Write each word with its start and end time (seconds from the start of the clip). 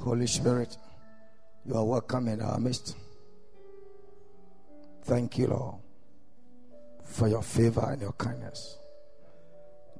Holy 0.00 0.26
Spirit, 0.26 0.76
you 1.66 1.74
are 1.74 1.84
welcome 1.84 2.28
in 2.28 2.40
our 2.40 2.58
midst. 2.58 2.96
Thank 5.02 5.38
you, 5.38 5.48
Lord, 5.48 5.76
for 7.04 7.28
your 7.28 7.42
favor 7.42 7.86
and 7.90 8.00
your 8.00 8.12
kindness. 8.12 8.78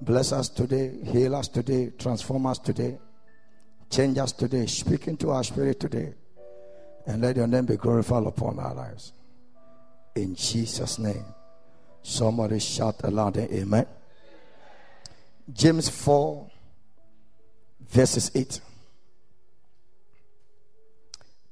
Bless 0.01 0.33
us 0.33 0.49
today, 0.49 0.93
heal 1.05 1.35
us 1.35 1.49
today, 1.49 1.93
transform 1.99 2.47
us 2.47 2.59
today, 2.59 2.99
change 3.91 4.19
us 4.19 4.33
today, 4.33 4.67
speak 4.67 5.09
into 5.09 5.31
our 5.31 5.43
spirit 5.43 5.81
today, 5.81 6.15
and 7.07 7.23
let 7.23 7.37
your 7.37 7.47
name 7.47 7.67
be 7.67 7.77
glorified 7.77 8.27
upon 8.27 8.59
our 8.59 8.75
lives. 8.75 9.13
In 10.15 10.35
Jesus' 10.35 10.99
name. 10.99 11.25
Somebody 12.03 12.61
shout 12.61 12.97
aloud, 13.03 13.37
Amen. 13.37 13.87
James 15.53 15.89
4, 15.89 16.51
verses 17.89 18.31
8. 18.35 18.61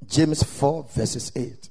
James 0.08 0.42
4, 0.42 0.86
verses 0.90 1.32
8. 1.34 1.68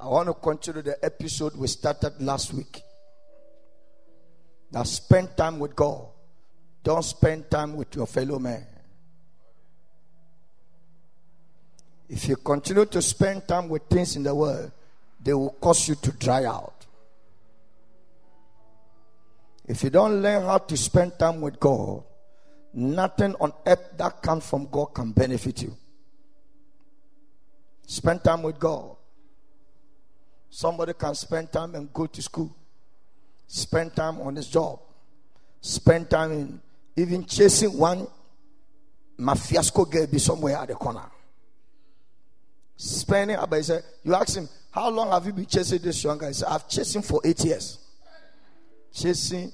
I 0.00 0.08
want 0.08 0.28
to 0.28 0.34
continue 0.34 0.82
the 0.82 1.04
episode 1.04 1.56
we 1.56 1.66
started 1.66 2.20
last 2.20 2.52
week. 2.52 2.82
Now, 4.72 4.82
spend 4.82 5.36
time 5.36 5.58
with 5.58 5.76
God. 5.76 6.06
Don't 6.82 7.04
spend 7.04 7.50
time 7.50 7.76
with 7.76 7.94
your 7.94 8.06
fellow 8.06 8.38
man. 8.38 8.66
If 12.08 12.28
you 12.28 12.36
continue 12.36 12.84
to 12.86 13.00
spend 13.00 13.46
time 13.48 13.68
with 13.68 13.82
things 13.84 14.16
in 14.16 14.24
the 14.24 14.34
world, 14.34 14.72
they 15.22 15.32
will 15.32 15.50
cause 15.50 15.88
you 15.88 15.94
to 15.94 16.12
dry 16.12 16.44
out. 16.44 16.86
If 19.66 19.84
you 19.84 19.90
don't 19.90 20.20
learn 20.20 20.42
how 20.42 20.58
to 20.58 20.76
spend 20.76 21.18
time 21.18 21.40
with 21.40 21.60
God, 21.60 22.02
nothing 22.74 23.34
on 23.40 23.52
earth 23.66 23.96
that 23.96 24.20
comes 24.20 24.46
from 24.46 24.66
God 24.66 24.86
can 24.86 25.12
benefit 25.12 25.62
you. 25.62 25.76
Spend 27.92 28.24
time 28.24 28.42
with 28.42 28.58
God. 28.58 28.96
Somebody 30.48 30.94
can 30.94 31.14
spend 31.14 31.52
time 31.52 31.74
and 31.74 31.92
go 31.92 32.06
to 32.06 32.22
school, 32.22 32.56
spend 33.46 33.94
time 33.94 34.18
on 34.22 34.34
his 34.34 34.48
job, 34.48 34.80
spend 35.60 36.08
time 36.08 36.32
in 36.32 36.60
even 36.96 37.22
chasing 37.26 37.76
one 37.76 38.06
mafiasco 39.18 39.90
girl 39.90 40.06
be 40.06 40.18
somewhere 40.18 40.56
at 40.56 40.68
the 40.68 40.74
corner. 40.74 41.04
Spending, 42.76 43.36
but 43.50 43.56
he 43.56 43.62
said, 43.62 43.82
you 44.04 44.14
ask 44.14 44.38
him, 44.38 44.48
how 44.70 44.88
long 44.88 45.10
have 45.10 45.26
you 45.26 45.34
been 45.34 45.44
chasing 45.44 45.82
this 45.82 46.02
young 46.02 46.16
guy? 46.16 46.28
He 46.28 46.32
said, 46.32 46.48
I've 46.48 46.66
chased 46.66 46.96
him 46.96 47.02
for 47.02 47.20
eight 47.22 47.44
years. 47.44 47.78
Chasing 48.94 49.52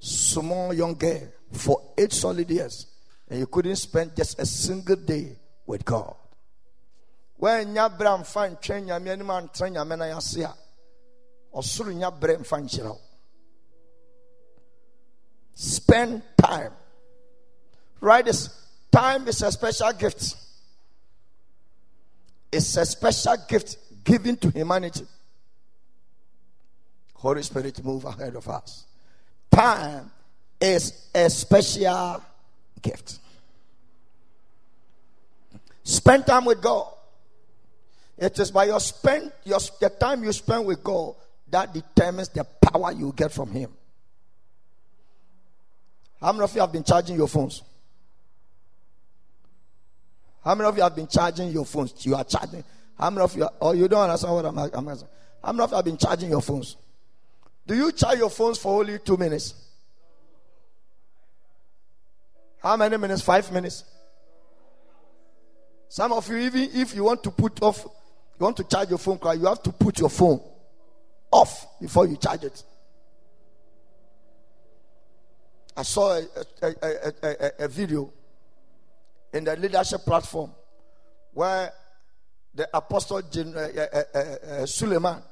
small 0.00 0.74
young 0.74 0.94
girl 0.94 1.28
for 1.52 1.92
eight 1.96 2.12
solid 2.12 2.50
years. 2.50 2.88
And 3.28 3.38
you 3.38 3.46
couldn't 3.46 3.76
spend 3.76 4.16
just 4.16 4.40
a 4.40 4.46
single 4.46 4.96
day 4.96 5.36
with 5.64 5.84
God. 5.84 6.16
Woanya 7.40 7.88
berɛ 7.88 8.18
mfa 8.20 8.50
ntwɛn 8.50 8.84
nyame 8.86 9.10
anim 9.10 9.30
antra 9.30 9.68
nyame 9.70 9.96
no 9.96 10.04
ase 10.16 10.42
a 10.42 10.54
ɔsoro 11.54 11.94
nya 11.94 12.10
berɛ 12.10 12.38
mfa 12.40 12.56
nkyerɛ 12.58 12.90
wo. 12.90 13.00
Spend 15.54 16.22
time. 16.36 16.72
Right 18.00 18.24
this 18.24 18.48
time 18.92 19.26
is 19.26 19.42
a 19.42 19.50
special 19.50 19.92
gift. 19.92 20.36
It's 22.50 22.76
a 22.76 22.86
special 22.86 23.36
gift 23.48 23.76
given 24.04 24.36
to 24.36 24.50
humanity. 24.50 25.06
Holy 27.14 27.42
spirit 27.42 27.84
move 27.84 28.04
ahead 28.04 28.36
of 28.36 28.48
us. 28.48 28.86
Time 29.50 30.10
is 30.60 31.08
a 31.14 31.28
special 31.28 32.22
gift. 32.80 33.18
Spend 35.82 36.26
time 36.26 36.44
with 36.44 36.60
god 36.62 36.97
it 38.18 38.38
is 38.38 38.50
by 38.50 38.64
your 38.64 38.80
spend 38.80 39.32
your 39.44 39.60
the 39.80 39.88
time 39.88 40.24
you 40.24 40.32
spend 40.32 40.66
with 40.66 40.82
God 40.82 41.14
that 41.50 41.72
determines 41.72 42.28
the 42.28 42.44
power 42.44 42.92
you 42.92 43.12
get 43.16 43.32
from 43.32 43.50
Him. 43.50 43.70
How 46.20 46.32
many 46.32 46.44
of 46.44 46.54
you 46.54 46.60
have 46.60 46.72
been 46.72 46.84
charging 46.84 47.16
your 47.16 47.28
phones? 47.28 47.62
How 50.44 50.54
many 50.54 50.68
of 50.68 50.76
you 50.76 50.82
have 50.82 50.96
been 50.96 51.06
charging 51.06 51.50
your 51.50 51.64
phones? 51.64 52.04
You 52.04 52.16
are 52.16 52.24
charging. 52.24 52.64
How 52.98 53.10
many 53.10 53.22
of 53.22 53.36
you? 53.36 53.44
Are, 53.44 53.52
oh, 53.60 53.72
you 53.72 53.86
don't 53.86 54.02
understand 54.02 54.34
what 54.34 54.44
I'm, 54.46 54.58
I'm 54.58 54.88
asking. 54.88 55.08
How 55.42 55.52
many 55.52 55.64
of 55.64 55.70
you 55.70 55.76
have 55.76 55.84
been 55.84 55.96
charging 55.96 56.30
your 56.30 56.42
phones? 56.42 56.76
Do 57.66 57.76
you 57.76 57.92
charge 57.92 58.18
your 58.18 58.30
phones 58.30 58.58
for 58.58 58.80
only 58.80 58.98
two 58.98 59.16
minutes? 59.16 59.54
How 62.60 62.76
many 62.76 62.96
minutes? 62.96 63.22
Five 63.22 63.52
minutes. 63.52 63.84
Some 65.88 66.12
of 66.12 66.28
you, 66.28 66.38
even 66.38 66.70
if 66.74 66.94
you 66.94 67.04
want 67.04 67.22
to 67.22 67.30
put 67.30 67.62
off 67.62 67.86
you 68.38 68.44
want 68.44 68.56
to 68.58 68.64
charge 68.64 68.90
your 68.90 68.98
phone, 68.98 69.18
you 69.38 69.46
have 69.46 69.62
to 69.62 69.72
put 69.72 69.98
your 69.98 70.10
phone 70.10 70.40
off 71.30 71.80
before 71.80 72.06
you 72.06 72.16
charge 72.16 72.44
it. 72.44 72.62
I 75.76 75.82
saw 75.82 76.18
a, 76.18 76.24
a, 76.62 77.12
a, 77.22 77.50
a, 77.60 77.68
video 77.68 78.12
in 79.32 79.44
the 79.44 79.54
leadership 79.56 80.00
platform 80.04 80.50
where 81.32 81.72
the 82.52 82.68
apostle 82.74 83.18
uh, 83.18 83.20
uh, 83.20 83.22
uh, 83.22 84.66
Suleman, 84.66 85.22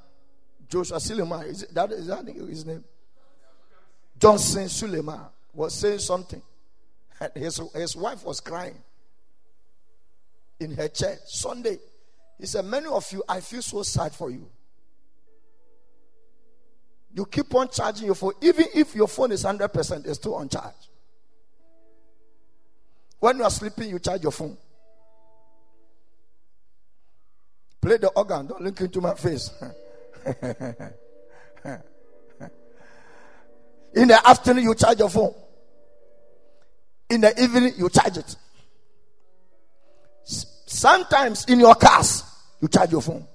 Joshua 0.68 0.98
Suleman, 0.98 1.46
is 1.48 1.66
that, 1.72 1.90
is 1.90 2.06
that 2.06 2.26
his 2.28 2.64
name? 2.64 2.84
Johnson 4.18 4.66
Suleman 4.66 5.28
was 5.52 5.74
saying 5.74 5.98
something. 5.98 6.42
And 7.18 7.32
his, 7.34 7.60
his 7.74 7.96
wife 7.96 8.24
was 8.24 8.40
crying 8.40 8.76
in 10.60 10.72
her 10.72 10.88
chair 10.88 11.18
Sunday. 11.26 11.78
He 12.38 12.46
said, 12.46 12.64
Many 12.64 12.86
of 12.86 13.10
you, 13.12 13.22
I 13.28 13.40
feel 13.40 13.62
so 13.62 13.82
sad 13.82 14.12
for 14.12 14.30
you. 14.30 14.48
You 17.14 17.24
keep 17.24 17.54
on 17.54 17.68
charging 17.68 18.06
your 18.06 18.14
phone, 18.14 18.34
even 18.42 18.66
if 18.74 18.94
your 18.94 19.08
phone 19.08 19.32
is 19.32 19.42
100%, 19.44 20.06
it's 20.06 20.18
still 20.18 20.34
on 20.34 20.48
charge. 20.48 20.74
When 23.18 23.38
you 23.38 23.44
are 23.44 23.50
sleeping, 23.50 23.88
you 23.88 23.98
charge 23.98 24.22
your 24.22 24.32
phone. 24.32 24.58
Play 27.80 27.96
the 27.96 28.08
organ, 28.08 28.46
don't 28.48 28.60
look 28.60 28.80
into 28.80 29.00
my 29.00 29.14
face. 29.14 29.50
In 33.94 34.08
the 34.08 34.28
afternoon, 34.28 34.64
you 34.64 34.74
charge 34.74 34.98
your 34.98 35.08
phone. 35.08 35.34
In 37.08 37.22
the 37.22 37.42
evening, 37.42 37.72
you 37.78 37.88
charge 37.88 38.18
it. 38.18 38.36
Sometimes 40.24 41.46
in 41.46 41.60
your 41.60 41.74
cars, 41.76 42.24
you 42.60 42.68
charge 42.68 42.92
your 42.92 43.02
phone. 43.02 43.26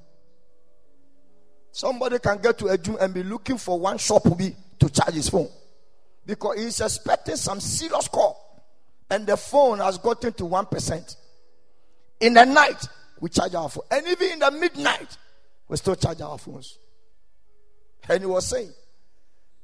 Somebody 1.72 2.20
can 2.20 2.38
get 2.42 2.58
to 2.60 2.68
a 2.68 2.78
gym 2.78 2.98
and 3.00 3.14
be 3.14 3.24
looking 3.24 3.58
for 3.58 3.80
one 3.80 3.98
shop 3.98 4.24
to 4.24 4.90
charge 4.90 5.14
his 5.14 5.30
phone 5.30 5.50
because 6.26 6.60
he's 6.60 6.82
expecting 6.82 7.36
some 7.36 7.60
serious 7.60 8.08
call, 8.08 8.64
and 9.10 9.26
the 9.26 9.38
phone 9.38 9.80
has 9.80 9.98
gotten 9.98 10.34
to 10.34 10.46
one 10.46 10.66
percent. 10.66 11.16
In 12.20 12.34
the 12.34 12.46
night, 12.46 12.88
we 13.20 13.30
charge 13.30 13.56
our 13.56 13.70
phone, 13.70 13.84
and 13.90 14.06
even 14.08 14.32
in 14.34 14.40
the 14.40 14.52
midnight, 14.52 15.18
we 15.68 15.78
still 15.78 15.96
charge 15.96 16.22
our 16.22 16.38
phones. 16.38 16.78
And 18.10 18.20
he 18.20 18.26
was 18.26 18.48
saying, 18.48 18.72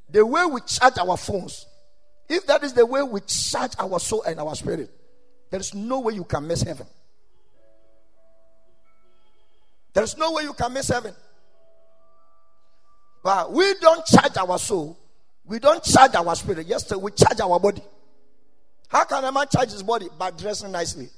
the 0.09 0.25
way 0.25 0.45
we 0.45 0.61
charge 0.61 0.97
our 0.99 1.17
phones, 1.17 1.65
if 2.29 2.45
that 2.47 2.63
is 2.63 2.73
the 2.73 2.85
way 2.85 3.03
we 3.03 3.19
charge 3.21 3.73
our 3.77 3.99
soul 3.99 4.23
and 4.23 4.39
our 4.39 4.55
spirit, 4.55 4.89
there 5.49 5.59
is 5.59 5.73
no 5.73 5.99
way 5.99 6.13
you 6.13 6.23
can 6.23 6.47
miss 6.47 6.61
heaven. 6.61 6.87
There's 9.97 10.15
no 10.15 10.31
way 10.31 10.43
you 10.43 10.53
can 10.53 10.71
miss 10.73 10.89
heaven. 10.89 11.11
But 13.23 13.51
we 13.51 13.73
don't 13.81 14.05
charge 14.05 14.37
our 14.37 14.59
soul. 14.59 14.95
We 15.43 15.57
don't 15.57 15.83
charge 15.83 16.13
our 16.13 16.35
spirit. 16.35 16.67
Yes, 16.67 16.95
we 16.95 17.09
charge 17.13 17.39
our 17.39 17.59
body. 17.59 17.81
How 18.89 19.05
can 19.05 19.23
a 19.23 19.31
man 19.31 19.47
charge 19.51 19.71
his 19.71 19.81
body? 19.81 20.07
By 20.15 20.29
dressing 20.29 20.71
nicely, 20.71 21.09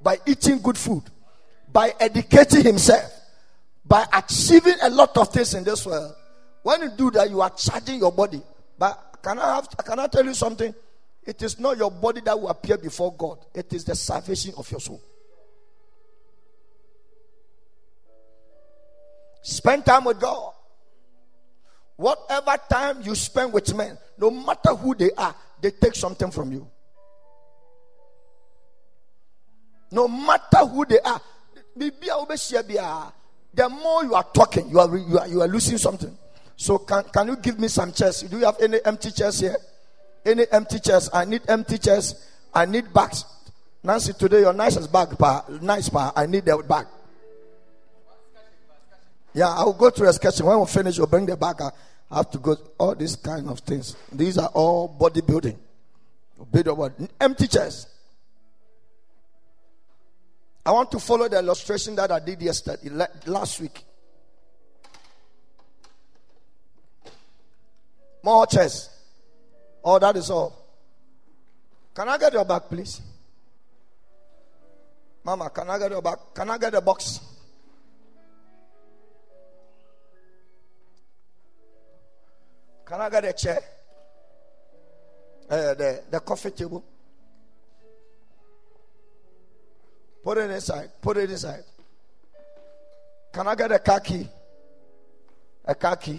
by 0.00 0.18
eating 0.24 0.60
good 0.60 0.78
food, 0.78 1.02
by 1.72 1.92
educating 1.98 2.62
himself, 2.62 3.10
by 3.84 4.06
achieving 4.12 4.76
a 4.82 4.88
lot 4.88 5.16
of 5.16 5.32
things 5.32 5.54
in 5.54 5.64
this 5.64 5.84
world. 5.84 6.14
When 6.62 6.82
you 6.82 6.90
do 6.96 7.10
that, 7.10 7.28
you 7.28 7.40
are 7.40 7.50
charging 7.50 7.98
your 7.98 8.12
body. 8.12 8.40
But 8.78 9.18
can 9.20 9.36
I 9.40 9.56
have 9.56 9.68
can 9.84 9.98
I 9.98 10.06
tell 10.06 10.24
you 10.24 10.34
something? 10.34 10.72
It 11.24 11.42
is 11.42 11.58
not 11.58 11.76
your 11.76 11.90
body 11.90 12.20
that 12.20 12.40
will 12.40 12.50
appear 12.50 12.78
before 12.78 13.12
God, 13.16 13.38
it 13.52 13.72
is 13.72 13.82
the 13.82 13.96
salvation 13.96 14.54
of 14.56 14.70
your 14.70 14.78
soul. 14.78 15.02
Spend 19.42 19.84
time 19.86 20.04
with 20.04 20.20
God. 20.20 20.52
Whatever 21.96 22.56
time 22.70 23.02
you 23.02 23.14
spend 23.14 23.52
with 23.52 23.74
men, 23.74 23.98
no 24.18 24.30
matter 24.30 24.74
who 24.74 24.94
they 24.94 25.10
are, 25.12 25.34
they 25.60 25.70
take 25.70 25.94
something 25.94 26.30
from 26.30 26.52
you. 26.52 26.66
No 29.92 30.08
matter 30.08 30.58
who 30.58 30.84
they 30.86 31.00
are, 31.00 31.20
the 33.52 33.68
more 33.68 34.04
you 34.04 34.14
are 34.14 34.26
talking, 34.32 34.68
you 34.70 34.78
are, 34.78 34.96
you 34.96 35.18
are, 35.18 35.28
you 35.28 35.42
are 35.42 35.48
losing 35.48 35.78
something. 35.78 36.16
So, 36.56 36.78
can, 36.78 37.04
can 37.04 37.28
you 37.28 37.36
give 37.36 37.58
me 37.58 37.68
some 37.68 37.92
chairs? 37.92 38.22
Do 38.22 38.38
you 38.38 38.44
have 38.44 38.60
any 38.60 38.78
empty 38.84 39.10
chairs 39.10 39.40
here? 39.40 39.56
Any 40.24 40.44
empty 40.52 40.78
chairs? 40.78 41.10
I 41.12 41.24
need 41.24 41.42
empty 41.48 41.78
chairs. 41.78 42.28
I 42.52 42.66
need 42.66 42.92
bags. 42.92 43.24
Nancy, 43.82 44.12
today 44.12 44.40
your 44.40 44.52
nicest 44.52 44.92
bag, 44.92 45.18
pa, 45.18 45.44
nice 45.62 45.88
pa. 45.88 46.12
I 46.14 46.26
need 46.26 46.44
that 46.44 46.68
bag. 46.68 46.86
Yeah, 49.32 49.48
I'll 49.48 49.72
go 49.72 49.90
to 49.90 50.04
a 50.08 50.12
sketch. 50.12 50.40
When 50.40 50.58
we 50.58 50.66
finish, 50.66 50.98
you'll 50.98 51.06
bring 51.06 51.26
the 51.26 51.36
bag. 51.36 51.60
I 52.10 52.16
have 52.16 52.30
to 52.32 52.38
go. 52.38 52.56
All 52.78 52.94
these 52.94 53.16
kind 53.16 53.48
of 53.48 53.60
things. 53.60 53.96
These 54.12 54.38
are 54.38 54.48
all 54.48 54.88
bodybuilding. 54.98 55.56
Bit 56.50 56.68
of 56.68 57.08
empty 57.20 57.46
chairs. 57.46 57.86
I 60.64 60.72
want 60.72 60.90
to 60.92 60.98
follow 60.98 61.28
the 61.28 61.38
illustration 61.38 61.94
that 61.96 62.10
I 62.10 62.18
did 62.18 62.40
yesterday, 62.42 62.90
last 63.26 63.60
week. 63.60 63.84
More 68.22 68.46
chairs. 68.46 68.90
Oh, 69.82 69.98
that 69.98 70.16
is 70.16 70.30
all. 70.30 70.56
Can 71.94 72.08
I 72.08 72.18
get 72.18 72.32
your 72.32 72.44
bag, 72.44 72.62
please? 72.68 73.00
Mama, 75.24 75.50
can 75.50 75.68
I 75.70 75.78
get 75.78 75.90
your 75.90 76.02
bag? 76.02 76.18
Can 76.34 76.50
I 76.50 76.58
get 76.58 76.74
a 76.74 76.80
box? 76.80 77.20
Can 82.90 83.00
I 83.00 83.08
get 83.08 83.24
a 83.24 83.32
chair? 83.32 83.60
Uh, 85.48 85.74
the, 85.74 86.02
the 86.10 86.18
coffee 86.18 86.50
table. 86.50 86.84
Put 90.24 90.38
it 90.38 90.50
inside. 90.50 90.90
Put 91.00 91.16
it 91.18 91.30
inside. 91.30 91.62
Can 93.32 93.46
I 93.46 93.54
get 93.54 93.70
a 93.70 93.78
car 93.78 94.00
key? 94.00 94.26
A 95.66 95.74
car 95.76 95.94
key. 95.94 96.18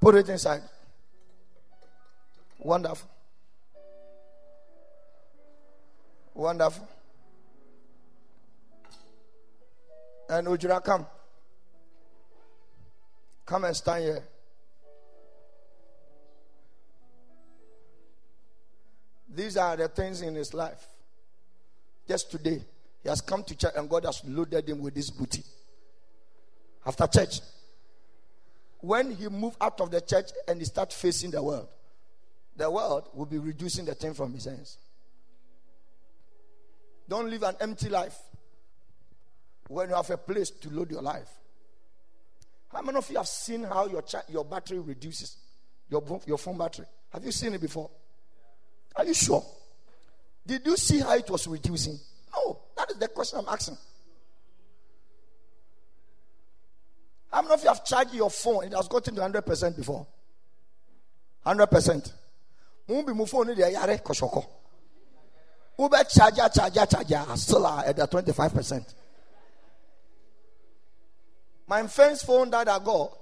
Put 0.00 0.14
it 0.14 0.30
inside. 0.30 0.62
Wonderful. 2.58 3.10
Wonderful. 6.32 6.88
And 10.30 10.46
Ujira, 10.46 10.82
come. 10.82 11.06
Come 13.44 13.64
and 13.64 13.76
stand 13.76 14.04
here. 14.04 14.24
These 19.34 19.56
are 19.56 19.76
the 19.76 19.88
things 19.88 20.20
in 20.20 20.34
his 20.34 20.52
life. 20.52 20.86
Just 22.06 22.30
today, 22.30 22.62
he 23.02 23.08
has 23.08 23.20
come 23.20 23.42
to 23.44 23.56
church 23.56 23.72
and 23.76 23.88
God 23.88 24.04
has 24.04 24.22
loaded 24.26 24.68
him 24.68 24.82
with 24.82 24.94
this 24.94 25.10
booty. 25.10 25.42
After 26.84 27.06
church, 27.06 27.40
when 28.80 29.12
he 29.12 29.28
move 29.28 29.56
out 29.60 29.80
of 29.80 29.90
the 29.90 30.00
church 30.00 30.30
and 30.46 30.58
he 30.58 30.64
start 30.64 30.92
facing 30.92 31.30
the 31.30 31.42
world, 31.42 31.68
the 32.56 32.70
world 32.70 33.08
will 33.14 33.26
be 33.26 33.38
reducing 33.38 33.84
the 33.84 33.94
thing 33.94 34.12
from 34.12 34.34
his 34.34 34.44
hands. 34.44 34.76
Don't 37.08 37.30
live 37.30 37.42
an 37.44 37.56
empty 37.60 37.88
life 37.88 38.18
when 39.68 39.88
you 39.88 39.94
have 39.94 40.10
a 40.10 40.16
place 40.18 40.50
to 40.50 40.70
load 40.70 40.90
your 40.90 41.02
life. 41.02 41.28
How 42.70 42.82
many 42.82 42.98
of 42.98 43.08
you 43.10 43.16
have 43.16 43.28
seen 43.28 43.62
how 43.64 43.86
your, 43.86 44.02
cha- 44.02 44.22
your 44.28 44.44
battery 44.44 44.78
reduces? 44.78 45.36
Your, 45.88 46.02
your 46.26 46.38
phone 46.38 46.58
battery. 46.58 46.86
Have 47.10 47.24
you 47.24 47.32
seen 47.32 47.54
it 47.54 47.60
before? 47.60 47.90
Are 48.96 49.04
you 49.04 49.14
sure? 49.14 49.44
Did 50.46 50.66
you 50.66 50.76
see 50.76 51.00
how 51.00 51.16
it 51.16 51.28
was 51.30 51.46
reducing? 51.46 51.98
No, 52.34 52.58
that 52.76 52.90
is 52.90 52.96
the 52.96 53.08
question 53.08 53.38
I'm 53.40 53.48
asking. 53.48 53.76
How 57.32 57.42
many 57.42 57.54
of 57.54 57.62
you 57.62 57.68
have 57.68 57.84
charged 57.84 58.12
your 58.12 58.30
phone? 58.30 58.64
It 58.64 58.74
has 58.74 58.88
gotten 58.88 59.14
to 59.14 59.20
100% 59.22 59.76
before. 59.76 60.06
100%. 61.46 62.12
Mumbi 62.88 63.14
mu 63.14 63.24
phone 63.26 63.54
de 63.54 63.70
yare 63.70 63.98
koshoko. 63.98 64.44
Ube 65.78 66.08
charger, 66.08 66.48
charger, 66.54 66.86
charger, 66.86 67.36
still 67.36 67.66
at 67.66 67.96
the 67.96 68.06
25%. 68.06 68.94
My 71.66 71.86
first 71.86 72.26
phone 72.26 72.50
that 72.50 72.68
I 72.68 72.78
got, 72.78 73.16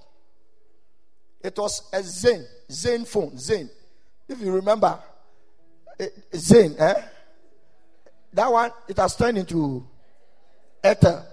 it 1.42 1.56
was 1.56 1.88
a 1.92 2.02
Zen, 2.02 2.44
Zen 2.70 3.04
phone, 3.04 3.38
Zen. 3.38 3.70
If 4.28 4.40
you 4.40 4.52
remember, 4.52 4.98
Zain, 6.34 6.74
eh? 6.78 6.94
That 8.32 8.52
one, 8.52 8.70
it 8.88 8.96
has 8.96 9.16
turned 9.16 9.38
into 9.38 9.86
Airtel. 10.82 11.24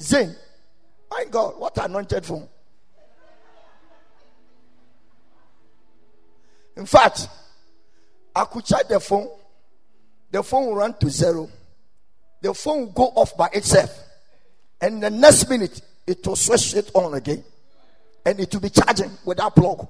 Zain. 0.00 0.34
My 1.10 1.24
God, 1.30 1.58
what 1.58 1.76
anointed 1.78 2.24
phone. 2.24 2.48
In 6.76 6.86
fact, 6.86 7.28
I 8.34 8.44
could 8.44 8.64
charge 8.64 8.88
the 8.88 9.00
phone. 9.00 9.28
The 10.30 10.42
phone 10.42 10.66
will 10.66 10.76
run 10.76 10.94
to 10.98 11.10
zero. 11.10 11.50
The 12.40 12.54
phone 12.54 12.80
will 12.80 12.92
go 12.92 13.04
off 13.16 13.36
by 13.36 13.48
itself. 13.52 13.98
And 14.80 15.02
the 15.02 15.10
next 15.10 15.48
minute, 15.50 15.80
it 16.06 16.26
will 16.26 16.36
switch 16.36 16.74
it 16.74 16.90
on 16.94 17.14
again. 17.14 17.44
And 18.24 18.40
it 18.40 18.52
will 18.52 18.60
be 18.60 18.70
charging 18.70 19.10
without 19.24 19.54
plug. 19.54 19.86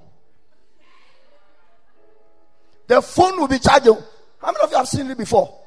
The 2.91 3.01
phone 3.01 3.39
will 3.39 3.47
be 3.47 3.57
charging. 3.57 3.95
How 4.41 4.51
many 4.51 4.63
of 4.65 4.69
you 4.69 4.75
have 4.75 4.85
seen 4.85 5.09
it 5.09 5.17
before? 5.17 5.57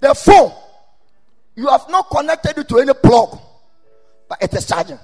The 0.00 0.14
phone, 0.14 0.50
you 1.54 1.66
have 1.66 1.90
not 1.90 2.08
connected 2.08 2.56
it 2.56 2.66
to 2.70 2.78
any 2.78 2.94
plug, 2.94 3.38
but 4.26 4.42
it 4.42 4.54
is 4.54 4.66
charging. 4.66 4.98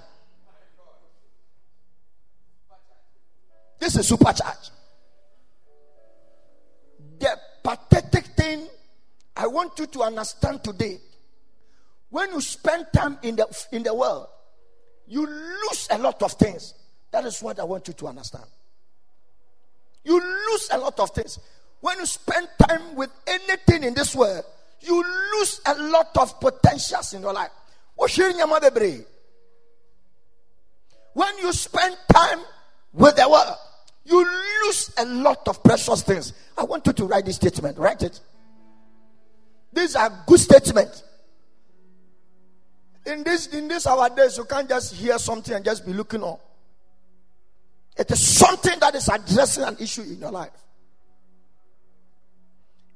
This 3.79 3.95
is 3.95 4.11
supercharge. 4.11 4.71
The 7.19 7.39
pathetic 7.63 8.25
thing 8.29 8.67
I 9.37 9.47
want 9.47 9.79
you 9.79 9.85
to 9.85 10.03
understand 10.03 10.65
today 10.65 10.99
when 12.09 12.33
you 12.33 12.41
spend 12.41 12.87
time 12.95 13.19
in 13.21 13.37
the 13.37 13.67
in 13.71 13.83
the 13.83 13.93
world, 13.93 14.29
you 15.07 15.27
lose 15.27 15.89
a 15.91 15.99
lot 15.99 16.23
of 16.23 16.33
things. 16.33 16.73
That 17.11 17.27
is 17.27 17.43
what 17.43 17.61
I 17.61 17.65
want 17.65 17.87
you 17.87 17.93
to 17.93 18.07
understand. 18.07 18.47
You 20.05 20.21
lose 20.21 20.69
a 20.73 20.79
lot 20.79 20.99
of 20.99 21.11
things. 21.11 21.39
When 21.81 21.99
you 21.99 22.07
spend 22.07 22.49
time 22.69 22.95
with 22.95 23.11
anything 23.27 23.85
in 23.85 23.95
this 23.95 24.15
world, 24.15 24.45
you 24.81 25.03
lose 25.35 25.61
a 25.67 25.75
lot 25.75 26.17
of 26.17 26.41
potentials 26.41 27.13
in 27.15 27.23
your 27.23 27.33
life. 27.33 27.51
When 31.15 31.39
you 31.39 31.53
spend 31.53 31.97
time 32.13 32.41
with 32.93 33.17
the 33.17 33.29
world, 33.29 33.57
you 34.05 34.27
lose 34.65 34.93
a 34.97 35.05
lot 35.05 35.47
of 35.49 35.63
precious 35.63 36.03
things. 36.03 36.33
I 36.57 36.65
want 36.65 36.87
you 36.87 36.93
to 36.95 37.05
write 37.05 37.27
this 37.27 37.37
statement. 37.37 37.79
Write 37.79 38.03
it. 38.03 38.21
These 39.73 39.97
are 39.97 40.11
good 40.27 40.41
statements. 40.41 41.05
In 43.07 43.23
this 43.23 43.47
in 43.49 43.69
this 43.69 43.87
our 43.87 44.11
days, 44.11 44.37
you 44.37 44.45
can't 44.45 44.69
just 44.69 44.95
hear 44.95 45.19
something 45.19 45.55
and 45.55 45.65
just 45.65 45.87
be 45.87 45.93
looking 45.93 46.23
on. 46.23 46.39
It 48.01 48.11
is 48.13 48.27
something 48.27 48.81
that 48.81 48.95
is 48.95 49.11
addressing 49.11 49.63
an 49.63 49.77
issue 49.79 50.01
in 50.01 50.19
your 50.21 50.31
life. 50.31 50.57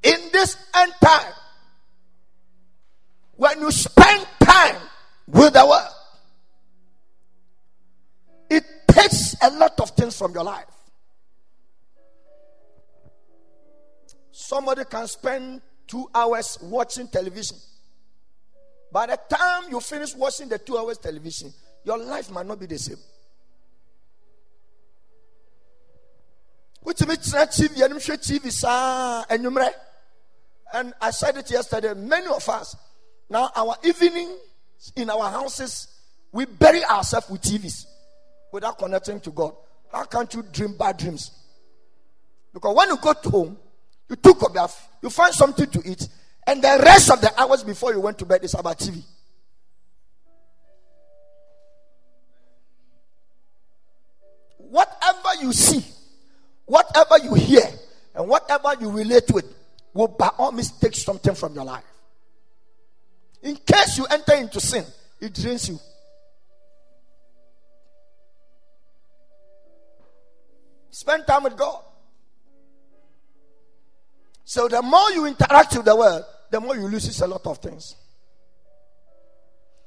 In 0.03 0.19
this 0.33 0.57
end 0.75 0.93
time, 0.99 1.33
when 3.37 3.61
you 3.61 3.71
spend 3.71 4.27
time 4.43 4.77
with 5.27 5.53
the 5.53 5.67
world, 5.67 5.93
it 8.49 8.65
takes 8.89 9.37
a 9.43 9.51
lot 9.51 9.79
of 9.79 9.91
things 9.91 10.17
from 10.17 10.33
your 10.33 10.45
life. 10.45 10.65
Somebody 14.33 14.85
can 14.87 15.07
spend 15.07 15.61
two 15.87 16.09
hours 16.15 16.57
watching 16.63 17.09
television. 17.09 17.59
By 18.91 19.09
the 19.09 19.19
time 19.29 19.65
you 19.71 19.81
finish 19.81 20.15
watching 20.15 20.49
the 20.49 20.57
two 20.59 20.79
hours 20.79 20.97
television, 20.97 21.53
your 21.85 21.99
life 21.99 22.31
might 22.31 22.47
not 22.47 22.59
be 22.59 22.65
the 22.65 22.79
same. 22.79 22.97
Wotumi 26.85 27.17
tena 27.17 27.47
tv 27.47 27.83
anim 27.83 27.99
hwɛ 27.99 28.17
tv 28.19 28.51
saa 28.51 29.25
anwummerɛ 29.27 29.71
and 30.75 30.93
i 31.01 31.11
said 31.11 31.37
it 31.37 31.51
yesterday 31.51 31.95
many 31.95 32.27
of 32.27 32.49
us 32.49 32.77
now 33.31 33.51
our 33.57 33.77
evening 33.85 34.37
in 34.97 35.09
our 35.11 35.31
houses 35.31 35.89
we 36.33 36.45
bury 36.45 36.85
ourselves 36.85 37.31
with 37.31 37.43
tvs 37.43 37.87
without 38.55 38.79
connecting 38.79 39.19
to 39.19 39.31
god. 39.31 39.53
How 39.93 40.05
can't 40.05 40.33
you 40.33 40.43
dream 40.43 40.77
bad 40.77 40.97
dreams? 40.97 41.31
Because 42.53 42.77
when 42.77 42.89
you 42.89 42.97
go 42.97 43.13
home, 43.31 43.57
you 44.09 44.17
took 44.17 44.43
a 44.49 44.53
bath, 44.53 44.89
you 45.03 45.11
find 45.11 45.35
something 45.35 45.69
to 45.71 45.83
eat, 45.85 46.09
and 46.47 46.63
the 46.63 46.81
rest 46.85 47.11
of 47.11 47.21
the 47.21 47.33
hours 47.41 47.65
before 47.65 47.93
you 47.93 48.01
went 48.01 48.19
to 48.19 48.25
bed 48.25 48.45
is 48.45 48.55
about 48.55 48.79
TV. 48.79 49.03
Whatever 54.59 55.43
you 55.43 55.53
see, 55.53 55.85
whatever 56.67 57.19
you 57.19 57.35
hear, 57.35 57.65
and 58.15 58.29
whatever 58.29 58.75
you 58.81 58.91
relate 58.91 59.31
with 59.33 59.45
will 59.93 60.09
by 60.09 60.29
all 60.39 60.53
means 60.53 60.71
take 60.73 60.95
something 60.95 61.35
from 61.35 61.55
your 61.55 61.65
life. 61.65 61.85
In 63.43 63.57
case 63.57 63.99
you 63.99 64.07
enter 64.07 64.35
into 64.35 64.61
sin, 64.61 64.85
it 65.21 65.35
drains 65.35 65.69
you. 65.69 65.79
Spend 70.91 71.27
time 71.27 71.43
with 71.43 71.57
God. 71.57 71.83
So 74.45 74.69
the 74.69 74.81
more 74.81 75.11
you 75.11 75.27
interact 75.27 75.77
with 75.77 75.85
the 75.85 75.97
world, 75.97 76.25
the 76.51 76.61
more 76.61 76.77
you 76.77 76.87
lose 76.87 77.21
a 77.21 77.27
lot 77.27 77.47
of 77.47 77.59
things. 77.59 77.97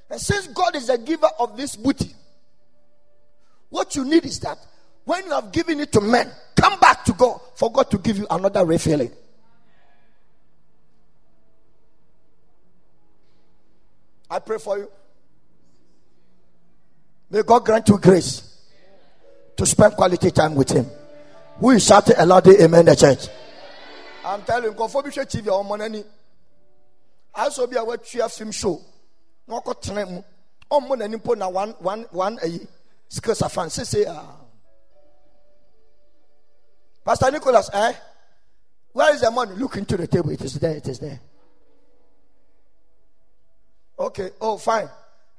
And 0.10 0.20
since 0.20 0.48
God 0.48 0.76
is 0.76 0.88
the 0.88 0.98
giver 0.98 1.30
of 1.40 1.56
this 1.56 1.76
booty, 1.76 2.14
what 3.70 3.96
you 3.96 4.06
need 4.06 4.26
is 4.26 4.40
that 4.42 4.58
when 5.08 5.24
you 5.24 5.32
have 5.32 5.54
given 5.54 5.80
it 5.80 5.90
to 5.94 6.02
men, 6.02 6.30
come 6.54 6.78
back 6.82 7.06
to 7.06 7.14
God 7.14 7.40
for 7.56 7.72
God 7.72 7.90
to 7.92 7.98
give 7.98 8.18
you 8.18 8.28
another 8.30 8.66
refilling. 8.66 9.10
I 14.30 14.40
pray 14.40 14.58
for 14.58 14.78
you. 14.80 14.92
May 17.32 17.42
God 17.44 17.64
grant 17.64 17.88
you 17.88 17.98
grace 17.98 18.60
to 19.56 19.66
spend 19.66 19.94
quality 19.94 20.30
time 20.30 20.56
with 20.56 20.72
Him. 20.72 20.86
Who 21.62 21.72
is 21.72 21.86
shouting 21.88 22.16
a 22.18 22.26
loud 22.26 22.46
amen 22.50 22.86
the 22.88 22.96
church? 22.98 23.28
I'm 24.26 24.42
telling 24.42 24.66
you, 24.66 24.72
go 24.74 24.90
for 24.90 25.04
TV 25.04 25.48
or 25.50 25.64
money. 25.64 26.04
I 27.34 27.48
saw 27.48 27.66
be 27.66 27.78
a 27.78 27.84
watch 27.86 28.10
film 28.12 28.52
show. 28.52 28.82
No 29.48 29.62
got 29.62 29.82
time. 29.82 30.22
On 30.70 30.86
money 30.86 31.08
na 31.08 31.48
one 31.48 31.70
one 31.80 32.02
one 32.12 32.38
a 32.44 32.60
skills 33.08 33.42
of. 33.42 33.72
Say, 33.72 34.04
ah. 34.06 34.47
Pastor 37.08 37.32
Nicholas, 37.32 37.70
eh? 37.72 37.94
Where 38.92 39.16
is 39.16 39.22
the 39.22 39.32
money? 39.32 39.56
Look 39.56 39.78
into 39.78 39.96
the 39.96 40.08
table. 40.08 40.30
It 40.32 40.42
is 40.42 40.56
there. 40.56 40.76
It 40.76 40.90
is 40.90 41.00
there. 41.00 41.22
Okay. 43.98 44.32
Oh, 44.42 44.58
fine. 44.58 44.90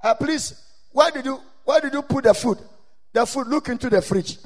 Uh, 0.02 0.14
please, 0.14 0.64
where 0.92 1.10
did 1.10 1.26
you 1.26 1.38
where 1.64 1.78
did 1.82 1.92
you 1.92 2.00
put 2.00 2.24
the 2.24 2.32
food? 2.32 2.56
The 3.12 3.26
food. 3.26 3.48
Look 3.48 3.68
into 3.68 3.90
the 3.90 4.00
fridge. 4.00 4.38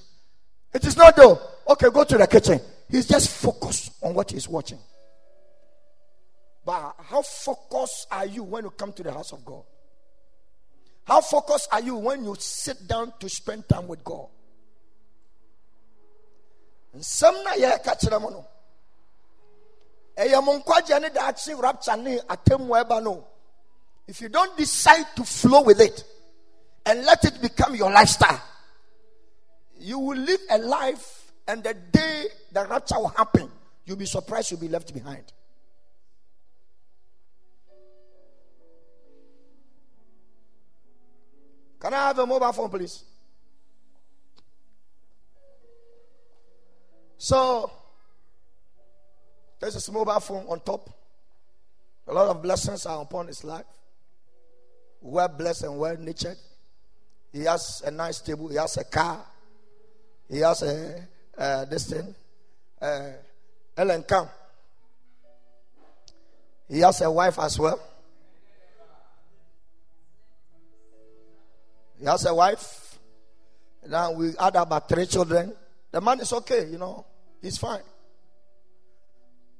It 0.74 0.84
is 0.84 0.96
not 0.96 1.14
though. 1.14 1.38
Okay, 1.68 1.90
go 1.90 2.02
to 2.02 2.18
the 2.18 2.26
kitchen. 2.26 2.60
He's 2.90 3.06
just 3.06 3.30
focused 3.30 3.92
on 4.02 4.14
what 4.14 4.32
he's 4.32 4.48
watching. 4.48 4.80
But 6.66 6.96
how 7.04 7.22
focused 7.22 8.08
are 8.10 8.26
you 8.26 8.42
when 8.42 8.64
you 8.64 8.70
come 8.70 8.92
to 8.94 9.02
the 9.04 9.12
house 9.12 9.32
of 9.32 9.44
God? 9.44 9.62
How 11.04 11.20
focused 11.20 11.68
are 11.70 11.82
you 11.82 11.94
when 11.94 12.24
you 12.24 12.34
sit 12.40 12.88
down 12.88 13.12
to 13.20 13.28
spend 13.28 13.68
time 13.68 13.86
with 13.86 14.02
God? 14.02 14.26
Nsɛm 16.96 17.44
na 17.44 17.50
yɛreka 17.52 17.98
kyerɛ 18.00 18.20
mu 18.20 18.30
no. 18.30 18.46
Ɛyɛ 20.16 20.44
mo 20.44 20.58
nkwagye 20.58 21.00
ne 21.00 21.08
daakye 21.10 21.60
rapture 21.60 21.96
ne 21.96 22.18
atemmu 22.20 22.68
ɛba 22.68 23.02
no. 23.02 23.26
If 24.06 24.20
you 24.20 24.28
don't 24.28 24.56
decide 24.56 25.06
to 25.16 25.24
flow 25.24 25.62
with 25.62 25.80
it 25.80 26.04
and 26.84 27.04
let 27.04 27.24
it 27.24 27.40
become 27.40 27.74
your 27.74 27.90
lifestyle 27.90 28.42
you 29.82 29.98
will 29.98 30.18
live 30.18 30.40
a 30.50 30.58
life 30.58 31.32
and 31.48 31.62
the 31.62 31.74
day 31.74 32.26
the 32.52 32.64
rapture 32.66 32.98
will 32.98 33.08
happen 33.08 33.50
you'll 33.84 33.96
be 33.96 34.06
surprised 34.06 34.50
you'll 34.50 34.60
be 34.60 34.68
left 34.68 34.92
behind. 34.94 35.24
Can 41.80 41.94
i 41.94 42.06
have 42.08 42.18
a 42.18 42.26
mobile 42.26 42.52
phone 42.52 42.70
please 42.70 43.02
So 47.22 47.70
there's 49.60 49.88
a 49.88 49.92
mobile 49.92 50.18
phone 50.18 50.44
on 50.48 50.58
top. 50.58 50.90
A 52.08 52.12
lot 52.12 52.26
of 52.26 52.42
blessings 52.42 52.84
are 52.84 53.00
upon 53.00 53.28
his 53.28 53.44
life. 53.44 53.64
Well 55.00 55.28
blessed 55.28 55.62
and 55.62 55.78
well 55.78 55.96
natured. 55.96 56.36
He 57.32 57.44
has 57.44 57.80
a 57.86 57.92
nice 57.92 58.20
table. 58.20 58.48
He 58.48 58.56
has 58.56 58.76
a 58.76 58.82
car. 58.82 59.24
He 60.28 60.38
has 60.38 60.62
a 60.62 61.06
uh, 61.38 61.64
this 61.66 61.90
thing. 61.90 62.12
Uh, 62.80 63.10
Ellen 63.76 64.02
Camp. 64.02 64.28
He 66.68 66.80
has 66.80 67.02
a 67.02 67.10
wife 67.12 67.38
as 67.38 67.56
well. 67.56 67.80
He 72.00 72.04
has 72.04 72.26
a 72.26 72.34
wife. 72.34 72.98
Now 73.86 74.10
we 74.10 74.36
add 74.40 74.56
about 74.56 74.88
three 74.88 75.06
children. 75.06 75.54
The 75.92 76.00
man 76.00 76.18
is 76.18 76.32
okay, 76.32 76.66
you 76.68 76.78
know. 76.78 77.06
He's 77.42 77.58
fine. 77.58 77.82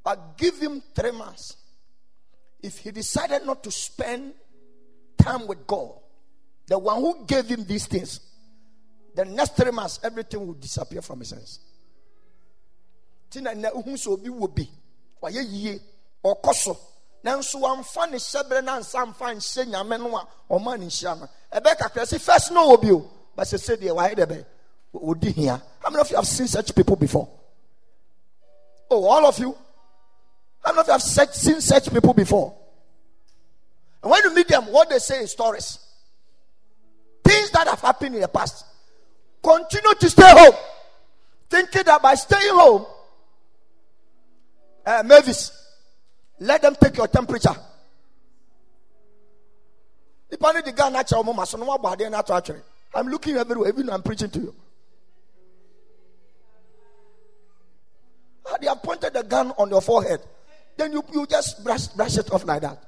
But 0.05 0.39
give 0.39 0.59
him 0.59 0.83
three 0.95 1.11
months. 1.11 1.57
If 2.63 2.79
he 2.79 2.91
decided 2.93 3.45
not 3.45 3.63
to 3.65 3.71
spend 3.71 4.35
time 5.19 5.47
with 5.47 5.67
God, 5.67 5.91
the 6.67 6.79
one 6.79 7.01
who 7.01 7.25
gave 7.27 7.47
him 7.47 7.65
these 7.65 7.87
things, 7.87 8.21
the 9.15 9.25
next 9.25 9.57
three 9.57 9.73
months, 9.73 10.01
everything 10.03 10.47
will 10.47 10.55
disappear 10.55 11.03
from 11.03 11.19
his 11.19 11.33
hands. 11.33 11.59
nanso 17.25 17.59
wamfa 17.61 18.07
ne 18.11 18.17
hyɛbrɛ 18.19 18.65
na 18.65 18.79
nsa 18.81 19.07
mfa 19.07 19.35
nhyɛ 19.35 19.65
nyame 19.67 19.99
no 19.99 20.17
a 20.17 20.27
ɔma 20.51 20.79
ne 20.79 20.87
nhyira 20.87 21.19
no 21.21 21.29
ɛbɛ 21.53 21.79
kakra 21.79 22.03
sɛ 22.03 22.21
first 22.21 22.51
no 22.51 22.77
wɔ 22.77 22.83
bi 22.83 23.09
but 23.37 23.47
sɛ 23.47 23.77
deɛ 23.77 23.95
wayɛ 23.95 24.15
dɛ 24.17 24.27
bɛ 24.27 24.45
ɔdi 24.95 25.33
hia 25.33 25.63
how 25.81 25.91
many 25.91 26.01
of 26.01 26.11
you 26.11 26.17
have 26.17 26.27
seen 26.27 26.49
such 26.49 26.75
people 26.75 26.97
before 26.97 27.29
Oh, 28.95 29.05
all 29.07 29.25
of 29.25 29.39
you? 29.39 29.57
How 30.63 30.73
many 30.73 30.81
of 30.81 30.87
you 30.87 30.93
have 30.93 31.03
seen 31.03 31.63
such 31.63 31.91
people 31.91 32.13
before? 32.13 32.55
And 34.03 34.11
when 34.11 34.23
you 34.23 34.35
meet 34.35 34.49
them, 34.49 34.65
what 34.65 34.91
they 34.91 34.99
say 34.99 35.23
is 35.23 35.33
stories. 35.33 35.79
Things 37.25 37.51
that 37.53 37.67
have 37.69 37.81
happened 37.81 38.17
in 38.17 38.21
the 38.21 38.29
past. 38.29 38.67
Continue 39.43 39.95
to 39.95 40.11
stay 40.11 40.29
home. 40.29 40.55
Thinking 41.49 41.85
that 41.85 42.03
by 42.03 42.15
staying 42.17 42.53
home, 42.53 42.85
uh, 44.85 45.03
Mavis, 45.07 45.53
let 46.41 46.61
them 46.61 46.77
take 46.79 46.95
your 46.99 47.09
temperature. 47.09 47.57
I'm 52.95 53.07
looking 53.07 53.37
everywhere, 53.37 53.71
even 53.71 53.89
I'm 53.89 54.03
preaching 54.03 54.29
to 54.29 54.39
you. 54.39 54.55
They 58.61 58.67
have 58.69 58.83
pointed 58.83 59.13
the 59.15 59.23
gun 59.23 59.53
on 59.59 59.71
your 59.71 59.81
forehead. 59.81 60.21
Then 60.77 60.93
you, 60.93 61.03
you 61.13 61.27
just 61.27 61.63
brush, 61.65 61.89
brush 61.89 62.17
it 62.17 62.31
off 62.33 62.45
like 62.45 62.63
that. 62.63 62.83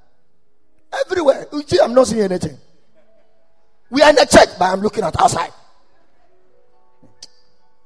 Everywhere. 1.07 1.47
You 1.53 1.63
see, 1.63 1.81
I'm 1.81 1.95
not 1.95 2.07
seeing 2.07 2.23
anything. 2.23 2.57
We 3.91 4.03
are 4.03 4.11
in 4.11 4.17
the 4.17 4.27
church, 4.27 4.49
but 4.59 4.67
I'm 4.67 4.81
looking 4.81 5.05
at 5.05 5.21
outside. 5.21 5.53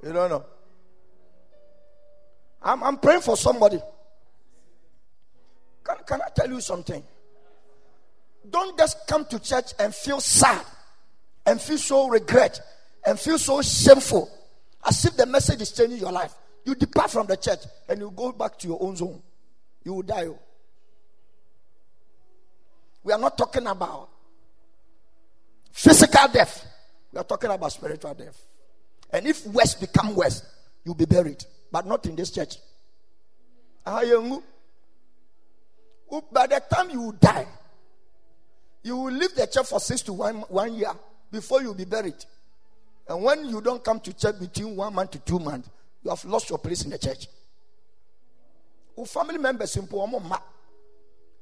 You 0.03 0.13
don't 0.13 0.31
know. 0.31 0.45
I'm, 2.63 2.83
I'm 2.83 2.99
praying 2.99 3.23
for 3.23 3.37
somebody. 3.37 3.81
Can, 5.85 5.97
can 6.07 6.21
I 6.23 6.29
tell 6.35 6.49
you 6.49 6.61
something? 6.61 7.03
Don't 8.49 8.79
just 8.79 9.07
come 9.07 9.25
to 9.27 9.39
church 9.39 9.73
and 9.79 9.95
feel 9.95 10.21
sad 10.21 10.65
and 11.47 11.61
feel 11.61 11.79
so 11.79 12.09
regret 12.09 12.61
and 13.05 13.19
feel 13.19 13.39
so 13.39 13.61
shameful 13.63 14.31
as 14.87 15.05
if 15.05 15.17
the 15.17 15.27
message 15.27 15.61
is 15.63 15.73
changing 15.73 15.99
your 15.99 16.13
life. 16.13 16.35
You 16.65 16.75
depart 16.75 17.11
from 17.11 17.27
the 17.27 17.37
church 17.37 17.61
and 17.88 18.00
you 18.00 18.12
go 18.15 18.33
back 18.33 18.59
to 18.59 18.69
your 18.69 18.83
own 18.83 18.97
zone. 18.97 19.23
You 19.85 19.95
will 19.95 20.03
die. 20.03 20.29
We 23.03 23.12
are 23.12 23.19
not 23.19 23.38
talking 23.38 23.67
about 23.67 24.11
physical 25.73 26.29
death. 26.29 26.67
We 27.12 27.19
are 27.19 27.25
talking 27.25 27.50
about 27.50 27.73
spiritual 27.73 28.12
death. 28.15 28.38
And 29.11 29.27
if 29.27 29.47
West 29.47 29.81
become 29.81 30.15
West, 30.15 30.45
you'll 30.85 30.95
be 30.95 31.07
buried. 31.07 31.43
But 31.73 31.87
not 31.87 32.05
in 32.07 32.17
this 32.17 32.31
church. 32.31 32.57
By 33.85 34.05
the 36.47 36.62
time 36.71 36.91
you 36.91 37.00
will 37.00 37.12
die, 37.12 37.47
you 38.83 38.97
will 38.97 39.12
leave 39.12 39.35
the 39.35 39.47
church 39.47 39.67
for 39.67 39.81
six 39.81 40.03
to 40.03 40.12
one, 40.12 40.37
one 40.49 40.75
year 40.75 40.93
before 41.31 41.62
you'll 41.62 41.73
be 41.75 41.87
buried. 41.87 42.23
And 43.09 43.23
when 43.23 43.47
you 43.47 43.62
don't 43.62 43.83
come 43.83 44.00
to 44.00 44.12
church 44.12 44.38
between 44.38 44.77
one 44.77 44.95
month 44.95 45.12
to 45.12 45.19
two 45.21 45.38
months, 45.38 45.71
you 46.09 46.15
have 46.15 46.25
lost 46.25 46.49
your 46.49 46.59
place 46.59 46.85
in 46.85 46.91
the 46.91 46.97
church. 46.97 47.27
Who 48.97 49.05
family 49.05 49.37
members 49.37 49.73
simple 49.73 50.07
ma 50.07 50.38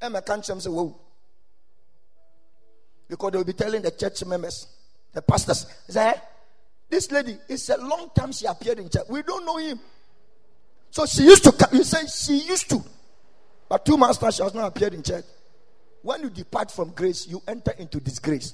Emma 0.02 0.20
can't 0.20 0.44
say 0.44 0.68
whoa. 0.68 0.99
Because 3.08 3.30
they 3.30 3.38
will 3.38 3.44
be 3.44 3.52
telling 3.52 3.80
the 3.80 3.92
church 3.92 4.25
members, 4.25 4.66
the 5.12 5.23
pastors, 5.23 5.66
say, 5.88 6.14
this 6.90 7.12
lady 7.12 7.38
is 7.49 7.70
a 7.70 7.76
long 7.76 8.11
time 8.12 8.32
she 8.32 8.46
appeared 8.46 8.80
in 8.80 8.88
church. 8.88 9.04
We 9.08 9.23
don't 9.23 9.46
know 9.46 9.56
him. 9.56 9.78
So 10.90 11.06
she 11.06 11.23
used 11.23 11.44
to 11.44 11.52
come. 11.52 11.70
You 11.73 11.85
say 11.85 12.04
she 12.06 12.49
used 12.49 12.68
to. 12.70 12.82
But 13.68 13.87
two 13.87 13.96
months 13.96 14.20
now, 14.20 14.30
she 14.30 14.42
has 14.42 14.52
not 14.52 14.66
appeared 14.66 14.94
in 14.94 15.04
church. 15.04 15.25
When 16.02 16.23
you 16.23 16.30
depart 16.30 16.73
from 16.73 16.90
grace, 16.90 17.28
you 17.28 17.40
enter 17.46 17.73
into 17.78 18.00
disgrace. 18.00 18.52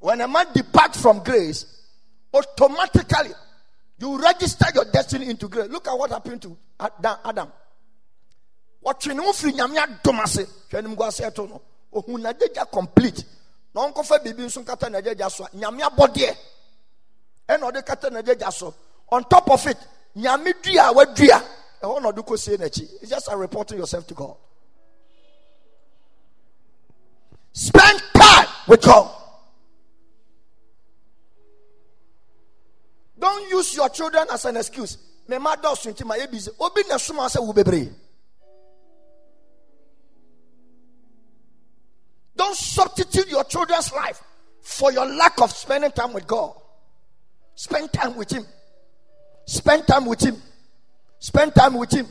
When 0.00 0.20
a 0.22 0.26
man 0.28 0.46
departs 0.54 1.00
from 1.00 1.22
grace, 1.22 1.81
automatically 2.32 3.30
you 3.98 4.18
register 4.20 4.66
your 4.74 4.84
destiny 4.86 5.30
into 5.30 5.48
grace. 5.48 5.68
Look 5.70 5.86
at 5.86 5.96
what 5.96 6.10
happened 6.10 6.42
to 6.42 6.56
Adam. 7.24 7.52
Watching 8.80 9.16
no 9.16 9.32
free 9.32 9.52
nyamia 9.52 10.02
domase. 10.02 10.48
Hwenim 10.70 10.96
go 10.96 11.06
ase 11.06 11.30
to 11.32 11.46
no. 11.46 11.62
Ohun 11.94 12.20
na 12.20 12.32
deja 12.32 12.64
complete. 12.64 13.24
Na 13.74 13.82
onkofa 13.82 14.18
bibi 14.22 14.42
nso 14.42 14.66
kata 14.66 14.90
na 14.90 15.00
deja 15.00 15.30
so. 15.30 15.46
Nyamia 15.54 15.96
body. 15.96 16.26
Na 17.48 17.66
ode 17.66 17.82
kata 17.84 18.10
na. 18.10 18.22
On 19.12 19.24
top 19.24 19.50
of 19.50 19.66
it, 19.66 19.78
dua 20.14 20.92
wadua. 20.92 21.42
E 21.80 21.84
ho 21.86 21.98
na 22.00 22.10
do 22.10 22.22
ko 22.24 22.34
say 22.34 22.56
na. 22.56 22.64
It's 22.64 23.08
just 23.08 23.28
a 23.30 23.36
reporting 23.36 23.78
yourself 23.78 24.04
to 24.08 24.14
God. 24.14 24.36
Spend 27.52 28.02
time 28.14 28.48
with 28.66 28.82
God. 28.82 29.21
Don't 33.22 33.48
use 33.50 33.76
your 33.76 33.88
children 33.88 34.26
as 34.32 34.44
an 34.46 34.56
excuse. 34.56 34.98
Me 35.28 35.38
ma 35.38 35.54
do 35.54 35.68
ye 35.86 36.26
busy. 36.26 36.50
Obi 36.58 36.82
na 36.88 36.96
suma 36.96 37.28
bebre. 37.54 37.88
Don't 42.34 42.56
substitute 42.56 43.30
your 43.30 43.44
children's 43.44 43.92
life 43.92 44.20
for 44.60 44.90
your 44.90 45.06
lack 45.06 45.40
of 45.40 45.52
spending 45.52 45.92
time 45.92 46.12
with 46.12 46.26
God. 46.26 46.52
Spend 47.54 47.92
time 47.92 48.16
with 48.16 48.32
Him. 48.32 48.44
Spend 49.46 49.86
time 49.86 50.06
with 50.06 50.20
Him. 50.20 50.42
Spend 51.20 51.54
time 51.54 51.74
with 51.74 51.92
Him. 51.92 52.08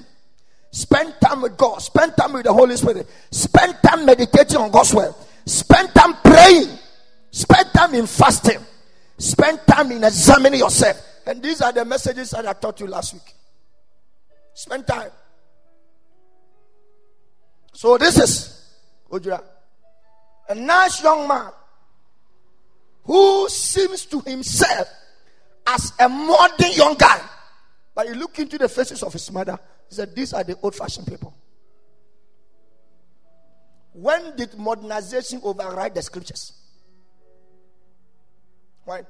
Spend 0.71 1.13
time 1.19 1.41
with 1.41 1.57
God. 1.57 1.81
Spend 1.81 2.15
time 2.15 2.31
with 2.31 2.45
the 2.45 2.53
Holy 2.53 2.77
Spirit. 2.77 3.05
Spend 3.31 3.75
time 3.83 4.05
meditating 4.05 4.55
on 4.55 4.71
God's 4.71 4.93
word. 4.93 5.13
Spend 5.45 5.93
time 5.93 6.13
praying. 6.23 6.69
Spend 7.31 7.67
time 7.73 7.95
in 7.95 8.07
fasting. 8.07 8.65
Spend 9.21 9.59
time 9.67 9.91
in 9.91 10.03
examining 10.03 10.59
yourself. 10.59 10.99
And 11.27 11.41
these 11.43 11.61
are 11.61 11.71
the 11.71 11.85
messages 11.85 12.31
that 12.31 12.47
I 12.47 12.53
taught 12.53 12.79
you 12.79 12.87
last 12.87 13.13
week. 13.13 13.33
Spend 14.53 14.87
time. 14.87 15.11
So 17.73 17.97
this 17.97 18.17
is 18.17 18.67
Ojira 19.11 19.41
a 20.49 20.55
nice 20.55 21.01
young 21.01 21.27
man 21.27 21.49
who 23.03 23.47
seems 23.47 24.05
to 24.05 24.19
himself 24.21 24.87
as 25.65 25.93
a 25.99 26.09
modern 26.09 26.71
young 26.73 26.95
guy. 26.95 27.21
But 27.95 28.07
you 28.07 28.15
look 28.15 28.37
into 28.39 28.57
the 28.57 28.67
faces 28.67 29.01
of 29.03 29.13
his 29.13 29.31
mother, 29.31 29.57
he 29.87 29.95
said, 29.95 30.13
These 30.15 30.33
are 30.33 30.43
the 30.43 30.57
old 30.61 30.75
fashioned 30.75 31.07
people. 31.07 31.33
When 33.93 34.35
did 34.35 34.57
modernization 34.57 35.41
override 35.43 35.95
the 35.95 36.01
scriptures? 36.01 36.53
When? 38.85 39.05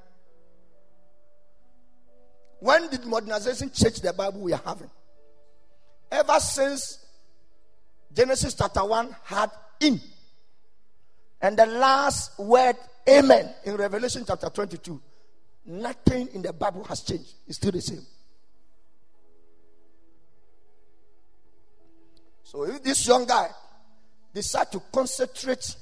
When 2.59 2.89
did 2.89 3.05
modernization 3.05 3.71
change 3.71 4.01
the 4.01 4.13
Bible 4.13 4.41
we 4.41 4.53
are 4.53 4.61
having? 4.63 4.89
Ever 6.11 6.39
since 6.39 6.99
Genesis 8.13 8.53
chapter 8.53 8.83
1 8.83 9.15
had 9.23 9.49
in 9.79 9.99
and 11.41 11.57
the 11.57 11.65
last 11.65 12.37
word, 12.37 12.75
Amen, 13.09 13.51
in 13.65 13.75
Revelation 13.75 14.23
chapter 14.27 14.49
22, 14.49 15.01
nothing 15.65 16.27
in 16.33 16.41
the 16.43 16.53
Bible 16.53 16.83
has 16.83 17.01
changed. 17.01 17.33
It's 17.47 17.57
still 17.57 17.71
the 17.71 17.81
same. 17.81 18.05
So 22.43 22.63
if 22.65 22.83
this 22.83 23.07
young 23.07 23.25
guy 23.25 23.47
decide 24.33 24.71
to 24.73 24.81
concentrate 24.91 25.75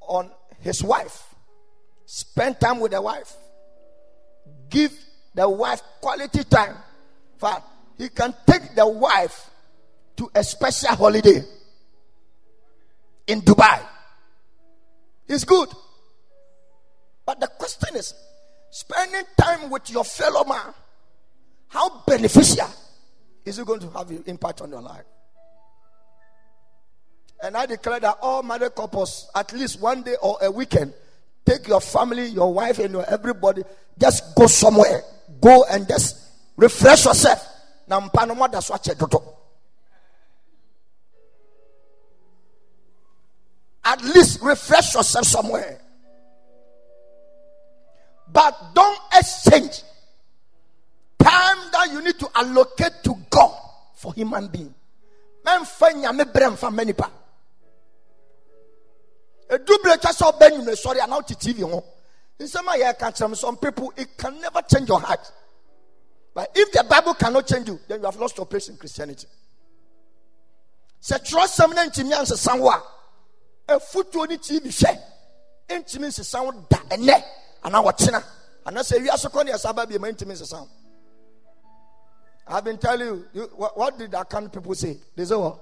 on 0.00 0.30
his 0.60 0.82
wife, 0.82 1.33
spend 2.06 2.60
time 2.60 2.80
with 2.80 2.92
the 2.92 3.00
wife, 3.02 3.32
give 4.68 4.92
the 5.34 5.48
wife 5.48 5.82
quality 6.00 6.44
time, 6.44 6.76
for 7.38 7.50
he 7.98 8.08
can 8.08 8.34
take 8.46 8.74
the 8.74 8.86
wife 8.86 9.50
to 10.16 10.30
a 10.34 10.44
special 10.44 10.94
holiday 10.94 11.42
in 13.26 13.40
Dubai. 13.40 13.80
It's 15.26 15.44
good. 15.44 15.68
But 17.26 17.40
the 17.40 17.46
question 17.46 17.96
is 17.96 18.14
spending 18.70 19.22
time 19.38 19.70
with 19.70 19.90
your 19.90 20.04
fellow 20.04 20.44
man, 20.44 20.74
how 21.68 22.02
beneficial 22.06 22.68
is 23.44 23.58
it 23.58 23.66
going 23.66 23.80
to 23.80 23.90
have 23.90 24.10
an 24.10 24.22
impact 24.26 24.60
on 24.60 24.70
your 24.70 24.82
life? 24.82 25.04
And 27.42 27.56
I 27.56 27.66
declare 27.66 28.00
that 28.00 28.18
all 28.22 28.42
married 28.42 28.74
couples, 28.74 29.30
at 29.34 29.52
least 29.52 29.80
one 29.80 30.02
day 30.02 30.16
or 30.22 30.38
a 30.40 30.50
weekend, 30.50 30.94
take 31.44 31.68
your 31.68 31.80
family, 31.80 32.26
your 32.26 32.52
wife, 32.52 32.78
and 32.78 32.92
your 32.92 33.04
everybody, 33.08 33.62
just 33.98 34.34
go 34.34 34.46
somewhere. 34.46 35.02
Go 35.40 35.64
and 35.70 35.86
just 35.86 36.16
refresh 36.56 37.04
yourself. 37.04 37.46
You 37.88 38.00
do. 39.10 39.22
At 43.84 44.02
least 44.02 44.40
refresh 44.42 44.94
yourself 44.94 45.26
somewhere. 45.26 45.80
But 48.32 48.74
don't 48.74 48.98
exchange 49.14 49.82
time 51.18 51.58
that 51.72 51.88
you 51.92 52.02
need 52.02 52.18
to 52.18 52.28
allocate 52.34 52.92
to 53.04 53.14
God 53.30 53.54
for 53.94 54.14
human 54.14 54.48
being. 54.48 54.74
Men 55.44 55.60
fanya 55.64 56.14
me 56.14 56.24
brem 56.24 56.56
fa 56.56 56.70
many 56.70 56.92
pa. 59.48 59.54
A 59.54 59.58
double 59.58 59.90
chasa 59.96 60.38
ben 60.38 60.62
you 60.66 60.76
sorry 60.76 61.00
and 61.00 61.12
out 61.12 61.28
TV. 61.28 61.82
In 62.38 62.48
some 62.48 62.66
way 62.66 62.92
can 62.98 63.14
some 63.34 63.56
people 63.56 63.92
it 63.96 64.16
can 64.16 64.40
never 64.40 64.60
change 64.62 64.88
your 64.88 65.00
heart. 65.00 65.30
But 66.34 66.50
if 66.54 66.72
the 66.72 66.84
Bible 66.88 67.14
cannot 67.14 67.46
change 67.46 67.68
you, 67.68 67.78
then 67.86 68.00
you 68.00 68.06
have 68.06 68.16
lost 68.16 68.36
your 68.36 68.46
place 68.46 68.68
in 68.68 68.76
Christianity. 68.76 69.28
Say 71.00 71.16
trust 71.24 71.54
some 71.56 71.72
name 71.72 71.90
to 71.90 72.04
me 72.04 72.12
and 72.12 72.26
somewhere 72.26 72.80
afutuo 73.68 74.28
ne 74.28 74.36
tv 74.36 74.68
hwɛ 74.68 74.98
ntumi 75.68 76.06
nsesa 76.08 76.44
wo 76.44 76.52
da 76.68 76.78
ɛnɛ 76.90 77.24
anaa 77.62 77.82
wɔkyena 77.82 78.22
anaasɛ 78.66 78.98
wiase 79.00 79.28
kɔ 79.30 79.44
ne 79.44 79.52
ɛsa 79.52 79.74
ba 79.74 79.86
bi 79.86 79.98
ma 79.98 80.08
ntumi 80.08 80.32
nsesa 80.32 80.60
wo 80.60 80.68
I've 82.46 82.62
been 82.62 82.76
telling 82.76 83.06
you, 83.06 83.26
you 83.32 83.42
what, 83.56 83.74
what 83.78 83.98
did 83.98 84.10
Akan 84.10 84.52
people 84.52 84.74
say? 84.74 84.98
They 85.16 85.24
say 85.24 85.34
what? 85.34 85.58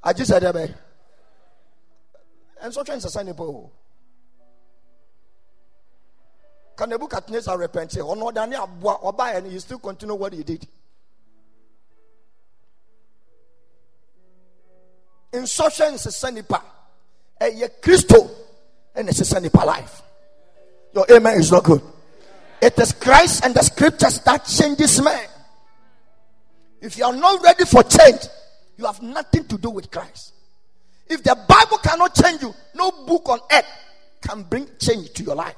I 0.00 0.12
just 0.12 0.30
said 0.30 0.44
that. 0.44 0.74
And 2.62 2.72
so 2.72 2.84
trying 2.84 3.00
to 3.00 3.10
sign 3.10 3.26
a 3.28 3.34
Can 6.76 6.88
Nebuchadnezzar 6.88 7.58
repent? 7.58 7.96
Or 7.98 8.14
no, 8.14 8.30
Daniel, 8.30 8.70
or 8.82 9.12
buy 9.12 9.32
and 9.32 9.50
he 9.50 9.58
still 9.58 9.80
continue 9.80 10.14
what 10.14 10.32
he 10.32 10.42
did. 10.42 10.66
nsɔhwɛ 15.32 15.92
nsesa 15.94 16.30
nipa 16.30 16.62
ɛyɛ 17.40 17.80
kristo 17.80 18.30
ɛna 18.94 19.08
ɛsesa 19.08 19.64
life. 19.64 20.02
Your 20.92 21.06
amen 21.10 21.40
is 21.40 21.50
not 21.50 21.64
good. 21.64 21.80
It 22.60 22.78
is 22.78 22.92
christ 22.92 23.42
and 23.42 23.54
the 23.54 23.62
scriptures 23.62 24.20
that 24.20 24.44
changes 24.44 25.00
man. 25.00 25.26
If 26.82 26.98
you 26.98 27.06
are 27.06 27.14
not 27.14 27.42
ready 27.42 27.64
for 27.64 27.82
change 27.82 28.20
you 28.76 28.84
have 28.84 29.00
nothing 29.00 29.46
to 29.46 29.56
do 29.56 29.70
with 29.70 29.90
christ 29.90 30.32
if 31.12 31.22
the 31.22 31.34
bible 31.48 31.78
cannot 31.78 32.14
change 32.14 32.42
you 32.42 32.54
no 32.74 32.90
book 33.06 33.28
on 33.28 33.38
earth 33.52 33.66
can 34.20 34.42
bring 34.44 34.66
change 34.78 35.12
to 35.12 35.22
your 35.22 35.34
life 35.34 35.56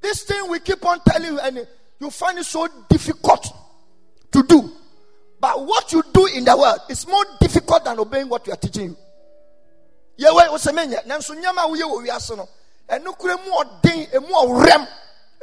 this 0.00 0.22
thing 0.22 0.48
we 0.48 0.58
keep 0.60 0.84
on 0.84 0.98
telling 1.06 1.32
you 1.32 1.40
and 1.40 1.66
you 2.00 2.10
find 2.10 2.38
it 2.38 2.44
so 2.44 2.68
difficult 2.88 3.46
to 4.30 4.42
do 4.44 4.70
but 5.40 5.64
what 5.66 5.92
you 5.92 6.02
do 6.12 6.26
in 6.26 6.44
the 6.44 6.56
world 6.56 6.80
is 6.88 7.06
more 7.06 7.24
difficult 7.40 7.84
than 7.84 7.98
obeying 7.98 8.28
what 8.28 8.46
we 8.46 8.52
are 8.52 8.56
teaching 8.56 8.90
you. 8.90 8.96
Yɛwɛ 10.18 10.48
osɛmɛnyɛ 10.48 11.06
nanso 11.06 11.34
nneɛma 11.34 11.64
a 11.64 11.68
woyɛ 11.68 11.84
wɔ 11.84 12.06
wiase 12.06 12.36
no 12.36 12.48
ɛno 12.88 13.44
mu 13.44 13.52
ɔden 13.52 14.14
emu 14.14 14.26
ɔrɛm 14.34 14.88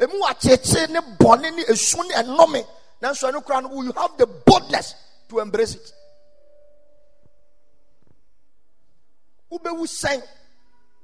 emu 0.01 0.21
akyekye 0.25 0.89
ne 0.89 0.99
bɔne 1.17 1.55
ne 1.55 1.63
esu 1.63 2.03
ne 2.07 2.13
ɛnɔme 2.13 2.67
nanso 3.01 3.31
ɛno 3.31 3.61
no 3.63 3.81
you 3.81 3.93
have 3.93 4.17
the 4.17 4.25
boldness 4.27 4.95
to 5.29 5.39
embrace 5.39 5.75
it. 5.75 5.93
Wobɛwu 9.55 9.85
sɛn 9.87 10.21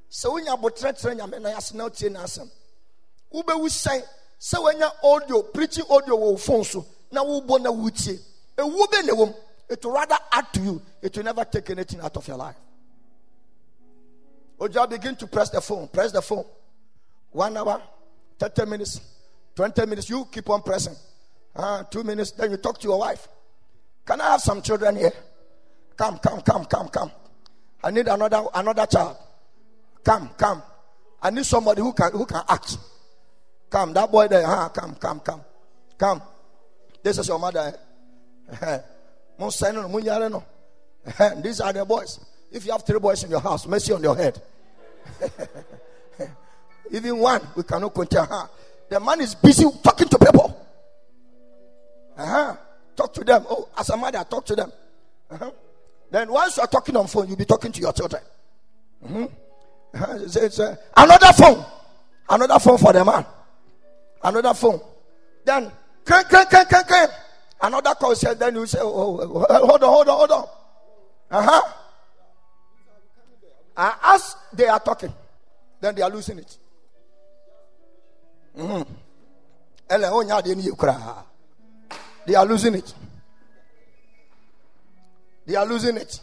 sɛ 0.09 0.29
wonya 0.29 0.53
abotire 0.53 1.15
nyame 1.15 1.39
na 1.41 1.49
yase 1.49 1.73
na 1.73 1.85
otie 1.85 2.09
n'asɛm. 2.09 2.49
Wobɛwu 3.33 3.67
sɛn 3.69 4.03
sɛ 4.39 4.57
wonya 4.59 4.91
audio 5.03 5.43
preaching 5.43 5.85
audio 5.89 6.17
wɔ 6.17 6.39
phone 6.39 6.63
so 6.63 6.85
na 7.11 7.23
wobɔ 7.23 7.61
na 7.61 7.71
wotie. 7.71 8.19
It 8.57 9.85
will 9.85 9.93
rather 9.93 10.17
add 10.31 10.51
to 10.53 10.59
you. 10.59 10.81
It 11.01 11.15
will 11.15 11.23
never 11.23 11.45
take 11.45 11.69
anything 11.69 12.01
out 12.01 12.17
of 12.17 12.27
your 12.27 12.37
life. 12.37 12.57
Oja, 14.59 14.87
begin 14.87 15.15
to 15.15 15.27
press 15.27 15.49
the 15.49 15.61
phone. 15.61 15.87
Press 15.87 16.11
the 16.11 16.21
phone. 16.21 16.45
One 17.31 17.55
hour, 17.55 17.81
30 18.37 18.65
minutes, 18.65 18.99
20 19.55 19.85
minutes. 19.85 20.09
You 20.09 20.27
keep 20.31 20.49
on 20.49 20.61
pressing. 20.61 20.95
Uh, 21.55 21.83
two 21.83 22.03
minutes, 22.03 22.31
then 22.31 22.51
you 22.51 22.57
talk 22.57 22.77
to 22.79 22.87
your 22.87 22.99
wife. 22.99 23.27
Can 24.05 24.19
I 24.19 24.31
have 24.31 24.41
some 24.41 24.61
children 24.61 24.97
here? 24.97 25.13
Come, 25.95 26.17
come, 26.19 26.41
come, 26.41 26.65
come, 26.65 26.89
come. 26.89 27.11
I 27.83 27.91
need 27.91 28.07
another 28.07 28.43
another 28.53 28.85
child. 28.85 29.17
Come, 30.03 30.29
come. 30.37 30.61
I 31.21 31.29
need 31.29 31.45
somebody 31.45 31.81
who 31.81 31.93
can 31.93 32.11
who 32.11 32.25
can 32.25 32.43
act. 32.47 32.77
Come, 33.69 33.93
that 33.93 34.11
boy 34.11 34.27
there. 34.27 34.45
Huh? 34.45 34.69
Come, 34.69 34.95
come, 34.95 35.19
come, 35.21 35.41
come. 35.97 36.21
This 37.03 37.17
is 37.17 37.27
your 37.27 37.39
mother. 37.39 37.73
These 41.41 41.61
are 41.61 41.73
the 41.73 41.85
boys. 41.87 42.19
If 42.51 42.65
you 42.65 42.71
have 42.73 42.83
three 42.83 42.99
boys 42.99 43.23
in 43.23 43.31
your 43.31 43.39
house, 43.39 43.65
mercy 43.65 43.93
on 43.93 44.03
your 44.03 44.15
head. 44.15 44.39
Even 46.91 47.17
one, 47.17 47.41
we 47.55 47.63
cannot 47.63 47.93
contain 47.93 48.25
her. 48.25 48.49
The 48.89 48.99
man 48.99 49.21
is 49.21 49.33
busy 49.33 49.63
talking 49.81 50.09
to 50.09 50.19
people. 50.19 50.67
Uh-huh. 52.17 52.55
Talk 52.95 53.13
to 53.13 53.23
them. 53.23 53.45
Oh, 53.49 53.69
as 53.77 53.89
a 53.89 53.97
mother, 53.97 54.23
talk 54.29 54.45
to 54.45 54.55
them. 54.55 54.71
Uh-huh. 55.31 55.51
Then 56.11 56.29
once 56.31 56.57
you 56.57 56.63
are 56.63 56.67
talking 56.67 56.95
on 56.97 57.07
phone, 57.07 57.27
you'll 57.29 57.37
be 57.37 57.45
talking 57.45 57.71
to 57.71 57.79
your 57.79 57.93
children. 57.93 58.21
Mm-hmm. 59.03 59.23
Uh-huh. 59.93 60.17
It's, 60.21 60.35
it's, 60.35 60.59
uh, 60.59 60.75
another 60.95 61.31
phone. 61.33 61.65
Another 62.29 62.59
phone 62.59 62.77
for 62.77 62.93
the 62.93 63.03
man. 63.03 63.25
Another 64.21 64.53
phone. 64.53 64.79
Then, 65.45 65.71
crank, 66.05 66.27
crank, 66.27 66.49
crank, 66.49 66.67
crank, 66.69 66.87
crank. 66.87 67.11
Another 67.61 67.95
call 67.95 68.13
said, 68.15 68.39
then 68.39 68.55
you 68.55 68.65
say, 68.65 68.79
oh, 68.81 69.19
oh, 69.21 69.45
oh, 69.49 69.67
hold 69.67 69.83
on, 69.83 69.89
hold 69.89 70.09
on, 70.09 70.17
hold 70.17 70.31
on. 70.31 70.47
Uh 71.31 71.41
huh. 71.49 71.61
And 73.77 73.93
as 74.03 74.35
they 74.51 74.67
are 74.67 74.79
talking, 74.79 75.13
then 75.79 75.95
they 75.95 76.01
are 76.01 76.09
losing 76.09 76.39
it. 76.39 76.57
Mm-hmm. 78.57 78.93
They 82.27 82.35
are 82.35 82.45
losing 82.45 82.75
it. 82.75 82.93
They 85.45 85.55
are 85.55 85.65
losing 85.65 85.97
it. 85.97 86.19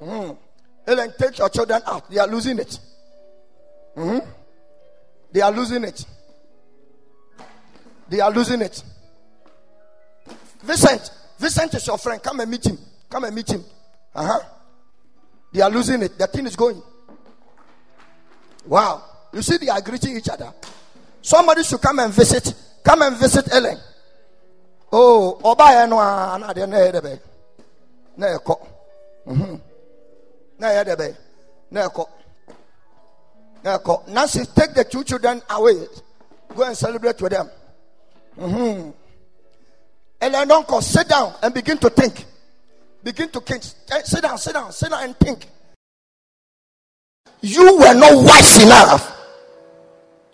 Mm-hmm. 0.00 0.34
Ellen, 0.86 1.12
take 1.18 1.38
your 1.38 1.48
children 1.48 1.82
out. 1.86 2.10
They 2.10 2.18
are 2.18 2.26
losing 2.26 2.58
it. 2.58 2.78
Mm-hmm. 3.96 4.28
They 5.32 5.40
are 5.40 5.52
losing 5.52 5.84
it. 5.84 6.04
They 8.08 8.20
are 8.20 8.30
losing 8.30 8.60
it. 8.62 8.82
Vincent, 10.62 11.10
Vincent 11.38 11.74
is 11.74 11.86
your 11.86 11.98
friend. 11.98 12.22
Come 12.22 12.40
and 12.40 12.50
meet 12.50 12.66
him. 12.66 12.78
Come 13.10 13.24
and 13.24 13.34
meet 13.34 13.50
him. 13.50 13.64
Uh 14.14 14.26
huh. 14.26 14.40
They 15.52 15.60
are 15.60 15.70
losing 15.70 16.02
it. 16.02 16.18
The 16.18 16.26
thing 16.26 16.46
is 16.46 16.56
going. 16.56 16.82
Wow. 18.66 19.04
You 19.32 19.42
see, 19.42 19.56
they 19.58 19.68
are 19.68 19.80
greeting 19.80 20.16
each 20.16 20.28
other. 20.28 20.52
Somebody 21.22 21.62
should 21.62 21.80
come 21.80 21.98
and 21.98 22.12
visit. 22.12 22.54
Come 22.82 23.02
and 23.02 23.16
visit 23.16 23.52
Ellen. 23.52 23.78
Oh, 24.92 25.40
Oba 25.42 26.54
de 26.54 27.20
na 28.16 28.26
eko. 28.34 28.60
Mhm. 29.26 29.60
Na 30.58 30.68
yede 30.68 30.96
be. 30.96 31.16
Na 31.70 31.86
eko. 31.86 32.08
Na 33.62 33.78
eko. 33.78 34.02
Nancy, 34.08 34.44
take 34.46 34.74
the 34.74 34.84
two 34.84 35.04
children 35.04 35.42
away. 35.50 35.86
Go 36.54 36.62
and 36.62 36.76
celebrate 36.76 37.20
with 37.20 37.32
them. 37.32 37.50
Mhm. 38.38 38.92
Ellen, 40.20 40.50
uncle, 40.50 40.80
sit 40.80 41.08
down 41.08 41.34
and 41.42 41.52
begin 41.52 41.78
to 41.78 41.90
think. 41.90 42.24
Begin 43.02 43.28
to 43.30 43.40
think. 43.40 43.62
Eh, 43.90 44.02
sit 44.04 44.22
down, 44.22 44.38
sit 44.38 44.54
down, 44.54 44.72
sit 44.72 44.90
down 44.90 45.04
and 45.04 45.18
think. 45.18 45.46
You 47.42 47.78
were 47.78 47.94
not 47.94 48.14
wise 48.24 48.62
enough 48.62 49.12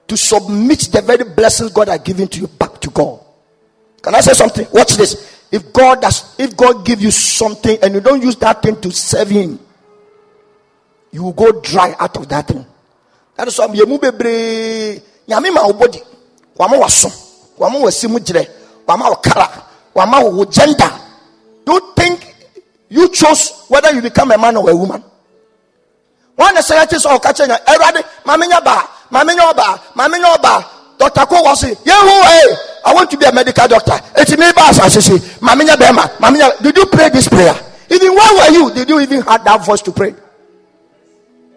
to 0.06 0.16
submit 0.16 0.88
the 0.92 1.02
very 1.02 1.24
blessings 1.24 1.72
God 1.72 1.88
has 1.88 2.00
given 2.00 2.28
to 2.28 2.40
you 2.40 2.46
back 2.46 2.80
to 2.80 2.90
God. 2.90 3.20
Can 4.00 4.14
I 4.14 4.20
say 4.20 4.32
something? 4.34 4.66
Watch 4.72 4.94
this. 4.96 5.41
If 5.52 5.70
God 5.70 6.00
does, 6.00 6.34
if 6.38 6.56
God 6.56 6.84
give 6.84 7.02
you 7.02 7.10
something 7.10 7.76
and 7.82 7.92
you 7.94 8.00
don't 8.00 8.22
use 8.22 8.36
that 8.36 8.62
thing 8.62 8.80
to 8.80 8.90
serve 8.90 9.28
Him, 9.28 9.60
you 11.12 11.24
will 11.24 11.34
go 11.34 11.60
dry 11.60 11.94
out 12.00 12.16
of 12.16 12.26
that 12.30 12.48
thing. 12.48 12.64
That 13.36 13.48
is 13.48 13.58
why 13.58 13.66
yemu 13.68 14.00
bebree 14.00 15.00
nyame 15.28 15.52
ma 15.52 15.66
wo 15.66 15.74
body 15.74 16.00
wama 16.56 16.78
waso 16.80 17.12
wama 17.58 17.78
wasimu 17.84 18.18
jire 18.20 18.48
wama 18.86 19.10
wakara 19.10 19.62
wama 19.94 20.20
wo 20.24 20.44
gender. 20.46 20.90
You 21.66 21.92
think 21.94 22.34
you 22.88 23.08
chose 23.10 23.66
whether 23.68 23.92
you 23.94 24.00
become 24.00 24.30
a 24.32 24.38
man 24.38 24.56
or 24.56 24.70
a 24.70 24.74
woman? 24.74 25.04
One 26.34 26.48
of 26.48 26.56
the 26.56 26.62
scientist 26.62 27.04
or 27.04 27.20
catching 27.20 27.50
everybody, 27.50 28.00
maminya 28.24 28.64
ba, 28.64 28.88
maminya 29.12 29.54
ba, 29.54 29.80
maminya 29.94 30.40
ba. 30.40 30.64
Dr. 31.08 31.26
Ko 31.26 31.42
was 31.42 31.60
saying, 31.60 31.76
hey, 31.84 31.90
eh, 31.90 32.56
I 32.84 32.94
want 32.94 33.10
to 33.10 33.16
be 33.16 33.24
a 33.26 33.32
medical 33.32 33.66
doctor. 33.66 33.98
It's 34.16 34.36
me, 34.38 34.52
boss. 34.54 34.78
I 34.78 34.88
say, 34.88 35.18
Maminya 35.40 35.78
Bema, 35.78 36.02
Maminya, 36.22 36.62
did 36.62 36.76
you 36.76 36.86
pray 36.86 37.08
this 37.10 37.28
prayer? 37.28 37.54
Even 37.90 38.14
where 38.14 38.34
were 38.38 38.50
you? 38.54 38.74
Did 38.74 38.88
you 38.88 39.00
even 39.00 39.22
have 39.22 39.44
that 39.44 39.64
voice 39.64 39.82
to 39.82 39.92
pray? 39.92 40.14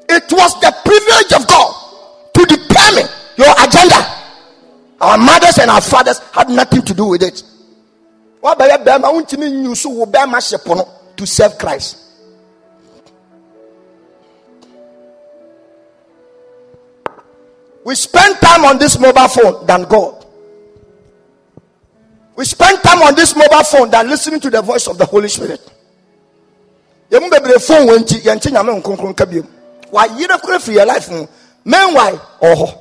It 0.08 0.32
was 0.32 0.60
the 0.62 0.74
privilege 0.84 1.34
of 1.34 1.48
God 1.48 1.74
to 2.34 2.46
determine 2.46 3.08
your 3.38 3.54
agenda. 3.62 4.02
Our 5.02 5.18
mothers 5.18 5.60
and 5.60 5.70
our 5.70 5.82
fathers 5.82 6.20
had 6.34 6.50
nothing 6.50 6.82
to 6.84 6.94
do 6.94 7.06
with 7.06 7.22
it 7.22 7.44
to 11.18 11.26
serve 11.26 11.58
christ 11.58 12.05
we 17.86 17.94
spend 17.96 18.36
time 18.42 18.66
on 18.66 18.78
this 18.80 19.00
mobile 19.00 19.28
phone 19.30 19.66
than 19.66 19.84
god. 19.84 20.26
We 22.36 22.44
spend 22.44 22.82
time 22.84 23.02
on 23.04 23.16
this 23.16 23.36
mobile 23.36 23.64
phone 23.64 23.90
than 23.92 24.10
listening 24.10 24.40
to 24.42 24.50
the 24.50 24.62
voice 24.62 24.88
of 24.88 24.98
the 24.98 25.06
holy 25.06 25.30
spirit. 25.30 25.62
Yɛmu 27.12 27.30
bebree 27.30 27.62
phone 27.62 27.88
wɔ 27.88 27.98
nti 28.00 28.20
yɛnte 28.26 28.50
nyame 28.52 28.82
nkronkron 28.82 29.16
ka 29.16 29.26
biom. 29.26 29.48
Wayerɛ 29.94 30.42
kora 30.42 30.58
firi 30.60 30.78
yɛ 30.78 30.86
life 30.88 31.10
mu 31.12 31.28
meanwhile 31.64 32.20
oh. 32.42 32.56
hɔ 32.56 32.78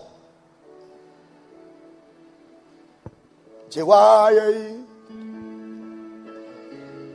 gye 3.70 3.82
waayɛ 3.82 4.46
yi. 4.56 4.84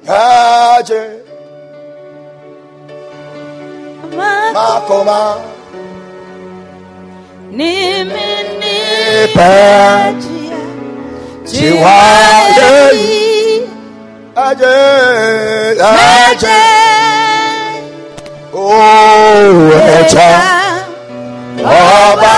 Haje 0.05 1.01
Makoma 4.53 5.58
Nimini 7.51 9.27
Pajia 9.33 10.59
Chiwaye 11.45 12.71
Aje 14.35 14.75
Aje 15.81 16.59
Oh 18.53 19.71
Echa 19.97 20.29
Oba 21.59 22.35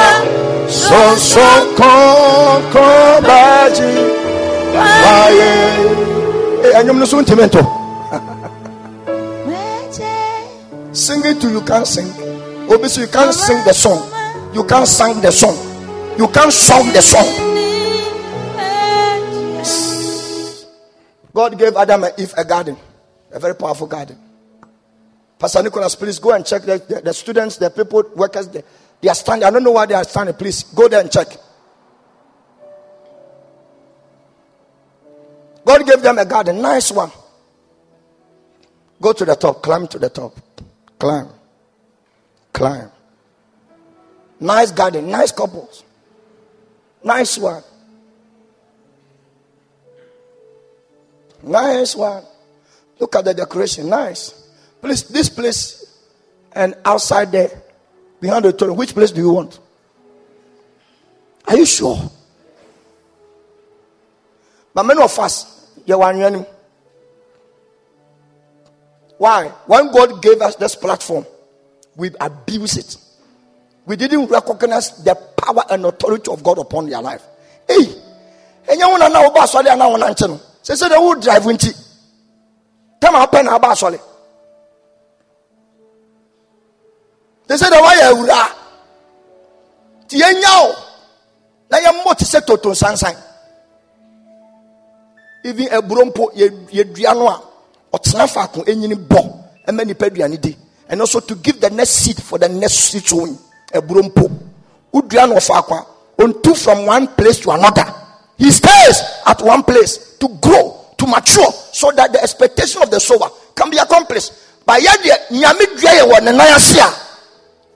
Son 0.69 1.17
son 1.17 1.75
kon 1.75 2.61
kon 2.71 3.21
baji. 3.27 3.91
Waye 4.73 5.51
ɛnyɛm 6.77 6.95
eh, 6.95 6.99
no 6.99 7.05
so 7.05 7.21
ntumi 7.21 7.43
nto 7.47 7.61
sing 10.93 11.21
it 11.25 11.39
to 11.41 11.49
you 11.49 11.61
can't 11.61 11.87
sing. 11.87 12.07
So 12.87 13.01
you 13.01 13.07
can't 13.07 13.33
sing 13.33 13.57
the 13.65 13.73
song 13.73 14.01
you 14.53 14.63
can't 14.65 14.87
sing 14.87 15.21
the 15.21 15.31
song. 15.31 15.55
You 16.17 16.27
can't 16.27 16.51
song 16.51 16.87
the 16.93 17.01
song. 17.01 17.51
God 21.33 21.57
gave 21.57 21.75
Adam 21.75 22.03
and 22.03 22.13
Eve 22.19 22.33
a 22.37 22.43
garden 22.43 22.77
a 23.31 23.39
very 23.39 23.55
powerful 23.55 23.87
garden. 23.87 24.17
Pastor 25.39 25.63
Nicholas 25.63 25.95
please 25.95 26.19
go 26.19 26.33
and 26.33 26.45
check 26.45 26.61
the, 26.63 26.77
the, 26.77 27.01
the 27.01 27.13
students 27.13 27.57
the 27.57 27.69
people 27.69 28.03
workers 28.15 28.47
they, 28.49 28.63
they 29.01 29.09
are 29.09 29.15
standing. 29.15 29.47
I 29.47 29.51
don't 29.51 29.63
know 29.63 29.71
why 29.71 29.85
they 29.85 29.95
are 29.95 30.03
standing. 30.03 30.35
Please 30.35 30.63
go 30.63 30.87
there 30.87 31.01
and 31.01 31.11
check. 31.11 31.27
God 35.65 35.85
gave 35.85 36.01
them 36.01 36.17
a 36.17 36.25
garden, 36.25 36.61
nice 36.61 36.91
one. 36.91 37.11
Go 38.99 39.13
to 39.13 39.25
the 39.25 39.35
top, 39.35 39.63
climb 39.63 39.87
to 39.87 39.99
the 39.99 40.09
top, 40.09 40.35
climb, 40.99 41.29
climb. 42.53 42.91
Nice 44.41 44.71
garden, 44.71 45.11
nice 45.11 45.31
couples, 45.31 45.83
nice 47.03 47.37
one. 47.37 47.63
Nice 51.43 51.95
one. 51.95 52.23
Look 52.99 53.15
at 53.15 53.25
the 53.25 53.35
decoration, 53.35 53.87
nice. 53.87 54.49
Please, 54.81 55.03
this 55.03 55.29
place 55.29 55.99
and 56.53 56.75
outside 56.83 57.31
there, 57.31 57.61
behind 58.19 58.45
the 58.45 58.51
throne, 58.51 58.75
which 58.75 58.95
place 58.95 59.11
do 59.11 59.21
you 59.21 59.31
want? 59.31 59.59
Are 61.47 61.57
you 61.57 61.65
sure? 61.65 61.99
But 64.73 64.83
many 64.83 65.03
of 65.03 65.17
us, 65.19 65.71
you 65.85 66.01
are 66.01 66.45
Why? 69.19 69.49
When 69.67 69.91
God 69.91 70.19
gave 70.21 70.41
us 70.41 70.55
this 70.55 70.75
platform, 70.75 71.27
we 71.95 72.09
abuse 72.19 72.77
it. 72.77 72.97
We 73.85 73.95
didn't 73.95 74.27
recognize 74.27 75.03
the 75.03 75.15
power 75.15 75.63
and 75.69 75.85
authority 75.85 76.31
of 76.31 76.43
God 76.43 76.59
upon 76.59 76.89
their 76.89 77.01
life. 77.01 77.23
Hey, 77.67 77.83
and 78.69 78.79
you 78.79 78.89
want 78.89 79.03
to 79.03 79.09
know 79.09 79.27
about 79.27 79.49
Soli 79.49 79.69
and 79.69 79.81
I 79.81 79.87
want 79.87 80.17
to 80.17 80.27
know. 80.27 80.41
Say, 80.61 80.87
they 80.87 80.97
would 80.97 81.21
drive 81.21 81.45
into. 81.45 81.73
Come 83.01 83.15
up 83.15 83.33
and 83.33 83.47
about 83.47 83.77
Soli. 83.77 83.97
They 87.47 87.57
said, 87.57 87.71
why 87.71 87.95
you 87.95 88.29
are. 88.31 88.55
Tianyao. 90.07 90.87
Na 91.71 91.91
mo 92.03 92.13
te 92.13 92.25
se 92.25 92.41
toto 92.41 92.71
sansan. 92.71 93.15
Even 95.43 95.67
a 95.73 95.81
brompo 95.81 96.29
ye 96.35 96.83
dua 96.83 97.13
no 97.13 97.27
a 97.27 97.51
ɔtena 97.93 98.27
faako 98.27 98.63
enyini 98.65 98.95
bɔ 98.95 99.19
ɛmɛ 99.67 99.85
nipa 99.85 100.05
aduane 100.05 100.39
di 100.39 100.55
and 100.87 101.01
also 101.01 101.19
to 101.19 101.35
give 101.35 101.59
the 101.59 101.69
next 101.69 101.91
seed 101.91 102.21
for 102.21 102.37
the 102.37 102.47
next 102.47 102.73
seed 102.73 103.03
eburo 103.03 103.37
mpo 103.73 104.29
udua 104.93 105.27
no 105.27 105.35
ɔfaako 105.35 105.73
a 105.77 105.85
ontu 106.21 106.55
from 106.55 106.85
one 106.85 107.07
place 107.07 107.39
to 107.39 107.51
another. 107.51 107.85
He 108.37 108.51
stays 108.51 109.01
at 109.25 109.41
one 109.41 109.63
place 109.63 110.17
to 110.19 110.27
grow 110.41 110.77
to 110.97 111.05
mature 111.07 111.51
so 111.71 111.91
that 111.91 112.11
the 112.11 112.21
expectation 112.21 112.81
of 112.81 112.89
the 112.89 112.99
sower 112.99 113.29
can 113.55 113.69
be 113.69 113.77
accomplished. 113.77 114.33
But 114.65 114.81
yet 114.81 114.99
a 115.05 115.17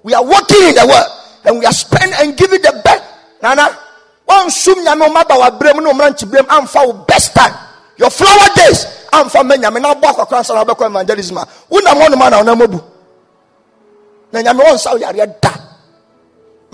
we 0.04 0.14
are 0.14 0.24
working 0.24 0.70
in 0.70 0.76
the 0.76 0.86
world 0.86 1.10
and 1.46 1.60
we 1.60 1.66
are 1.66 1.74
spending 1.74 2.14
and 2.20 2.38
giving 2.38 2.62
the 2.62 2.82
best. 2.84 3.04
Nana 3.42 3.70
wɔn 4.28 4.46
nsum 4.50 4.82
nyame 4.86 5.06
wɔn 5.06 5.22
aba 5.22 5.36
wɔ 5.36 5.46
abirem 5.50 5.78
ne 5.84 5.90
wɔn 5.90 5.98
mmeranteɛ 5.98 6.26
birem 6.30 6.48
amfa 6.48 6.86
wo 6.86 6.94
best 7.06 7.34
time. 7.36 7.54
Your 7.98 8.10
flower 8.10 8.50
days 8.56 8.86
amfa 9.14 9.42
mɛ 9.42 9.58
nyame 9.62 9.82
na 9.82 9.94
abɔ 9.94 10.14
akɔkora 10.14 10.42
nsa 10.42 10.54
na 10.56 10.64
ɔbɛkɔ 10.66 10.86
evangelism 10.90 11.38
a 11.38 11.48
wonam 11.72 11.98
hɔ 12.02 12.10
nom 12.10 12.22
a 12.22 12.30
na 12.30 12.42
ɔnam 12.42 12.62
abu. 12.64 12.82
Na 14.32 14.42
nyame 14.42 14.62
wɔn 14.62 14.74
nsa 14.76 14.98
yareɛ 15.00 15.42
da 15.42 15.52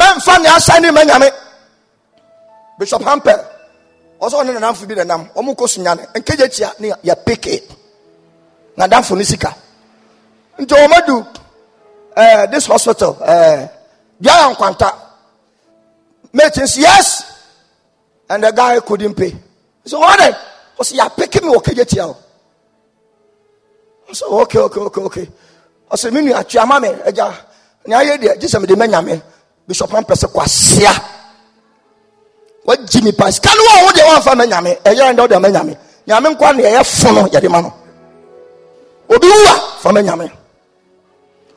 mɛmfa 0.01 0.41
ne 0.41 0.47
asa 0.49 0.79
ne 0.79 0.91
ma 0.91 1.03
nyame. 1.03 1.29
Bishop 2.79 3.03
hampel 3.03 3.39
ɔsɛ 4.21 4.35
ɔne 4.41 4.51
nanamfo 4.53 4.85
bi 4.87 4.95
nanam 4.95 5.29
ɔmo 5.35 5.55
kɔ 5.55 5.67
sunyane 5.67 6.03
nkegye 6.15 6.47
kyia 6.49 6.69
ne 6.79 6.89
yɛ 7.03 7.15
peke 7.25 7.61
nadamfo 8.77 9.15
no 9.15 9.23
sika. 9.23 9.53
Nti 10.59 10.73
ɔmadu 10.75 11.25
uh, 12.17 12.45
this 12.47 12.65
hospital 12.65 13.17
uh, 13.21 13.67
biara 14.21 14.53
nkwanta. 14.55 14.93
Mates 16.33 16.77
yes! 16.77 17.23
And 18.29 18.43
the 18.43 18.51
guy 18.51 18.79
couldn't 18.79 19.15
pay. 19.15 19.35
So 19.85 19.99
what 19.99 20.17
then? 20.19 20.33
Ɔsɛ 20.79 20.93
yɛ 20.97 21.15
peke 21.15 21.41
me 21.43 21.49
wɔ 21.49 21.63
kegye 21.63 21.85
tia 21.87 22.07
o 22.07 22.17
ɔsɛ 24.09 24.23
okay 24.41 24.59
okay 24.59 24.81
okay 24.81 25.01
okay. 25.01 25.29
Ɔsɛ 25.91 26.11
me 26.13 26.21
nua 26.21 26.43
tua 26.47 26.65
ma 26.65 26.79
me 26.79 26.89
agya 27.05 27.31
nea 27.85 27.97
ayɛ 27.99 28.17
deɛ 28.17 28.39
gye 28.39 28.47
sɛ 28.47 28.59
mede 28.61 28.77
ma 28.77 28.85
nyame 28.85 29.21
bishop 29.67 29.91
ampɛ 29.93 30.13
sɛ 30.15 30.27
kwasea 30.31 30.91
wagyi 32.65 33.01
nipa 33.03 33.31
sika 33.31 33.49
no 33.55 33.63
wa 33.63 33.85
wo 33.85 33.91
deɛ 33.91 34.03
wamfa 34.09 34.35
ma 34.35 34.45
nyame? 34.45 34.77
Ɛyɛ 34.83 35.13
ndɛ 35.13 35.19
wode 35.21 35.39
ma 35.41 35.47
nyame. 35.49 35.77
Nyame 36.07 36.29
nkwa 36.35 36.55
ne 36.55 36.63
eh, 36.63 36.71
ɛyɛ 36.77 36.83
fo 36.85 37.11
no 37.11 37.21
yɛde 37.27 37.49
ma 37.49 37.61
no. 37.61 37.73
Obi 39.09 39.27
wu 39.27 39.45
a 39.47 39.55
fa 39.81 39.91
ma 39.91 39.99
nyame. 40.01 40.31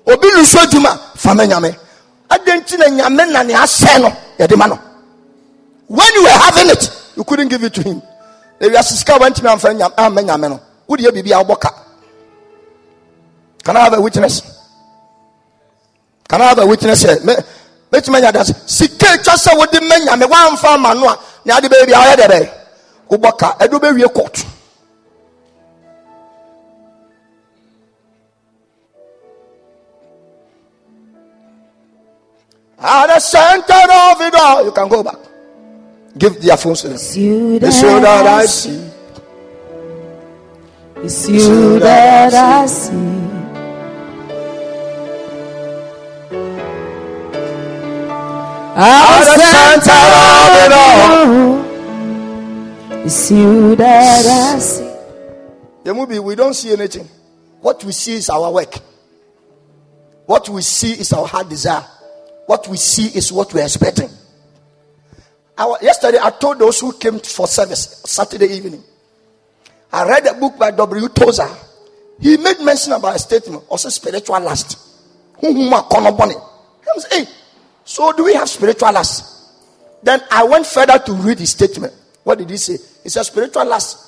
Obi 0.07 0.29
lusu 0.31 0.59
adwuma 0.59 0.99
fa 1.17 1.35
ma 1.35 1.45
nyame. 1.47 1.77
Adɛn 2.31 2.61
nti 2.63 2.77
na 2.79 2.87
nyame 2.89 3.31
na 3.33 3.43
ne 3.43 3.55
asɛe 3.55 4.01
no 4.01 4.13
yɛde 4.39 4.57
ma 4.57 4.67
no. 4.67 4.79
When 5.89 6.15
you 6.15 6.23
were 6.23 6.29
having 6.31 6.71
it 6.71 6.91
you 7.17 7.25
couldn't 7.25 7.49
give 7.49 7.63
it 7.65 7.75
to 7.75 7.83
him. 7.83 8.03
Ewiase 8.61 8.93
sika 8.97 9.19
wantumi 9.19 9.49
amfa 9.53 9.71
amma 9.99 10.21
nyame 10.23 10.49
no? 10.51 10.61
Wode 10.89 11.01
yɛ 11.01 11.11
biribi 11.11 11.33
a 11.33 11.45
wobɔ 11.45 11.61
ka 11.61 11.85
can 13.65 13.77
i 13.79 13.81
have 13.85 13.95
a 13.95 14.01
witness? 14.01 14.43
Can 16.29 16.41
i 16.43 16.45
have 16.45 16.59
a 16.59 16.67
witness 16.67 17.03
here 17.03 17.17
mɛtumi 17.95 18.17
anya 18.17 18.33
danse 18.33 18.55
sika 18.67 19.07
etwa 19.15 19.35
sɛ 19.35 19.57
wode 19.59 19.79
ma 19.89 19.97
nyame 19.99 20.25
woamfa 20.27 20.69
ama 20.75 20.95
no 20.95 21.09
a 21.09 21.19
ne 21.45 21.53
ade 21.53 21.69
bɛyɛ 21.69 21.87
bia 21.87 21.99
ɔyɛ 21.99 22.17
dɛ 22.17 22.27
bɛyɛ 22.33 22.49
wobɔ 23.11 23.37
ka 23.39 23.57
ɛde 23.61 23.73
wobɛwie 23.73 24.13
court 24.13 24.45
At 32.87 33.07
the 33.07 33.19
center 33.19 33.73
of 33.73 34.21
it 34.21 34.35
all, 34.35 34.65
you 34.67 34.71
can 34.73 34.89
go 34.89 35.03
back. 35.03 35.17
Give 36.19 36.39
their 36.43 36.57
phones 36.59 36.83
to 36.83 36.89
them. 36.89 36.97
It's 36.97 37.17
you 37.17 37.57
It's 37.57 37.81
you 37.83 38.01
that 38.01 38.27
I 38.27 38.45
see. 38.45 38.91
It's 40.97 41.29
you 41.31 41.79
that 41.81 42.35
I 42.35 42.67
see. 42.67 43.34
At 48.77 49.25
the 49.25 49.39
center 49.39 49.93
of 50.43 50.55
it 50.65 50.73
all. 50.73 51.65
It's 53.05 53.31
you 53.31 53.77
that 53.77 54.27
I 54.27 54.59
see. 54.59 54.91
The 55.85 55.95
movie, 55.95 56.19
we 56.19 56.35
don't 56.35 56.55
see 56.55 56.73
anything. 56.73 57.09
What 57.61 57.85
we 57.85 57.93
see 57.93 58.15
is 58.15 58.31
our 58.31 58.51
work. 58.53 58.75
What 60.27 60.49
we 60.49 60.63
see 60.63 60.93
is 60.93 61.13
our 61.13 61.27
heart 61.27 61.49
desire. 61.49 61.85
What 62.47 62.67
we 62.69 62.77
see 62.77 63.17
is 63.17 63.31
what 63.33 63.55
we're 63.55 63.63
expecting. 63.63 64.09
Our, 65.57 65.79
yesterday, 65.81 66.19
I 66.21 66.31
told 66.31 66.59
those 66.59 66.81
who 66.81 66.93
came 66.95 67.21
for 67.21 67.47
service 67.47 68.03
Saturday 68.07 68.47
evening. 68.57 68.83
I 69.93 70.09
read 70.09 70.27
a 70.27 70.35
book 70.35 70.59
by 70.59 70.73
W. 70.73 71.09
Tozer. 71.11 71.49
He 72.21 72.37
made 72.39 72.59
mention 72.61 72.93
about 72.93 73.15
a 73.15 73.19
statement, 73.19 73.63
also 73.69 73.89
spiritual 73.89 74.41
was, 76.97 77.07
hey, 77.11 77.25
so 77.85 78.13
do 78.13 78.25
we 78.25 78.35
have 78.35 78.49
spiritual 78.49 78.93
lust? 78.93 79.31
Then 80.03 80.21
I 80.31 80.45
went 80.45 80.67
further 80.67 80.99
to 80.99 81.13
read 81.13 81.39
his 81.39 81.51
statement. 81.51 81.93
What 82.25 82.39
did 82.39 82.51
he 82.51 82.57
say? 82.57 82.79
He 83.03 83.09
said, 83.09 83.23
spiritual 83.25 83.67
lust 83.67 84.05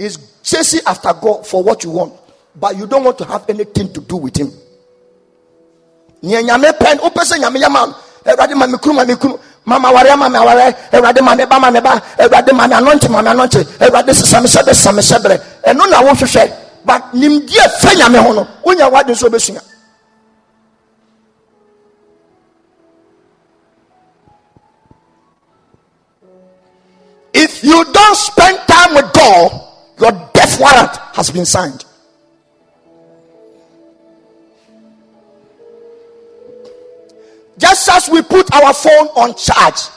is 0.00 0.16
chasing 0.42 0.80
after 0.86 1.12
God 1.12 1.46
for 1.46 1.62
what 1.62 1.84
you 1.84 1.90
want, 1.90 2.14
but 2.56 2.74
you 2.76 2.86
don't 2.86 3.04
want 3.04 3.18
to 3.18 3.24
have 3.26 3.44
anything 3.48 3.92
to 3.92 4.00
do 4.00 4.16
with 4.16 4.36
Him. 4.36 4.50
Nyame 6.22 6.72
pɛ 6.72 6.96
no 6.96 7.02
wopɛ 7.08 7.22
sɛ 7.24 7.38
nyame 7.40 7.58
yɛ 7.62 7.70
ma 7.70 7.86
no 7.86 7.94
awurade 8.26 8.54
ma 8.54 8.66
me 8.66 8.76
ma 8.92 9.04
me 9.04 9.14
mama 9.64 9.90
ware 9.92 10.16
ma 10.16 10.28
me 10.28 10.36
aware 10.36 10.72
awurade 10.92 11.20
ma 11.22 11.34
me 11.34 11.44
ba 11.46 11.58
ma 11.58 11.70
me 11.70 11.80
ba 11.80 12.02
awurade 12.18 12.52
ma 12.52 12.66
me 12.66 12.74
anɔnkye 12.74 13.08
me 13.08 13.14
ho 18.18 18.32
no 18.32 18.46
wonya 18.64 18.88
wade 18.92 19.08
nso 19.08 19.28
wobɛsua 19.28 19.62
if 27.42 27.64
you 27.64 27.84
don't 27.92 28.16
spend 28.16 28.58
time 28.68 28.94
with 28.94 29.12
god 29.12 29.48
your 30.00 30.12
death 30.34 30.60
warrant 30.60 30.96
has 31.14 31.30
been 31.30 31.46
signed 31.46 31.84
Just 37.60 37.90
as 37.90 38.08
we 38.08 38.22
put 38.22 38.52
our 38.54 38.72
phone 38.72 39.08
on 39.20 39.34
charge. 39.36 39.92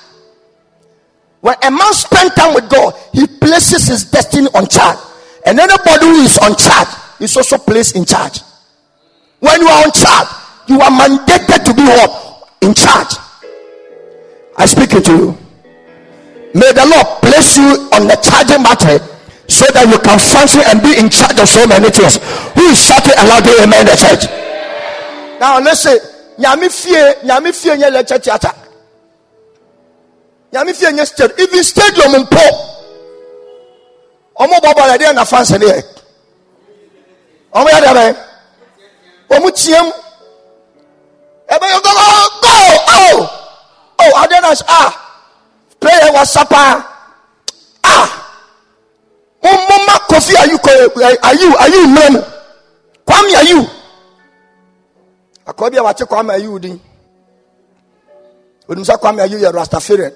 When 1.39 1.55
a 1.63 1.71
man 1.71 1.93
spends 1.93 2.33
time 2.35 2.53
with 2.53 2.69
God, 2.69 2.93
he 3.13 3.25
places 3.25 3.87
his 3.87 4.03
destiny 4.03 4.47
on 4.53 4.67
charge. 4.67 4.97
And 5.45 5.59
anybody 5.59 6.05
who 6.05 6.21
is 6.21 6.37
on 6.39 6.55
charge 6.57 6.89
is 7.21 7.35
also 7.37 7.57
placed 7.57 7.95
in 7.95 8.03
charge. 8.03 8.39
When 9.39 9.61
you 9.61 9.67
are 9.67 9.85
on 9.85 9.91
charge, 9.93 10.27
you 10.67 10.79
are 10.79 10.91
mandated 10.91 11.63
to 11.65 11.73
be 11.73 11.83
what? 11.83 12.49
In 12.61 12.73
charge. 12.73 13.15
I 14.57 14.65
speak 14.65 14.93
it 14.93 15.05
to 15.05 15.11
you. 15.15 15.42
May 16.53 16.71
the 16.71 16.85
Lord 16.85 17.07
place 17.21 17.57
you 17.57 17.89
on 17.93 18.07
the 18.07 18.17
charging 18.21 18.61
battery 18.61 18.99
so 19.49 19.65
that 19.73 19.89
you 19.89 19.97
can 19.99 20.19
function 20.21 20.61
and 20.69 20.81
be 20.81 20.93
in 20.97 21.09
charge 21.09 21.37
of 21.39 21.49
so 21.49 21.65
many 21.65 21.89
things. 21.89 22.17
Who 22.53 22.69
is 22.69 22.77
shouting 22.77 23.17
aloud, 23.17 23.45
amen, 23.61 23.85
the 23.85 23.95
church? 23.97 24.29
Now, 25.39 25.59
listen. 25.59 25.97
Nyame 26.37 26.69
fie 26.69 27.13
nyame 27.23 27.53
fie 27.53 27.77
nyɛ 27.77 27.91
lecture 27.91 28.17
theatre 28.17 28.51
nyame 30.51 30.73
fie 30.73 30.87
nyɛ 30.91 31.05
stage. 31.05 31.31
Even 31.37 31.63
stadium 31.63 32.11
mpo 32.23 32.45
ɔmo 34.39 34.55
bɔ 34.63 34.73
bɔɔl 34.73 34.97
ɛdeɛ 34.97 35.13
na 35.13 35.23
fans 35.25 35.51
ne 35.51 35.65
yɛ 35.65 35.83
ɔmo 37.53 37.67
yɛ 37.69 37.81
dɛbɛ 37.85 38.17
ɔmo 39.29 39.51
tiam 39.53 39.91
ɛbɛyɛ 41.49 41.83
go 41.83 41.91
go 41.93 42.03
go. 42.41 42.49
Oh 42.87 43.29
oh 43.99 44.11
adeɛ 44.23 44.41
na 44.41 44.53
ah 44.67 45.02
player 45.83 46.11
wa 46.15 46.23
sapa 46.23 46.63
ah! 47.83 48.07
Mo 49.43 49.51
mo 49.51 49.75
ma 49.87 49.95
kofi 50.07 50.31
ayu 50.39 50.55
ko 50.63 50.71
ayu 51.27 51.47
ayu 51.59 51.79
mmerɛ 51.87 52.09
mu 52.15 52.21
kwame 53.05 53.35
ayu 53.35 53.59
akɔrɔ 55.45 55.71
bi 55.71 55.77
a 55.77 55.83
wate 55.83 56.03
kwame 56.07 56.31
ayi 56.33 56.59
din 56.59 56.79
onim 58.69 58.83
sɛ 58.87 58.95
kwame 58.99 59.19
ayi 59.21 59.35
yɛ 59.43 59.51
rastafarian? 59.51 60.13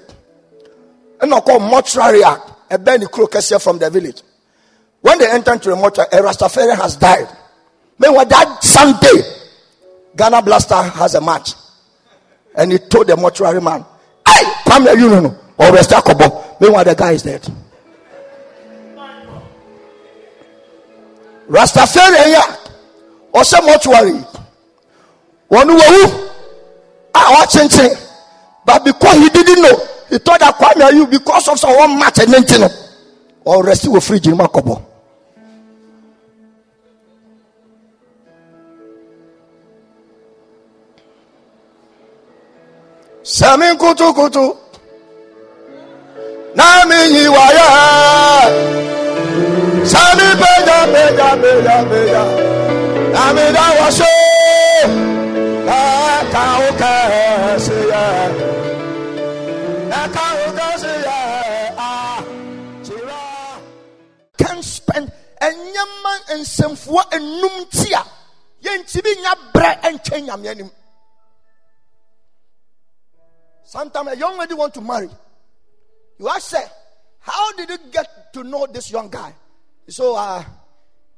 Ɛna 1.20 1.44
ɔkɔ 1.44 1.60
mortuary 1.60 2.22
a 2.22 2.40
ɛbɛn 2.72 3.00
ne 3.00 3.06
kuro 3.08 3.28
from 3.60 3.78
the 3.80 3.90
village. 3.90 4.22
When 5.02 5.20
they 5.20 5.30
enter 5.30 5.54
into 5.54 5.70
the 5.70 5.76
mortuary 5.76 6.08
a 6.14 6.22
rastafarian 6.22 6.78
has 6.78 6.96
died. 6.96 7.28
Meanwhile 8.00 8.26
that 8.28 8.64
sunday 8.64 9.38
Ghana 10.18 10.42
Blaster 10.42 10.76
has 10.82 11.16
a 11.16 11.22
match. 11.22 11.54
And 12.56 12.72
he 12.72 12.80
told 12.80 13.08
the 13.08 13.16
mortuary 13.16 13.62
man, 13.62 13.86
Hey, 14.28 14.44
come 14.66 14.84
here, 14.84 14.98
you 14.98 15.10
know, 15.10 15.38
or 15.58 15.74
rest 15.74 15.90
Akobo. 15.92 16.60
Meanwhile, 16.62 16.86
the 16.86 16.96
guy 16.96 17.12
is 17.14 17.24
dead. 17.24 17.42
Rastafarian, 21.50 22.58
or 23.34 23.44
some 23.44 23.66
mortuary. 23.66 24.20
One 25.48 25.70
who 25.70 25.80
are 27.16 27.32
watching, 27.32 27.70
but 28.66 28.84
because 28.84 29.18
he 29.18 29.30
didn't 29.30 29.62
know, 29.62 29.88
he 30.10 30.18
thought 30.18 30.40
that 30.42 30.56
Kwame 30.56 30.94
you 30.94 31.08
because 31.08 31.48
of 31.48 31.58
some 31.58 31.76
one 31.78 31.98
match 31.98 32.20
and 32.20 32.34
then 32.34 32.70
or 33.46 33.64
rest 33.64 33.88
will 33.88 34.02
free 34.02 34.20
Jim 34.20 34.38
Akobo. 34.40 34.84
Sami 43.24 43.66
kutu 43.78 44.58
kutu. 46.58 46.64
Nami 46.64 46.96
yiwaya. 47.14 47.68
Sami 49.86 50.28
beja 50.42 50.88
beja 50.94 51.36
beja 51.42 51.86
beja. 51.90 52.24
Nami 53.14 53.54
da 53.54 53.66
washo. 53.80 54.14
Eka 55.68 56.46
oka 56.70 56.94
siya. 57.60 58.06
Eka 59.90 60.26
oka 60.48 60.68
siya. 60.82 61.20
Ah. 61.78 62.24
Chira. 62.84 63.22
Can 64.38 64.64
spend 64.64 65.12
enyama 65.42 66.14
nsɛmfoɔ 66.36 67.04
enum 67.14 67.70
ti 67.72 67.94
a 67.94 68.04
yɛntumi 68.64 69.22
nya 69.22 69.34
brɛ 69.54 69.70
anim. 69.84 70.72
Sometimes 73.64 74.12
a 74.14 74.18
young 74.18 74.38
lady 74.38 74.54
want 74.54 74.74
to 74.74 74.82
marry. 74.82 75.10
You 76.20 76.30
ask 76.30 76.52
her, 76.56 76.70
how 77.20 77.52
did 77.54 77.70
you 77.70 77.78
get 77.92 78.34
to 78.34 78.44
know 78.44 78.66
this 78.68 78.92
young 78.92 79.10
guy? 79.10 79.34
So 79.88 80.16
uh, 80.16 80.44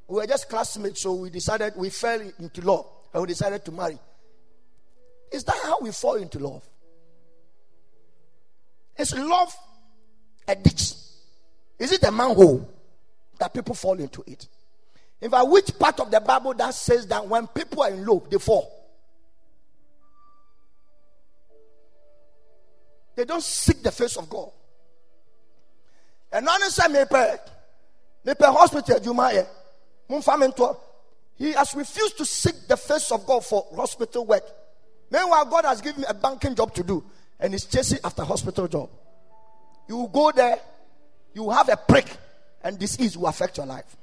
we 0.08 0.16
were 0.16 0.28
just 0.28 0.50
classmates, 0.50 1.02
so 1.02 1.14
we 1.14 1.30
decided 1.30 1.74
we 1.76 1.90
fell 1.90 2.20
into 2.40 2.62
love 2.62 2.86
and 3.14 3.22
we 3.22 3.28
decided 3.28 3.64
to 3.66 3.72
marry. 3.72 3.98
Is 5.32 5.44
that 5.44 5.56
how 5.64 5.80
we 5.82 5.92
fall 5.92 6.16
into 6.16 6.40
love? 6.40 6.64
Is 8.98 9.16
love 9.16 9.56
a 10.48 10.56
ditch? 10.56 10.94
Is 11.78 11.92
it 11.94 12.04
a 12.04 12.12
manhole 12.12 12.70
that 13.38 13.54
people 13.54 13.76
fall 13.76 13.98
into 14.00 14.24
it? 14.28 14.48
In 15.22 15.32
fact, 15.32 15.48
which 15.48 15.78
part 15.78 16.00
of 16.00 16.12
the 16.12 16.20
Bible 16.20 16.54
that 16.56 16.74
says 16.74 17.08
that 17.08 17.26
when 17.26 17.48
people 17.48 17.84
are 17.84 17.90
in 17.90 18.06
love, 18.06 18.30
they 18.30 18.38
fall? 18.38 18.76
They 23.16 23.26
don't 23.26 23.44
seek 23.44 23.84
the 23.84 23.92
face 23.92 24.18
of 24.18 24.30
God. 24.30 24.50
And 26.32 26.46
none 26.46 26.70
say 26.70 26.88
me 26.88 27.04
pay. 27.10 27.36
Me 28.26 28.34
pay 28.34 28.46
hospital 28.46 29.00
Jumaye. 29.00 29.48
Mumfamento. 30.10 30.78
He 31.36 31.54
has 31.54 31.74
refused 31.74 32.18
to 32.18 32.26
seek 32.26 32.68
the 32.68 32.76
face 32.76 33.12
of 33.12 33.26
God 33.26 33.46
for 33.46 33.66
hospital 33.76 34.26
work. 34.26 34.44
Meanwhile, 35.10 35.46
God 35.46 35.66
has 35.66 35.82
given 35.82 36.02
me 36.02 36.08
a 36.08 36.14
banking 36.14 36.54
job 36.54 36.74
to 36.76 36.84
do, 36.84 37.04
and 37.40 37.54
he's 37.54 37.66
chasing 37.66 38.00
after 38.04 38.24
hospital 38.24 38.68
job. 38.68 38.90
You 39.88 40.10
go 40.12 40.32
there, 40.32 40.60
you 41.34 41.50
have 41.50 41.70
a 41.70 41.78
prick, 41.78 42.06
and 42.64 42.78
disease 42.78 43.18
will 43.18 43.28
affect 43.28 43.58
your 43.58 43.66
life. 43.66 43.96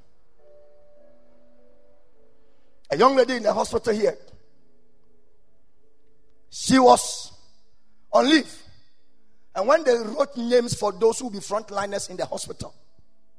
A 2.91 2.97
young 2.97 3.15
lady 3.17 3.35
in 3.35 3.43
the 3.43 3.53
hospital 3.53 3.93
here, 3.93 4.17
she 6.51 6.79
was 6.79 7.33
on 8.13 8.29
leave. 8.29 8.63
And 9.57 9.67
when 9.67 9.83
they 9.85 9.97
wrote 9.97 10.37
names 10.37 10.75
for 10.75 10.93
those 10.93 11.19
who 11.19 11.31
be 11.31 11.39
frontliners 11.39 12.11
in 12.11 12.19
the 12.19 12.27
hospital, 12.27 12.75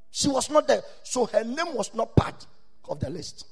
she 0.09 0.27
was 0.27 0.49
not 0.49 0.67
there. 0.67 0.81
So 1.03 1.27
her 1.27 1.43
name 1.43 1.75
was 1.75 1.93
not 1.93 2.15
part 2.15 2.45
of 2.89 2.99
the 2.99 3.11
list. 3.11 3.45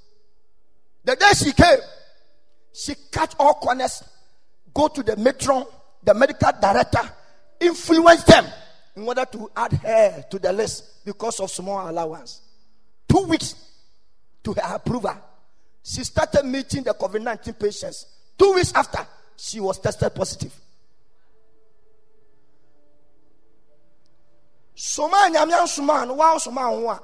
The 1.03 1.15
day 1.15 1.31
she 1.35 1.51
came, 1.51 1.77
she 2.73 2.95
cut 3.11 3.35
all 3.37 3.53
corners, 3.53 4.03
go 4.73 4.87
to 4.87 5.03
the 5.03 5.15
matron, 5.15 5.65
the 6.03 6.15
medical 6.15 6.51
director, 6.59 7.07
influence 7.59 8.23
them 8.23 8.45
in 8.95 9.07
order 9.07 9.25
to 9.31 9.51
add 9.55 9.73
her 9.73 10.25
to 10.31 10.39
the 10.39 10.51
list 10.51 11.05
because 11.05 11.39
of 11.39 11.51
small 11.51 11.87
allowance. 11.87 12.41
Two 13.07 13.27
weeks 13.27 13.53
to 14.43 14.53
her 14.53 14.75
approval. 14.75 15.15
She 15.83 16.03
started 16.03 16.43
meeting 16.45 16.81
the 16.81 16.95
COVID 16.95 17.21
19 17.21 17.53
patients. 17.53 18.07
Two 18.35 18.53
weeks 18.53 18.73
after, 18.73 19.05
she 19.37 19.59
was 19.59 19.77
tested 19.77 20.15
positive. 20.15 20.51
Soma 24.75 25.29
nyame 25.29 25.53
ansoma 25.53 26.05
no 26.05 26.13
wa 26.15 26.37
soma 26.37 26.61
ho 26.67 26.89
a 26.89 26.99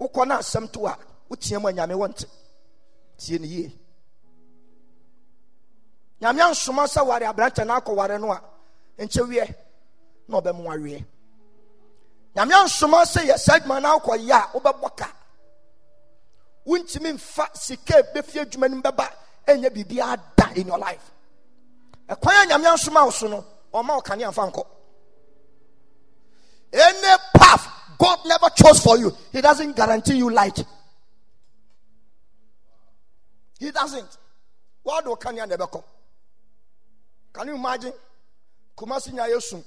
wokɔ 0.00 0.26
na 0.26 0.38
asɛm 0.38 0.70
to 0.72 0.86
a 0.86 0.96
wotia 1.28 1.60
mu 1.60 1.68
nyame 1.70 1.94
wɔnte 1.94 2.26
tie 3.18 3.38
ne 3.38 3.46
yie. 3.46 3.72
Nyame 6.20 6.40
ansoma 6.40 6.84
sɛ 6.86 7.04
ware 7.06 7.26
aberantɛ 7.26 7.66
no 7.66 7.74
akɔware 7.80 8.20
no 8.20 8.30
a 8.30 8.40
nkyɛ 8.98 9.22
wiɛ 9.28 9.54
na 10.28 10.40
ɔbɛmo 10.40 10.64
aweɛ. 10.66 11.04
Nyame 12.36 12.52
ansoma 12.54 13.02
sɛ 13.04 13.26
yɛ 13.26 13.38
saa 13.38 13.58
adwuma 13.58 13.82
no 13.82 13.98
akɔyɛ 13.98 14.30
a 14.30 14.58
wobɛbɔ 14.58 14.96
ka. 14.96 15.12
Wontumi 16.66 17.12
mfa 17.14 17.48
sika 17.56 18.02
bɛfie 18.14 18.44
adwuma 18.46 18.68
no 18.70 18.80
bɛba 18.80 19.10
ɛnyɛ 19.48 19.70
biribiaa 19.70 20.20
da 20.36 20.50
in 20.54 20.68
your 20.68 20.78
life. 20.78 21.10
Ɛkwan 22.08 22.44
a 22.44 22.46
nyame 22.46 22.66
ansoma 22.72 23.04
wo 23.04 23.10
so 23.10 23.26
no 23.26 23.44
ɔma 23.74 23.88
wo 23.96 24.00
mfa 24.00 24.52
nkɔ 24.52 24.66
any 26.72 27.16
path 27.36 27.68
God 27.98 28.18
never 28.26 28.48
chose 28.50 28.80
for 28.80 28.98
you, 28.98 29.16
He 29.30 29.40
doesn't 29.40 29.76
guarantee 29.76 30.16
you 30.16 30.30
light. 30.30 30.64
He 33.58 33.70
doesn't. 33.70 34.18
What 34.82 35.04
do 35.04 35.14
can 35.14 35.36
you 35.36 35.46
never 35.46 35.68
come? 35.68 35.84
Can 37.32 37.46
you 37.48 37.54
imagine? 37.54 37.92
Kumasi 38.76 39.12
nya 39.12 39.28
yesu. 39.28 39.62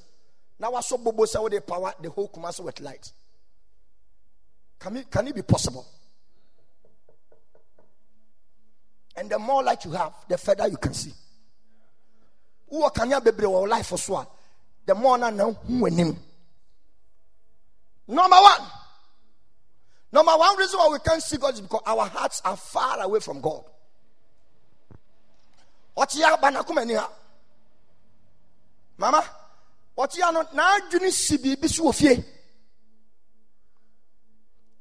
Now 0.60 0.72
was 0.72 0.88
so 0.88 0.98
bobo 0.98 1.24
say 1.26 1.40
the 1.50 1.62
power 1.62 1.94
the 2.02 2.10
whole 2.10 2.28
Kumasi 2.28 2.62
with 2.62 2.82
light. 2.82 3.10
Can 4.80 4.98
it 4.98 5.10
can 5.10 5.28
it 5.28 5.36
be 5.36 5.42
possible? 5.42 5.86
And 9.16 9.30
the 9.30 9.40
more 9.40 9.64
light 9.64 9.86
you 9.86 9.92
have, 9.92 10.12
the 10.28 10.38
further 10.38 10.68
you 10.68 10.76
can 10.76 10.94
see. 10.94 11.14
Who 12.70 12.90
can 12.90 13.12
you 13.12 13.22
be 13.22 13.32
life 13.66 13.88
for 13.88 13.98
so? 13.98 14.28
The 14.86 14.94
more 14.94 15.18
now 15.18 15.54
who 15.54 15.86
him. 15.86 16.18
Number 18.08 18.36
one. 18.36 18.62
Number 20.12 20.32
one 20.32 20.58
reason 20.58 20.80
why 20.80 20.90
we 20.92 21.00
can't 21.00 21.22
see 21.22 21.38
God 21.38 21.56
is 21.56 21.62
because 21.62 21.82
our 21.86 22.06
hearts 22.06 22.42
are 22.46 22.56
far 22.56 23.02
away 23.02 23.20
from 23.20 23.42
God. 23.42 23.64
Mama, 28.98 29.24
ɔtia 29.98 30.32
no 30.34 30.44
n'adwene 30.54 31.12
si 31.12 31.38
biribi 31.38 31.70
so 31.70 31.84
wɔ 31.84 31.96
fie. 31.96 32.24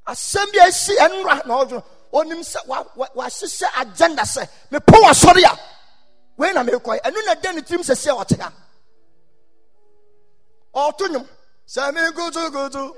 Asɛm 0.07 0.53
bi 0.53 0.59
a 0.59 0.69
esi 0.69 0.95
ɛnura 0.97 1.47
na 1.47 1.65
ɔdwo 1.65 1.85
onim 2.13 2.41
sɛ 2.41 2.67
wa 2.67 2.85
wa 2.95 3.09
wahyehyɛ 3.17 3.67
agenda 3.81 4.23
sɛ 4.23 4.49
mepɔ 4.71 4.99
wɔ 5.03 5.11
asɔre 5.11 5.43
a 5.45 5.59
wei 6.37 6.53
na 6.53 6.63
mekɔ 6.63 7.01
ɛnu 7.03 7.27
na 7.27 7.35
den 7.35 7.57
ne 7.57 7.63
tirim 7.63 7.81
sɛ 7.81 7.95
sɛ 7.95 8.25
ɔte 8.25 8.41
ha. 8.41 8.53
Ɔto 10.75 11.09
nwom 11.09 11.29
sɛ 11.67 11.93
mi 11.95 12.01
kutukutu. 12.13 12.97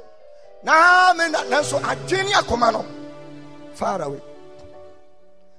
Na 0.62 1.12
me 1.14 1.28
na 1.28 1.42
nanso 1.44 1.78
adwene 1.80 2.32
akoma 2.32 2.84
far 3.74 4.02
away. 4.02 4.20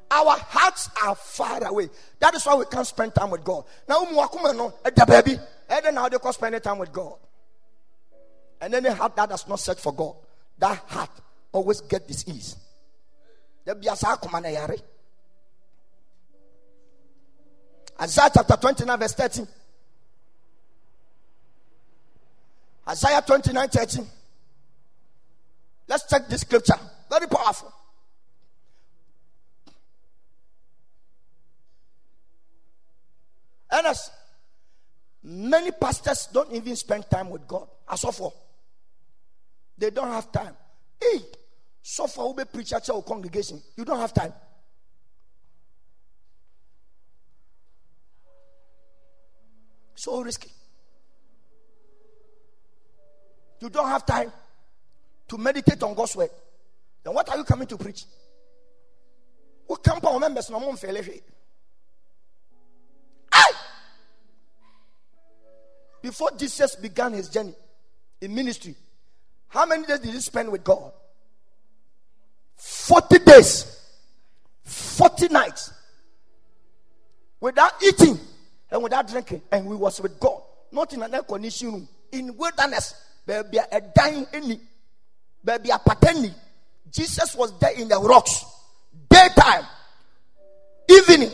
Our 0.10 0.38
hearts 0.38 0.90
are 1.04 1.16
far 1.16 1.64
away. 1.66 1.90
That 2.20 2.34
is 2.36 2.46
why 2.46 2.56
we 2.56 2.66
can't 2.66 2.88
spend 2.88 3.14
time 3.14 3.30
with 3.30 3.43
god. 3.43 3.66
Now 3.88 4.04
umu 4.04 4.20
akoma 4.22 4.56
no 4.56 4.74
ɛda 4.84 5.06
baabi 5.06 5.39
ɛdɛ 5.70 6.34
spend 6.34 6.64
time 6.64 6.80
with 6.80 6.91
god. 6.91 7.16
And 8.60 8.74
any 8.74 8.89
heart 8.89 9.16
that 9.16 9.30
does 9.30 9.48
not 9.48 9.60
search 9.60 9.80
for 9.80 9.93
god 9.93 10.16
that 10.60 10.78
heart 10.88 11.12
always 11.52 11.82
get 11.82 12.08
disease. 12.08 12.56
Dabi 13.66 13.88
asa 13.89 14.08
akoma 14.08 14.41
na 14.41 14.76
Isaiah 18.00 18.30
chapter 18.34 18.56
29 18.58 19.00
verse 19.00 19.14
13 19.14 19.48
Isaiah 22.89 23.22
29 23.26 23.70
13 23.70 24.08
Let's 25.88 26.08
check 26.10 26.28
this 26.28 26.42
scripture. 26.42 26.76
Very 27.10 27.28
powerful. 27.28 27.74
Ernest, 33.72 34.12
many 35.24 35.72
pastors 35.72 36.28
don't 36.32 36.52
even 36.52 36.76
spend 36.76 37.10
time 37.10 37.30
with 37.30 37.48
God. 37.48 37.68
As 37.90 38.04
of 38.04 38.16
for 38.16 38.34
they 39.78 39.92
don't 39.92 40.08
have 40.08 40.32
time. 40.32 40.56
Hey, 41.00 41.20
so 41.82 42.08
far 42.08 42.34
we 42.34 42.44
preach 42.46 42.74
at 42.74 42.88
your 42.88 43.04
congregation. 43.04 43.62
You 43.76 43.86
don't 43.86 44.00
have 44.00 44.14
time. 44.14 44.34
So 49.96 50.22
risky. 50.22 50.50
You 53.60 53.70
don't 53.70 53.88
have 53.88 54.06
time 54.06 54.32
to 55.28 55.38
meditate 55.38 55.82
on 55.84 55.93
God's 55.93 56.15
word. 56.15 56.30
Then 57.03 57.13
what 57.13 57.30
are 57.30 57.38
you 57.38 57.43
coming 57.43 57.67
to 57.67 57.78
preach? 57.78 58.05
What 59.65 59.84
camp 59.84 60.03
on 60.05 60.21
members? 60.21 60.49
No 60.49 60.59
more 60.59 60.75
Before 66.01 66.32
Jesus 66.38 66.75
began 66.75 67.13
his 67.13 67.28
journey 67.28 67.53
in 68.21 68.34
ministry, 68.34 68.75
how 69.49 69.65
many 69.65 69.86
days 69.86 69.99
did 69.99 70.13
he 70.13 70.19
spend 70.21 70.49
with 70.49 70.63
God? 70.63 70.91
40 72.55 73.19
days, 73.19 73.82
40 74.63 75.28
nights, 75.28 75.73
without 77.39 77.71
eating 77.84 78.17
and 78.71 78.84
without 78.84 79.07
drinking, 79.07 79.41
and 79.51 79.65
we 79.65 79.75
was 79.75 79.99
with 80.01 80.19
God, 80.19 80.41
not 80.71 80.93
in 80.93 81.03
an 81.03 81.13
air 81.13 81.23
conditioned 81.23 81.73
room, 81.73 81.89
in 82.11 82.38
wilderness, 82.38 82.95
baby 83.25 83.59
a 83.71 83.82
dying 83.82 84.25
any, 84.34 84.59
baby 85.44 85.70
a 85.70 85.78
pateni. 85.78 86.34
Jesus 86.92 87.36
was 87.36 87.58
there 87.60 87.74
in 87.78 87.88
the 87.88 88.00
rocks, 88.00 88.46
daytime, 89.10 89.66
evening, 90.90 91.32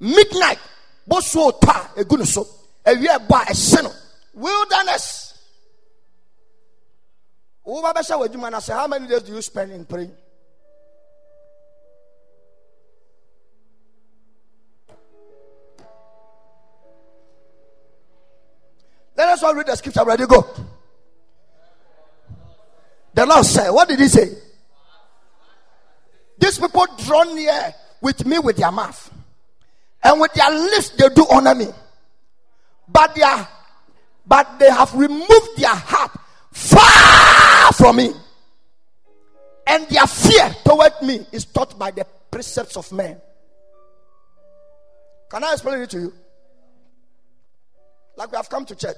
midnight, 0.00 0.58
both 1.06 1.24
so 1.24 1.50
ta 1.50 1.92
a 1.96 2.04
good 2.04 2.26
so 2.26 2.46
a 2.84 2.96
year 2.96 3.18
by 3.28 3.44
a 3.48 3.54
sin, 3.54 3.86
wilderness. 4.34 5.28
How 7.66 8.86
many 8.88 9.06
days 9.06 9.22
do 9.22 9.32
you 9.32 9.42
spend 9.42 9.70
in 9.70 9.84
praying? 9.84 10.12
Let 19.16 19.28
us 19.28 19.42
all 19.42 19.54
read 19.54 19.66
the 19.66 19.76
scripture. 19.76 20.04
Ready, 20.04 20.26
go. 20.26 20.46
The 23.14 23.26
Lord 23.26 23.44
said, 23.44 23.70
What 23.70 23.88
did 23.88 24.00
he 24.00 24.08
say? 24.08 24.30
These 26.38 26.58
people 26.58 26.86
draw 27.04 27.24
near 27.24 27.74
with 28.00 28.24
me 28.24 28.38
with 28.38 28.56
their 28.56 28.72
mouth, 28.72 29.12
and 30.02 30.20
with 30.20 30.32
their 30.32 30.50
lips 30.50 30.90
they 30.90 31.08
do 31.10 31.26
honor 31.30 31.54
me. 31.54 31.66
But 32.88 33.14
they 33.14 33.22
are, 33.22 33.48
but 34.26 34.58
they 34.58 34.70
have 34.70 34.94
removed 34.94 35.56
their 35.56 35.74
heart 35.74 36.12
far 36.52 37.72
from 37.72 37.96
me. 37.96 38.12
And 39.66 39.86
their 39.88 40.06
fear 40.06 40.54
toward 40.64 40.92
me 41.02 41.26
is 41.30 41.44
taught 41.44 41.78
by 41.78 41.90
the 41.90 42.04
precepts 42.30 42.76
of 42.76 42.90
men. 42.90 43.20
Can 45.30 45.44
I 45.44 45.52
explain 45.52 45.80
it 45.80 45.90
to 45.90 46.00
you? 46.00 46.12
Like 48.16 48.32
we 48.32 48.36
have 48.36 48.50
come 48.50 48.64
to 48.66 48.74
church. 48.74 48.96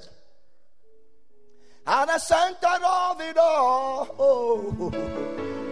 At 1.85 2.05
the 2.07 2.17
center 2.17 2.85
of 2.85 3.19
it 3.19 3.37
all. 3.37 4.15
Oh, 4.17 4.91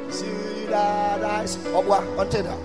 see 0.10 0.66
that 0.66 1.24
eyes. 1.24 1.58
Oh, 1.68 1.80
what? 1.80 2.04
Until 2.20 2.44
that. 2.44 2.60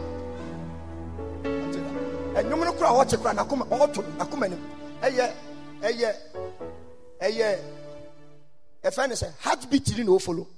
Until 1.44 1.82
that. 1.82 2.44
And 2.44 2.50
you 2.50 2.56
know, 2.56 2.72
cry, 2.72 2.90
watch 2.90 3.12
it, 3.12 3.20
cry. 3.20 3.32
Nakuma, 3.32 3.70
auto, 3.70 4.02
Nakuma. 4.02 4.58
Eh, 5.02 5.08
yeah, 5.14 5.32
eh, 5.82 5.92
yeah, 5.94 6.12
eh, 7.20 7.28
yeah. 7.28 7.56
A 8.82 8.90
friend 8.90 9.12
heartbeat 9.40 9.84
didn't 9.84 10.18
follow. 10.18 10.48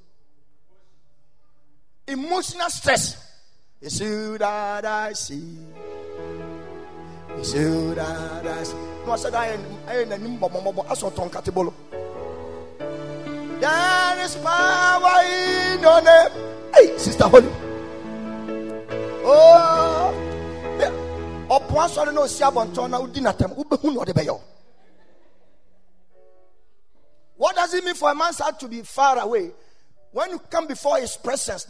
Emotional 2.07 2.71
stress. 2.71 3.17
You 3.83 3.91
see 3.91 4.37
that 4.39 4.85
I 4.85 5.13
see. 5.13 5.59
You 7.37 7.45
see 7.45 7.95
that 7.95 8.47
I 8.47 8.63
see. 8.63 8.77
No, 9.05 9.13
I 9.13 9.17
said, 9.17 9.35
I 9.35 9.59
ain't 9.91 10.13
a 10.13 10.19
nimbo, 10.19 10.49
I 10.89 10.95
saw 10.95 11.11
Tom 11.11 11.29
Catibolo. 11.29 11.73
There 13.61 14.25
is 14.25 14.37
power 14.37 15.23
in 15.25 15.81
your 15.81 16.01
name. 16.03 16.31
Hey, 16.75 16.99
Sister 16.99 17.27
Holly. 17.29 17.51
Oh, 19.31 20.15
ọ̀pọ̀ 21.49 21.81
asọ̀rọ̀ 21.85 22.13
náà 22.13 22.29
si 22.29 22.43
abọ̀ntàn 22.45 22.91
náà 22.93 23.01
ó 23.03 23.07
di 23.15 23.21
nàtẹ̀m 23.21 23.51
hu 23.57 23.91
ní 23.91 23.97
ọ̀dẹ̀ 24.03 24.15
bẹ̀ 24.15 24.27
yọ. 24.27 24.41
What 27.37 27.57
does 27.57 27.73
it 27.75 27.85
mean 27.85 27.95
for 27.95 28.11
a 28.11 28.15
man's 28.15 28.39
heart 28.39 28.59
to 28.61 28.69
be 28.69 28.83
far 28.83 29.19
away? 29.19 29.53
When 30.13 30.31
you 30.31 30.39
come 30.39 30.67
before 30.67 30.99
his 30.99 31.17
presence, 31.17 31.67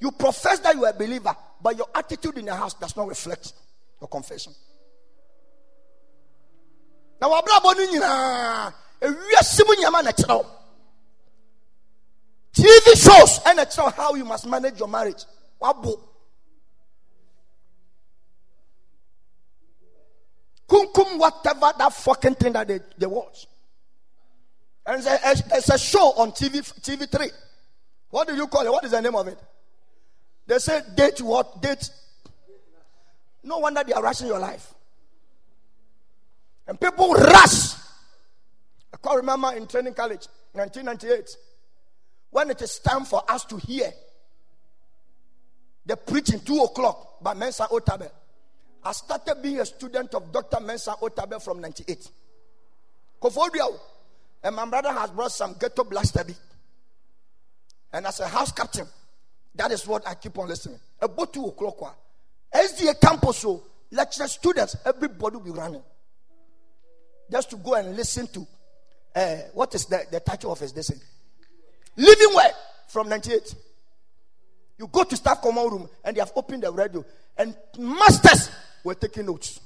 you 0.00 0.10
profess 0.10 0.58
that 0.60 0.74
you 0.74 0.84
are 0.84 0.90
a 0.90 0.92
believer, 0.92 1.34
but 1.62 1.76
your 1.76 1.86
attitude 1.94 2.38
in 2.38 2.46
the 2.46 2.54
house 2.54 2.74
does 2.74 2.96
not 2.96 3.08
reflect 3.08 3.52
your 4.00 4.08
confession. 4.08 4.52
Now, 7.20 7.30
wabrabọ 7.30 7.74
ni 7.78 7.86
nyinaa 7.92 8.72
ewiase 9.00 9.62
mu 9.66 9.74
nyama 9.80 10.02
na 10.02 10.12
kyerɛw. 10.12 10.44
TV 12.54 12.96
shows 12.96 13.40
and 13.46 13.58
it's 13.58 13.76
not 13.76 13.94
how 13.94 14.14
you 14.14 14.24
must 14.24 14.46
manage 14.46 14.78
your 14.78 14.88
marriage. 14.88 15.24
Wabo. 15.60 16.00
Kumkum, 20.68 21.18
whatever 21.18 21.72
that 21.78 21.92
fucking 21.92 22.34
thing 22.34 22.52
that 22.52 22.68
they, 22.68 22.80
they 22.98 23.06
watch. 23.06 23.46
And 24.84 24.98
it's 24.98 25.06
a, 25.06 25.56
it's 25.56 25.68
a 25.68 25.78
show 25.78 26.12
on 26.16 26.32
TV, 26.32 26.60
TV3. 26.80 27.30
What 28.10 28.28
do 28.28 28.34
you 28.34 28.46
call 28.46 28.66
it? 28.66 28.70
What 28.70 28.84
is 28.84 28.90
the 28.90 29.00
name 29.00 29.14
of 29.14 29.28
it? 29.28 29.38
They 30.46 30.58
say 30.58 30.82
date 30.94 31.20
what? 31.20 31.62
Date. 31.62 31.88
No 33.44 33.58
wonder 33.58 33.82
they 33.86 33.92
are 33.92 34.02
rushing 34.02 34.26
your 34.26 34.38
life. 34.38 34.74
And 36.66 36.78
people 36.78 37.14
rush. 37.14 37.74
I 38.92 38.98
can't 39.02 39.16
remember 39.16 39.52
in 39.52 39.66
training 39.66 39.94
college, 39.94 40.26
1998 40.52 41.36
when 42.32 42.50
it 42.50 42.60
is 42.62 42.78
time 42.80 43.04
for 43.04 43.22
us 43.30 43.44
to 43.44 43.58
hear 43.58 43.92
the 45.86 45.96
preaching 45.96 46.40
two 46.40 46.60
o'clock 46.62 47.22
by 47.22 47.34
Mensa 47.34 47.64
Otabil. 47.70 48.10
I 48.82 48.92
started 48.92 49.36
being 49.42 49.60
a 49.60 49.66
student 49.66 50.14
of 50.14 50.32
Dr. 50.32 50.60
Mensa 50.60 50.92
Otabil 51.00 51.40
from 51.42 51.60
98. 51.60 52.10
Kofodio. 53.20 53.78
And 54.42 54.56
my 54.56 54.66
brother 54.66 54.92
has 54.92 55.10
brought 55.10 55.30
some 55.30 55.54
ghetto 55.60 55.84
blaster 55.84 56.24
And 57.92 58.06
as 58.06 58.18
a 58.20 58.26
house 58.26 58.50
captain, 58.50 58.86
that 59.54 59.70
is 59.70 59.86
what 59.86 60.08
I 60.08 60.14
keep 60.14 60.36
on 60.38 60.48
listening. 60.48 60.80
About 61.00 61.32
two 61.32 61.44
o'clock. 61.44 61.96
SDA 62.52 62.98
campus, 63.00 63.38
so 63.38 63.62
lecture 63.90 64.26
students, 64.26 64.76
everybody 64.86 65.36
will 65.36 65.44
be 65.44 65.50
running. 65.50 65.82
Just 67.30 67.50
to 67.50 67.56
go 67.56 67.74
and 67.74 67.94
listen 67.94 68.26
to 68.28 68.46
uh, 69.14 69.36
what 69.52 69.74
is 69.74 69.84
the, 69.86 70.04
the 70.10 70.20
title 70.20 70.52
of 70.52 70.58
his 70.60 70.74
lesson? 70.74 70.98
Living 71.96 72.34
Word 72.34 72.52
from 72.88 73.08
98. 73.08 73.54
You 74.78 74.88
go 74.88 75.04
to 75.04 75.16
staff 75.16 75.40
common 75.40 75.68
room 75.68 75.88
and 76.04 76.16
they 76.16 76.20
have 76.20 76.32
opened 76.34 76.62
the 76.62 76.72
radio 76.72 77.04
and 77.36 77.56
masters 77.78 78.50
were 78.82 78.94
taking 78.94 79.26
notes. 79.26 79.60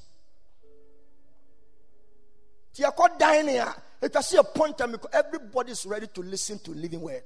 You 2.77 2.85
are 2.85 3.11
dying 3.19 3.49
here. 3.49 3.73
It 4.03 4.15
was 4.15 4.35
a 4.35 4.45
point 4.45 4.77
time 4.77 4.95
everybody 5.13 5.73
is 5.73 5.87
ready 5.87 6.07
to 6.09 6.21
listen 6.21 6.59
to 6.59 6.73
living 6.73 7.01
word. 7.01 7.23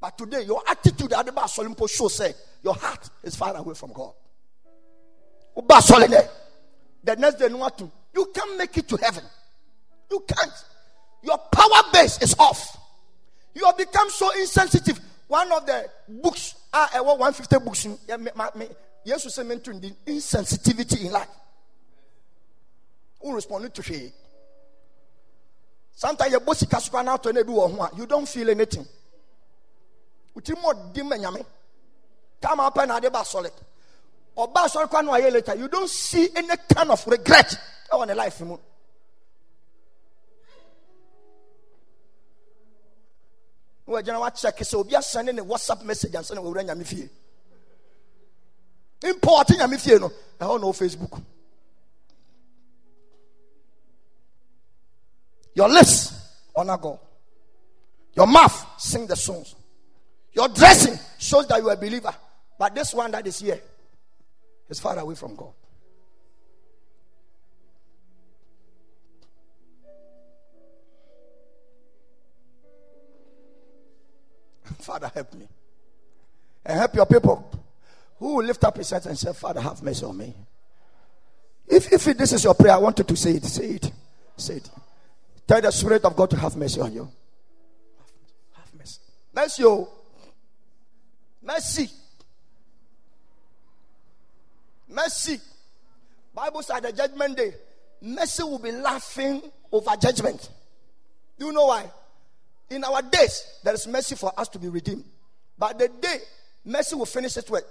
But 0.00 0.16
today, 0.16 0.42
your 0.42 0.62
attitude 0.68 1.12
at 1.12 1.26
the 1.26 1.32
Basolimpo 1.32 1.90
show 1.90 2.06
say 2.08 2.32
your 2.62 2.74
heart 2.74 3.08
is 3.24 3.34
far 3.34 3.56
away 3.56 3.74
from 3.74 3.92
God. 3.92 4.12
The 5.56 7.16
next 7.16 7.34
day, 7.36 7.48
you 7.48 8.26
can't 8.32 8.58
make 8.58 8.78
it 8.78 8.88
to 8.88 8.96
heaven. 8.96 9.24
You 10.10 10.24
can't. 10.28 10.64
Your 11.24 11.38
power 11.38 11.82
base 11.92 12.20
is 12.20 12.36
off. 12.38 12.76
You 13.54 13.64
have 13.64 13.78
become 13.78 14.10
so 14.10 14.30
insensitive. 14.38 15.00
One 15.26 15.50
of 15.52 15.64
the 15.64 15.88
books, 16.08 16.54
ah, 16.72 16.98
uh, 16.98 17.02
150 17.02 17.64
books, 17.64 17.86
yes, 19.04 19.24
you 19.24 19.30
say 19.30 19.42
mentoring 19.42 19.80
the 19.80 19.92
insensitivity 20.06 21.06
in 21.06 21.12
life. 21.12 21.28
Who 23.22 23.34
responded 23.34 23.72
to 23.74 23.82
she? 23.82 24.12
Sometimes 25.94 26.30
your 26.30 26.40
bossy 26.40 26.66
cascran 26.66 27.06
out 27.06 27.24
and 27.24 27.38
you 27.96 28.06
don't 28.06 28.28
feel 28.28 28.50
anything. 28.50 28.86
Come 32.42 32.60
up 32.60 32.76
and 32.78 32.90
adeba 32.90 33.24
solid. 33.24 33.52
Or 34.36 34.48
bass 34.48 34.76
or 34.76 34.88
later, 34.88 35.54
you 35.54 35.68
don't 35.68 35.88
see 35.88 36.28
any 36.34 36.54
kind 36.74 36.90
of 36.90 37.06
regret 37.06 37.56
on 37.92 38.10
a 38.10 38.14
life. 38.14 38.42
Wɔgyina 43.88 44.20
wakyɛke 44.20 44.64
sɛ 44.64 44.74
obi 44.76 44.94
asɛne 44.94 45.34
ne 45.34 45.42
whatsapp 45.42 45.82
message 45.84 46.12
ansa 46.14 46.34
na 46.34 46.40
wɔwura 46.40 46.64
nyame 46.64 46.84
fie. 46.86 47.08
Import 49.02 49.48
nyame 49.48 49.78
fie 49.80 49.98
no. 49.98 50.10
Ɛhɔ 50.40 50.60
na 50.60 50.66
wɔ 50.66 50.74
facebook. 50.76 51.22
Your 55.54 55.68
lips 55.68 56.12
honor 56.56 56.76
god. 56.78 56.98
Your 58.14 58.26
mouth 58.26 58.80
sing 58.80 59.06
the 59.06 59.16
songs. 59.16 59.54
Your 60.32 60.48
dressing 60.48 60.98
shows 61.18 61.46
that 61.46 61.60
you 61.60 61.68
are 61.68 61.74
a 61.74 61.76
believer 61.76 62.14
but 62.58 62.74
this 62.74 62.92
one 62.94 63.10
that 63.10 63.26
is 63.26 63.38
here 63.38 63.60
is 64.68 64.80
far 64.80 64.98
away 64.98 65.14
from 65.14 65.34
god 65.36 65.52
Father, 74.84 75.10
help 75.12 75.32
me. 75.34 75.48
And 76.64 76.78
help 76.78 76.94
your 76.94 77.06
people 77.06 77.50
who 78.18 78.36
will 78.36 78.44
lift 78.44 78.62
up 78.64 78.76
his 78.76 78.90
hands 78.90 79.06
and 79.06 79.18
say, 79.18 79.32
Father, 79.32 79.60
have 79.60 79.82
mercy 79.82 80.04
on 80.04 80.16
me. 80.16 80.34
If, 81.66 81.92
if 81.92 82.04
this 82.16 82.32
is 82.32 82.44
your 82.44 82.54
prayer, 82.54 82.74
I 82.74 82.78
want 82.78 82.98
you 82.98 83.04
to 83.04 83.16
say 83.16 83.32
it. 83.32 83.44
Say 83.44 83.66
it. 83.70 83.92
Say 84.36 84.56
it. 84.56 84.70
Tell 85.46 85.60
the 85.60 85.70
Spirit 85.70 86.04
of 86.04 86.14
God 86.14 86.30
to 86.30 86.36
have 86.36 86.56
mercy 86.56 86.80
on 86.80 86.92
you. 86.92 87.08
Have 88.52 88.74
mercy. 88.78 89.00
Mercy. 89.34 89.64
Oh. 89.64 89.88
Mercy. 91.42 91.88
Mercy. 94.88 95.40
Bible 96.34 96.62
said 96.62 96.80
the 96.80 96.92
judgment 96.92 97.36
day, 97.36 97.54
mercy 98.02 98.42
will 98.42 98.58
be 98.58 98.72
laughing 98.72 99.40
over 99.70 99.96
judgment. 99.96 100.50
Do 101.38 101.46
you 101.46 101.52
know 101.52 101.66
why? 101.66 101.90
In 102.70 102.82
our 102.84 103.02
days, 103.02 103.60
there 103.62 103.74
is 103.74 103.86
mercy 103.86 104.16
for 104.16 104.32
us 104.36 104.48
to 104.48 104.58
be 104.58 104.68
redeemed. 104.68 105.04
But 105.58 105.78
the 105.78 105.88
day 105.88 106.18
mercy 106.64 106.96
will 106.96 107.06
finish 107.06 107.36
its 107.36 107.48
work, 107.50 107.64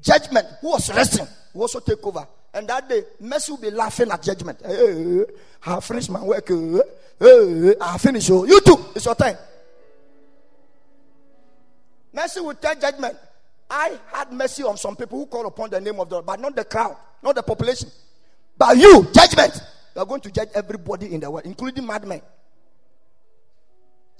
judgment, 0.00 0.46
who 0.60 0.70
was 0.70 0.88
resting, 0.90 1.26
will 1.54 1.62
also 1.62 1.80
take 1.80 2.04
over. 2.06 2.26
And 2.54 2.68
that 2.68 2.88
day, 2.88 3.02
mercy 3.20 3.52
will 3.52 3.58
be 3.58 3.70
laughing 3.70 4.10
at 4.10 4.22
judgment. 4.22 4.60
Hey, 4.64 5.24
I 5.66 5.74
have 5.74 5.84
finished 5.84 6.10
my 6.10 6.22
work. 6.22 6.48
Hey, 6.48 7.74
I 7.80 7.98
finished. 7.98 8.30
Oh, 8.30 8.44
you 8.44 8.60
too. 8.60 8.76
It's 8.94 9.04
your 9.04 9.14
time. 9.14 9.36
Mercy 12.12 12.40
will 12.40 12.54
tell 12.54 12.74
judgment. 12.74 13.16
I 13.70 13.98
had 14.12 14.32
mercy 14.32 14.62
on 14.62 14.78
some 14.78 14.96
people 14.96 15.18
who 15.18 15.26
call 15.26 15.46
upon 15.46 15.70
the 15.70 15.80
name 15.80 16.00
of 16.00 16.08
the 16.08 16.16
Lord, 16.16 16.26
but 16.26 16.40
not 16.40 16.56
the 16.56 16.64
crowd, 16.64 16.96
not 17.22 17.34
the 17.34 17.42
population. 17.42 17.90
But 18.56 18.76
you, 18.78 19.06
judgment, 19.12 19.60
you 19.94 20.00
are 20.00 20.06
going 20.06 20.22
to 20.22 20.30
judge 20.30 20.48
everybody 20.54 21.12
in 21.12 21.20
the 21.20 21.30
world, 21.30 21.44
including 21.44 21.86
madmen. 21.86 22.22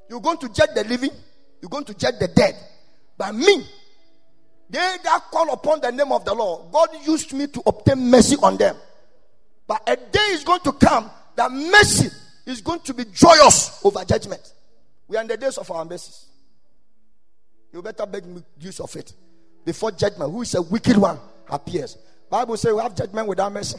You're 0.09 0.21
going 0.21 0.39
to 0.39 0.49
judge 0.49 0.71
the 0.75 0.85
living, 0.85 1.11
you're 1.61 1.69
going 1.69 1.85
to 1.85 1.95
judge 1.95 2.19
the 2.19 2.29
dead. 2.29 2.55
But 3.17 3.35
me, 3.35 3.67
they 4.71 4.97
that 5.05 5.25
call 5.31 5.53
upon 5.53 5.81
the 5.81 5.91
name 5.91 6.13
of 6.13 6.25
the 6.25 6.35
Lord, 6.35 6.73
God 6.73 6.89
used 7.05 7.33
me 7.33 7.47
to 7.49 7.63
obtain 7.67 8.11
mercy 8.11 8.37
on 8.43 8.57
them. 8.57 8.77
But 9.67 9.83
a 9.87 9.97
day 9.97 10.27
is 10.31 10.45
going 10.45 10.61
to 10.61 10.73
come 10.73 11.11
that 11.37 11.53
mercy 11.53 12.11
is 12.47 12.61
going 12.61 12.81
to 12.81 12.95
be 12.95 13.05
joyous 13.05 13.81
over 13.85 14.05
judgment. 14.05 14.53
We 15.07 15.17
are 15.17 15.23
in 15.23 15.29
the 15.29 15.37
days 15.37 15.57
of 15.57 15.71
our 15.71 15.85
mercies. 15.85 16.27
You 17.73 17.83
better 17.83 18.07
make 18.07 18.25
use 18.59 18.81
of 18.81 18.95
it 18.97 19.13
before 19.65 19.93
judgment. 19.93 20.33
Who 20.33 20.43
is 20.43 20.55
a 20.55 20.63
wicked 20.63 20.97
one 20.97 21.19
appears? 21.49 21.97
Bible 22.31 22.57
says 22.57 22.75
we 22.75 22.81
have 22.83 22.95
judgment 22.95 23.29
without 23.29 23.53
mercy. 23.53 23.79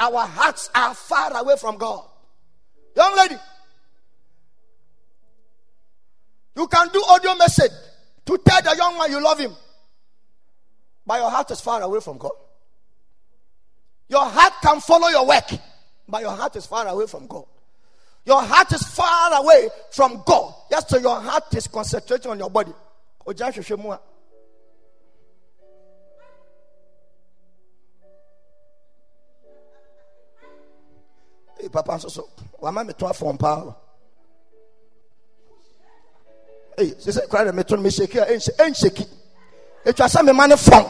Our 0.00 0.26
hearts 0.26 0.70
are 0.74 0.94
far 0.94 1.36
away 1.36 1.56
from 1.56 1.76
God. 1.76 2.04
Young 2.96 3.16
lady, 3.16 3.36
you 6.56 6.66
can 6.66 6.88
do 6.92 7.02
audio 7.08 7.34
message 7.34 7.72
to 8.26 8.38
tell 8.38 8.62
the 8.62 8.76
young 8.76 8.98
man 8.98 9.10
you 9.10 9.22
love 9.22 9.38
him, 9.38 9.52
but 11.06 11.20
your 11.20 11.30
heart 11.30 11.50
is 11.50 11.60
far 11.60 11.82
away 11.82 12.00
from 12.00 12.18
God. 12.18 12.32
Your 14.08 14.24
heart 14.24 14.52
can 14.62 14.80
follow 14.80 15.08
your 15.08 15.26
work, 15.26 15.50
but 16.08 16.20
your 16.20 16.32
heart 16.32 16.54
is 16.56 16.66
far 16.66 16.86
away 16.86 17.06
from 17.06 17.26
God. 17.26 17.44
Your 18.24 18.42
heart 18.42 18.72
is 18.72 18.82
far 18.82 19.34
away 19.42 19.68
from 19.90 20.22
God. 20.24 20.54
Yes, 20.70 20.88
so 20.88 20.98
your 20.98 21.20
heart 21.20 21.54
is 21.54 21.66
concentrating 21.66 22.30
on 22.30 22.38
your 22.38 22.50
body. 22.50 22.72
Hey, 31.60 31.68
Papa, 31.68 31.98
so 32.00 32.08
so. 32.08 32.28
Why 32.58 32.68
am 32.68 32.78
I 32.78 33.12
phone 33.12 33.38
power? 33.38 33.76
Hey, 36.76 36.94
she 36.98 37.12
said, 37.12 37.28
"Cry 37.28 37.50
me 37.50 37.62
to 37.64 37.76
me 37.76 37.90
shake 37.90 38.12
here, 38.12 38.26
ain't 38.28 38.76
shaky." 38.76 39.04
It 39.84 39.98
was 39.98 40.12
some 40.12 40.34
money 40.34 40.56
from 40.56 40.86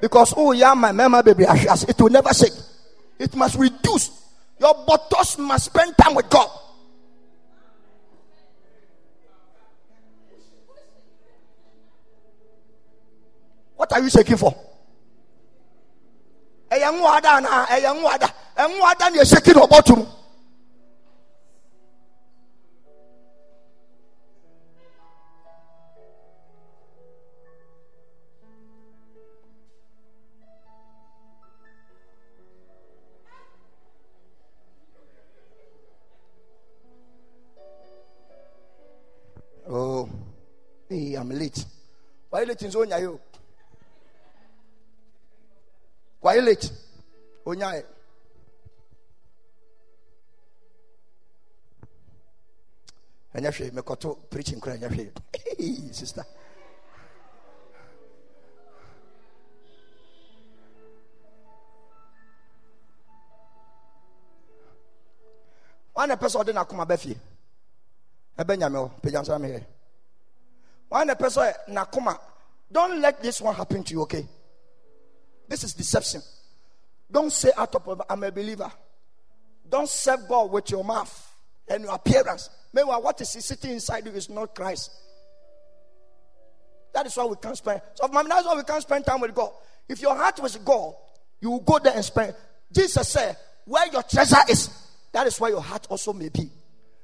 because 0.00 0.34
oh 0.36 0.52
yeah, 0.52 0.74
my 0.74 0.92
mama 0.92 1.22
baby, 1.22 1.44
it 1.48 2.00
will 2.00 2.10
never 2.10 2.32
shake. 2.32 2.52
It 3.18 3.34
must 3.34 3.58
reduce. 3.58 4.10
Your 4.58 4.74
buttocks 4.86 5.38
must 5.38 5.66
spend 5.66 5.96
time 5.96 6.14
with 6.14 6.28
God. 6.30 6.48
What 13.76 13.92
are 13.92 14.00
you 14.00 14.10
shaking 14.10 14.36
for? 14.36 14.54
ɛyɛ 16.70 16.88
nwoada 16.94 17.30
anaa 17.38 17.66
ɛyɛ 17.66 17.90
nwoada 17.98 18.28
nwoada 18.56 19.10
na 19.10 19.22
yɛhyɛ 19.22 19.54
na 19.54 19.66
ɔbɔto 19.66 20.06
I'm 41.20 41.28
late. 41.28 41.64
Why 42.30 42.44
late 42.44 42.62
in 42.62 42.70
Zonya? 42.70 43.18
Wayɛ 46.22 46.44
late? 46.44 46.72
Onyae 47.46 47.78
eh? 47.78 47.82
ɛnyɛ 53.34 53.50
hwee 53.56 53.70
mekɔto 53.70 54.18
preaching 54.30 54.60
kora 54.60 54.76
sister. 55.92 56.24
Wane 65.94 66.16
pɛ 66.16 66.26
sɛ 66.28 66.40
ɔde 66.40 66.52
n'akoma 66.54 66.84
bɛ 66.86 66.96
fie 66.98 67.16
ɛbɛ 68.38 68.56
nyame 68.58 68.78
hɔ 68.78 68.90
pagyansa 69.02 69.38
mehɛ 69.38 69.60
wane 70.90 71.14
pɛ 71.14 71.26
sɛ 71.28 71.48
eh, 71.48 71.52
n'akoma 71.68 72.18
don't 72.72 73.00
let 73.00 73.22
this 73.22 73.40
one 73.40 73.54
happen 73.54 73.82
to 73.82 73.94
you 73.94 74.02
okay 74.02 74.26
this 75.50 75.64
is 75.64 75.74
deception. 75.74 76.22
Don't 77.10 77.32
say 77.32 77.50
out 77.56 77.74
of 77.74 78.02
I'm 78.08 78.22
a 78.22 78.30
believer. 78.30 78.70
Don't 79.68 79.88
serve 79.88 80.28
God 80.28 80.52
with 80.52 80.70
your 80.70 80.84
mouth 80.84 81.34
and 81.68 81.82
your 81.82 81.92
appearance. 81.92 82.48
Meanwhile, 82.72 83.02
what 83.02 83.20
is 83.20 83.30
sitting 83.30 83.72
inside 83.72 84.06
you 84.06 84.12
is 84.12 84.30
not 84.30 84.54
Christ. 84.54 84.92
That 86.94 87.04
is 87.06 87.16
why 87.16 87.24
we 87.24 87.34
can't 87.42 87.56
spend. 87.56 87.82
So, 87.94 88.08
that's 88.12 88.46
why 88.46 88.54
we 88.54 88.62
can't 88.62 88.82
spend 88.82 89.04
time 89.04 89.20
with 89.20 89.34
God. 89.34 89.50
If 89.88 90.00
your 90.00 90.14
heart 90.14 90.40
was 90.40 90.56
God, 90.56 90.94
you 91.40 91.50
will 91.50 91.60
go 91.60 91.80
there 91.80 91.94
and 91.94 92.04
spend. 92.04 92.34
Jesus 92.70 93.08
said, 93.08 93.36
"Where 93.64 93.88
your 93.88 94.04
treasure 94.04 94.44
is, 94.48 94.70
that 95.10 95.26
is 95.26 95.40
where 95.40 95.50
your 95.50 95.62
heart 95.62 95.88
also 95.90 96.12
may 96.12 96.28
be." 96.28 96.48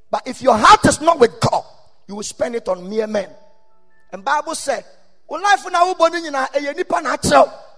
But 0.09 0.29
if 0.29 0.41
your 0.41 0.57
heart 0.57 0.85
is 0.87 1.01
not 1.01 1.19
with 1.19 1.41
God, 1.41 1.65
you 2.07 2.15
will 2.15 2.23
spend 2.23 2.55
it 2.55 2.69
on 2.69 2.89
mere 2.89 3.09
men. 3.09 3.29
And 4.17 4.25
Bible 4.25 4.55
said, 4.55 4.83
life 5.29 5.67
now 5.71 5.93
eh, 5.93 6.73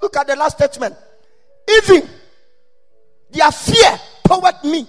Look 0.00 0.16
at 0.16 0.26
the 0.28 0.36
last 0.36 0.56
statement. 0.56 0.94
Even 1.68 2.08
their 3.28 3.50
fear 3.50 3.98
toward 4.24 4.62
me 4.62 4.86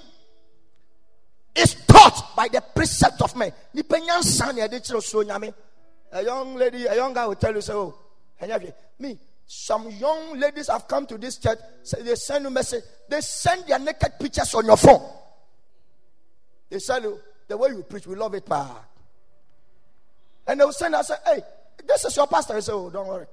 is 1.56 1.74
taught 1.88 2.36
by 2.36 2.50
the 2.50 2.62
precept 2.62 3.20
of 3.24 3.36
men. 3.36 3.52
A 6.12 6.24
young 6.24 6.56
lady, 6.56 6.86
a 6.86 6.96
young 6.96 7.14
guy 7.16 7.26
will 7.26 7.34
tell 7.34 7.56
you, 7.56 7.62
so, 7.62 7.96
oh, 8.40 8.78
me, 9.00 9.18
some 9.48 9.90
young 9.90 10.40
ladies 10.40 10.68
have 10.68 10.88
come 10.88 11.08
to 11.08 11.18
this 11.18 11.38
church, 11.38 11.58
say 11.82 12.04
they 12.04 12.14
send 12.14 12.44
you 12.44 12.52
message, 12.52 12.84
they 13.10 13.22
send 13.22 13.66
their 13.66 13.80
naked 13.80 14.12
pictures 14.20 14.54
on 14.54 14.68
your 14.68 14.78
phone. 14.78 15.02
They 16.70 16.78
tell 16.78 17.02
you, 17.02 17.20
the 17.48 17.58
way 17.58 17.70
you 17.70 17.82
preach, 17.82 18.06
we 18.06 18.16
love 18.16 18.36
it, 18.36 18.46
pa. 18.46 18.86
And 20.50 20.60
they 20.60 20.66
will 20.66 20.74
send 20.74 20.96
us, 20.96 21.12
hey, 21.28 21.42
this 21.88 22.06
is 22.06 22.18
your 22.18 22.26
pastor. 22.26 22.56
I 22.56 22.60
say, 22.62 22.72
oh, 22.74 22.90
don't 22.90 23.08
worry. 23.08 23.28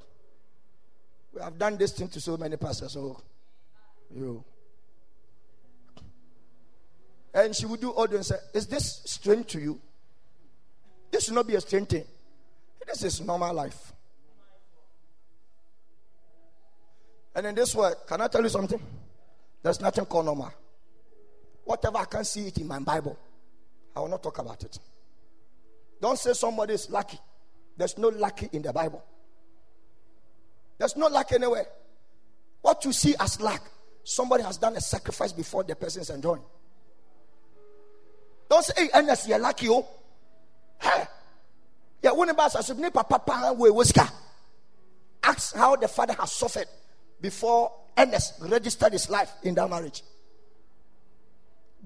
We 1.32 1.40
have 1.40 1.58
done 1.58 1.78
this 1.78 1.92
thing 1.92 2.08
to 2.08 2.20
so 2.20 2.36
many 2.36 2.58
pastors. 2.58 2.92
So, 2.92 3.18
you. 4.14 4.44
And 7.32 7.56
she 7.56 7.64
would 7.64 7.80
do 7.80 7.94
audio 7.96 8.16
and 8.16 8.26
say, 8.26 8.36
Is 8.52 8.66
this 8.66 9.00
strange 9.06 9.46
to 9.48 9.60
you? 9.60 9.80
This 11.10 11.24
should 11.24 11.34
not 11.34 11.46
be 11.46 11.54
a 11.54 11.60
strange 11.60 11.88
thing. 11.88 12.04
This 12.86 13.02
is 13.02 13.20
normal 13.22 13.54
life. 13.54 13.92
And 17.34 17.46
in 17.46 17.54
this 17.54 17.74
world, 17.74 17.96
can 18.06 18.20
I 18.20 18.28
tell 18.28 18.42
you 18.42 18.48
something? 18.50 18.80
There's 19.62 19.80
nothing 19.80 20.04
called 20.04 20.26
normal. 20.26 20.52
Whatever 21.64 21.96
I 21.96 22.04
can 22.04 22.24
see 22.24 22.48
it 22.48 22.58
in 22.58 22.68
my 22.68 22.78
Bible, 22.78 23.18
I 23.94 24.00
will 24.00 24.08
not 24.08 24.22
talk 24.22 24.38
about 24.38 24.62
it. 24.62 24.78
Don't 26.00 26.18
say 26.18 26.32
somebody 26.32 26.74
is 26.74 26.90
lucky. 26.90 27.18
There's 27.76 27.96
no 27.98 28.08
lucky 28.08 28.48
in 28.52 28.62
the 28.62 28.72
Bible. 28.72 29.04
There's 30.78 30.96
no 30.96 31.06
lack 31.08 31.32
anywhere. 31.32 31.66
What 32.62 32.84
you 32.84 32.92
see 32.92 33.14
as 33.18 33.40
lack, 33.40 33.62
somebody 34.04 34.42
has 34.42 34.58
done 34.58 34.76
a 34.76 34.80
sacrifice 34.80 35.32
before 35.32 35.64
the 35.64 35.74
person 35.74 36.02
is 36.02 36.10
enjoying. 36.10 36.42
Don't 38.48 38.64
say, 38.64 38.84
hey, 38.84 38.88
Ernest, 38.94 39.28
you're 39.28 39.38
lucky, 39.38 39.68
oh. 39.68 39.86
Hey. 40.80 41.04
Yeah, 42.02 42.12
ne 42.12 42.32
ba 42.32 42.42
asase 42.42 42.92
papa 42.92 43.20
ask 45.26 45.56
how 45.56 45.76
the 45.76 45.88
father 45.88 46.14
has 46.14 46.32
suffered 46.32 46.68
before 47.20 47.72
Ernest 47.98 48.34
registered 48.40 48.92
his 48.92 49.10
life 49.10 49.32
in 49.42 49.54
that 49.54 49.68
marriage. 49.68 50.02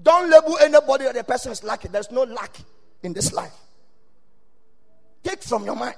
Don't 0.01 0.29
label 0.29 0.57
anybody 0.59 1.05
that 1.05 1.15
the 1.15 1.23
person 1.23 1.51
is 1.51 1.63
lucky. 1.63 1.87
There's 1.87 2.11
no 2.11 2.23
luck 2.23 2.55
in 3.03 3.13
this 3.13 3.33
life. 3.33 3.53
Take 5.23 5.43
from 5.43 5.65
your 5.65 5.75
mind. 5.75 5.95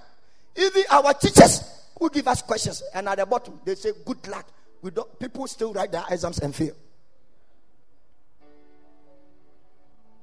Even 0.55 0.83
our 0.91 1.13
teachers 1.13 1.63
who 1.97 2.09
give 2.09 2.27
us 2.27 2.41
questions, 2.41 2.83
and 2.93 3.07
at 3.07 3.17
the 3.17 3.25
bottom 3.25 3.59
they 3.63 3.75
say 3.75 3.91
good 4.05 4.27
luck. 4.27 4.47
We 4.81 4.91
don't, 4.91 5.17
people 5.19 5.47
still 5.47 5.73
write 5.73 5.91
their 5.91 6.03
exams 6.09 6.39
and 6.39 6.53
fail. 6.53 6.73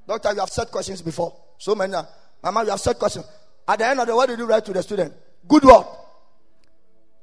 Doctor, 0.07 0.33
you 0.33 0.39
have 0.39 0.49
said 0.49 0.67
questions 0.67 1.01
before. 1.01 1.35
So 1.57 1.73
many. 1.73 1.93
Mama, 2.43 2.63
you 2.63 2.69
have 2.69 2.79
said 2.79 2.97
questions. 2.97 3.25
At 3.67 3.79
the 3.79 3.87
end 3.87 3.99
of 3.99 4.07
the 4.07 4.15
what 4.15 4.27
did 4.29 4.39
you 4.39 4.45
write 4.45 4.65
to 4.65 4.73
the 4.73 4.83
student? 4.83 5.13
Good 5.47 5.63
work. 5.63 5.87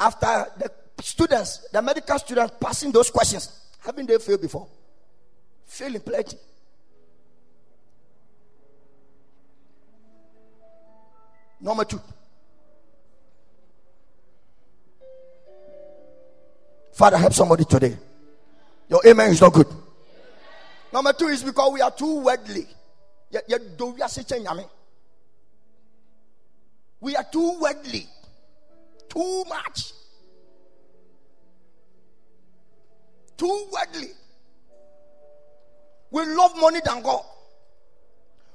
After 0.00 0.46
the 0.56 0.70
students, 1.02 1.68
the 1.72 1.82
medical 1.82 2.18
students 2.18 2.54
passing 2.60 2.92
those 2.92 3.10
questions, 3.10 3.66
haven't 3.84 4.06
they 4.06 4.18
failed 4.18 4.40
before? 4.40 4.68
Failing 5.66 6.00
plenty. 6.00 6.36
Number 11.60 11.84
two. 11.84 12.00
Father, 16.92 17.16
help 17.16 17.32
somebody 17.32 17.64
today. 17.64 17.96
Your 18.88 19.00
amen 19.06 19.30
is 19.30 19.40
not 19.40 19.52
good. 19.52 19.66
Number 20.92 21.12
two 21.12 21.28
is 21.28 21.42
because 21.42 21.72
we 21.72 21.80
are 21.80 21.90
too 21.90 22.20
worldly. 22.20 22.66
We 27.00 27.14
are 27.14 27.24
too 27.30 27.60
worldly. 27.60 28.06
Too 29.08 29.44
much. 29.48 29.92
Too 33.36 33.68
worldly. 33.72 34.08
We 36.10 36.24
love 36.24 36.56
money 36.58 36.80
than 36.84 37.02
God. 37.02 37.22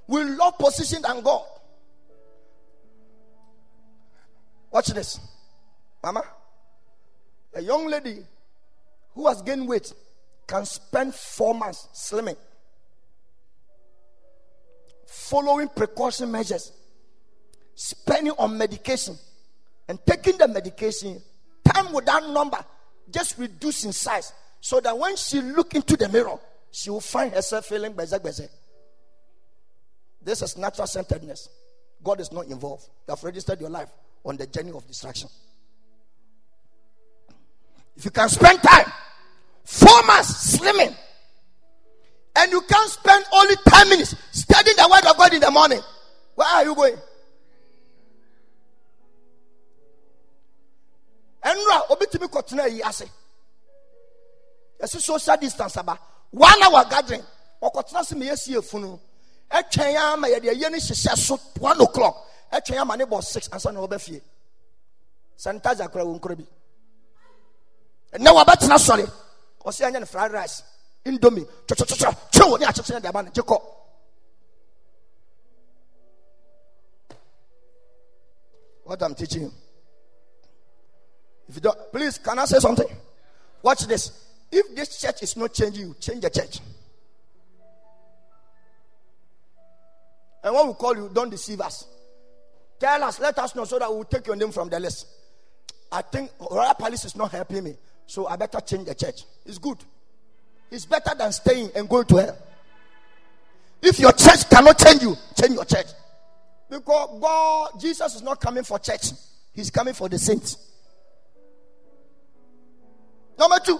We 0.07 0.23
love 0.23 0.57
position 0.57 1.01
than 1.01 1.21
God. 1.21 1.45
Watch 4.73 4.87
this. 4.87 5.19
Mama, 6.03 6.23
a 7.53 7.61
young 7.61 7.87
lady 7.87 8.17
who 9.13 9.27
has 9.27 9.43
gained 9.43 9.67
weight 9.67 9.93
can 10.47 10.65
spend 10.65 11.13
four 11.13 11.53
months 11.53 11.87
slimming, 11.93 12.35
following 15.05 15.69
precaution 15.69 16.31
measures, 16.31 16.71
spending 17.75 18.33
on 18.39 18.57
medication, 18.57 19.15
and 19.87 19.99
taking 20.07 20.39
the 20.39 20.47
medication, 20.47 21.21
time 21.63 21.93
without 21.93 22.27
number, 22.31 22.57
just 23.11 23.37
reduce 23.37 23.85
in 23.85 23.93
size, 23.93 24.33
so 24.59 24.79
that 24.79 24.97
when 24.97 25.15
she 25.15 25.39
look 25.39 25.75
into 25.75 25.95
the 25.95 26.09
mirror, 26.09 26.39
she 26.71 26.89
will 26.89 26.99
find 26.99 27.31
herself 27.31 27.67
feeling 27.67 27.93
bezek 27.93 28.21
bezek. 28.21 28.49
This 30.19 30.41
is 30.41 30.57
natural 30.57 30.87
centeredness. 30.87 31.47
God 32.03 32.19
is 32.19 32.31
not 32.31 32.47
involved. 32.47 32.89
You 33.07 33.11
have 33.11 33.23
registered 33.23 33.61
your 33.61 33.69
life 33.69 33.89
on 34.25 34.37
the 34.37 34.47
journey 34.47 34.71
of 34.71 34.87
distraction. 34.87 35.29
If 37.95 38.05
you 38.05 38.11
can 38.11 38.29
spend 38.29 38.61
time, 38.61 38.91
four 39.63 40.03
months 40.03 40.57
slimming, 40.57 40.95
and 42.35 42.51
you 42.51 42.61
can 42.61 42.87
spend 42.87 43.25
only 43.33 43.55
10 43.67 43.89
minutes 43.89 44.15
studying 44.31 44.75
the 44.77 44.89
word 44.91 45.09
of 45.09 45.17
God 45.17 45.33
in 45.33 45.41
the 45.41 45.51
morning, 45.51 45.81
where 46.35 46.47
are 46.47 46.63
you 46.63 46.75
going? 46.75 46.97
ɛnura 51.43 51.87
obitumi 51.89 52.27
kɔtena 52.27 52.67
yi 52.71 52.81
ase. 52.81 53.05
Yɛsi 54.81 55.01
social 55.01 55.37
distance 55.37 55.77
aba. 55.77 55.99
One 56.31 56.63
hour 56.63 56.85
gathering. 56.85 57.23
Ɔkɔtena 57.61 58.05
se 58.05 58.15
ma 58.15 58.25
yɛsi 58.25 58.55
efunu. 58.55 58.99
Ɛtwɛn 59.51 59.95
ama 59.95 60.27
yɛde 60.27 60.53
ɛyɛ 60.53 60.71
ne 60.71 60.77
hyehyɛ 60.77 61.17
so 61.17 61.37
one 61.59 61.79
o'clock 61.81 62.25
ɛtwɛn 62.53 62.81
ama 62.81 62.95
ne 62.97 63.05
bɔ 63.05 63.23
six 63.23 63.49
ansa 63.49 63.71
na 63.71 63.79
ɔbɛ 63.79 63.99
fie 63.99 64.21
sanitizer 65.37 65.91
kora 65.91 66.05
wɔn 66.05 66.21
kora 66.21 66.35
bi 66.35 66.45
ɛnɛ 68.13 68.29
wabɛtena 68.35 68.77
sɔre 68.77 69.11
ɔsi 69.65 69.85
anya 69.85 69.99
ne 69.99 70.05
fried 70.05 70.31
rice 70.31 70.63
indomie 71.05 71.47
twɛtwɛtwɛtwɛ 71.67 72.15
twɛ 72.31 72.45
wɔ 72.51 72.59
ne 72.59 72.65
akyekyere 72.65 73.01
de 73.01 73.07
aba 73.07 73.23
ne 73.23 73.31
gye 73.31 73.41
kɔ 73.43 73.61
what 78.85 79.01
i'm 79.01 79.15
teaching 79.15 79.43
you. 79.43 79.53
If 81.47 81.55
you 81.55 81.61
don't, 81.61 81.91
please, 81.91 82.17
can 82.17 82.39
I 82.39 82.45
say 82.45 82.59
something? 82.59 82.87
Watch 83.61 83.85
this. 83.85 84.11
If 84.51 84.75
this 84.75 84.99
church 85.01 85.23
is 85.23 85.35
not 85.37 85.53
changing 85.53 85.87
you, 85.87 85.95
change 85.99 86.21
the 86.21 86.29
church. 86.29 86.59
And 90.43 90.53
when 90.53 90.67
we 90.67 90.73
call 90.73 90.95
you, 90.95 91.09
don't 91.13 91.29
deceive 91.29 91.61
us. 91.61 91.85
Tell 92.79 93.03
us, 93.03 93.19
let 93.19 93.37
us 93.39 93.55
know 93.55 93.65
so 93.65 93.79
that 93.79 93.89
we 93.89 93.97
will 93.97 94.03
take 94.03 94.27
your 94.27 94.35
name 94.35 94.51
from 94.51 94.69
the 94.69 94.79
list. 94.79 95.07
I 95.91 96.01
think 96.01 96.31
Royal 96.51 96.73
Palace 96.73 97.05
is 97.05 97.15
not 97.15 97.31
helping 97.31 97.63
me, 97.63 97.75
so 98.07 98.27
I 98.27 98.35
better 98.35 98.59
change 98.59 98.87
the 98.87 98.95
church. 98.95 99.23
It's 99.45 99.57
good. 99.57 99.77
It's 100.71 100.85
better 100.85 101.13
than 101.15 101.31
staying 101.31 101.69
and 101.75 101.87
going 101.87 102.05
to 102.05 102.15
hell. 102.17 102.37
If 103.81 103.99
your 103.99 104.11
church 104.13 104.49
cannot 104.49 104.79
change 104.79 105.03
you, 105.03 105.15
change 105.39 105.53
your 105.53 105.65
church. 105.65 105.87
Because 106.69 107.19
God, 107.21 107.79
Jesus 107.79 108.15
is 108.15 108.21
not 108.21 108.39
coming 108.41 108.63
for 108.63 108.79
church, 108.79 109.11
He's 109.53 109.69
coming 109.69 109.93
for 109.93 110.09
the 110.09 110.17
saints. 110.17 110.57
Number 113.37 113.59
two, 113.63 113.79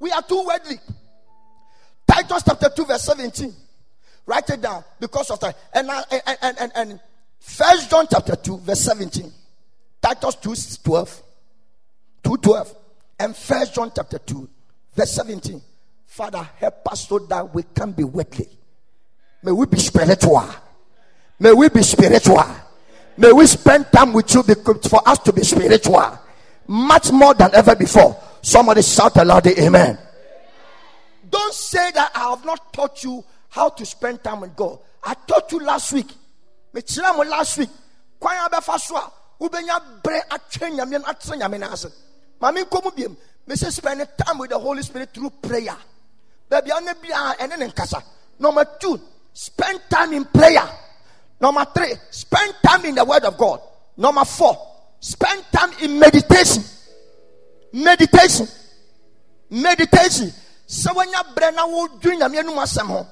we 0.00 0.10
are 0.12 0.22
too 0.22 0.44
worldly. 0.46 0.76
Titus 2.06 2.42
chapter 2.46 2.68
2, 2.68 2.84
verse 2.84 3.02
17. 3.02 3.52
Write 4.26 4.48
it 4.50 4.60
down 4.60 4.84
because 5.00 5.30
of 5.30 5.40
that. 5.40 5.56
And, 5.72 5.90
and, 5.90 6.22
and, 6.42 6.58
and, 6.60 6.72
and 6.74 7.00
First 7.44 7.90
John 7.90 8.06
chapter 8.10 8.34
2, 8.34 8.58
verse 8.58 8.80
17. 8.80 9.30
Titus 10.00 10.34
2, 10.36 10.54
12. 10.82 11.22
2, 12.24 12.36
12. 12.38 12.74
And 13.20 13.36
First 13.36 13.74
John 13.74 13.92
chapter 13.94 14.18
2, 14.18 14.48
verse 14.94 15.12
17. 15.12 15.60
Father, 16.06 16.48
help 16.56 16.90
us 16.90 17.06
so 17.06 17.18
that 17.20 17.54
we 17.54 17.62
can 17.62 17.92
be 17.92 18.02
worldly. 18.02 18.48
May 19.42 19.52
we 19.52 19.66
be 19.66 19.78
spiritual. 19.78 20.48
May 21.38 21.52
we 21.52 21.68
be 21.68 21.82
spiritual. 21.82 22.42
May 23.18 23.30
we 23.30 23.46
spend 23.46 23.92
time 23.92 24.14
with 24.14 24.34
you 24.34 24.42
for 24.42 25.06
us 25.06 25.18
to 25.20 25.32
be 25.32 25.44
spiritual. 25.44 26.18
Much 26.66 27.12
more 27.12 27.34
than 27.34 27.54
ever 27.54 27.76
before. 27.76 28.20
Somebody 28.40 28.80
shout 28.82 29.16
aloud, 29.18 29.46
Amen. 29.46 29.98
Don't 31.30 31.54
say 31.54 31.90
that 31.92 32.10
I 32.16 32.30
have 32.30 32.44
not 32.44 32.72
taught 32.72 33.04
you 33.04 33.22
how 33.50 33.68
to 33.68 33.84
spend 33.84 34.24
time 34.24 34.40
with 34.40 34.56
God. 34.56 34.78
I 35.04 35.14
taught 35.14 35.52
you 35.52 35.60
last 35.60 35.92
week. 35.92 36.08
Mekyerɛ 36.74 37.16
mo 37.16 37.22
last 37.22 37.58
week. 37.58 37.70
Kwan 38.18 38.36
a 38.44 38.50
bɛfa 38.50 38.78
so 38.80 38.96
a 38.96 39.12
wobɛnya 39.40 40.02
berɛ 40.02 40.28
atwɛ 40.28 40.70
nyame 40.72 40.90
no 40.92 41.04
atena 41.04 41.36
nyame 41.42 41.60
no 41.60 41.70
ase. 41.72 41.86
Ma 42.40 42.50
menkɔ 42.50 42.84
mu 42.84 42.90
biom 42.90 43.16
mese 43.46 43.70
spend 43.70 44.06
time 44.18 44.38
with 44.38 44.50
the 44.50 44.58
holy 44.58 44.82
spirit 44.82 45.12
through 45.14 45.30
prayer. 45.30 45.76
Baabi 46.50 46.70
a 46.70 46.80
wona 46.80 46.94
biaa 46.94 47.36
ɛne 47.36 47.58
ne 47.58 47.68
nkasa. 47.68 48.02
Number 48.38 48.64
two 48.80 49.00
spend 49.32 49.80
time 49.88 50.12
in 50.14 50.24
prayer. 50.24 50.68
Number 51.40 51.64
three 51.74 51.94
spend 52.10 52.54
time 52.64 52.84
in 52.86 52.94
the 52.94 53.04
word 53.04 53.24
of 53.24 53.38
god. 53.38 53.60
Number 53.96 54.24
four 54.24 54.56
spend 55.00 55.44
time 55.52 55.70
in 55.82 55.98
meditation. 55.98 56.64
Meditation. 57.72 58.48
Meditation. 59.50 60.32
Sɛ 60.66 60.92
woanya 60.94 61.34
berɛ 61.34 61.54
na 61.54 61.66
wodwiri 61.66 62.18
nyame 62.18 62.42
anom 62.42 62.56
asɛm 62.56 62.86
ho. 62.86 63.06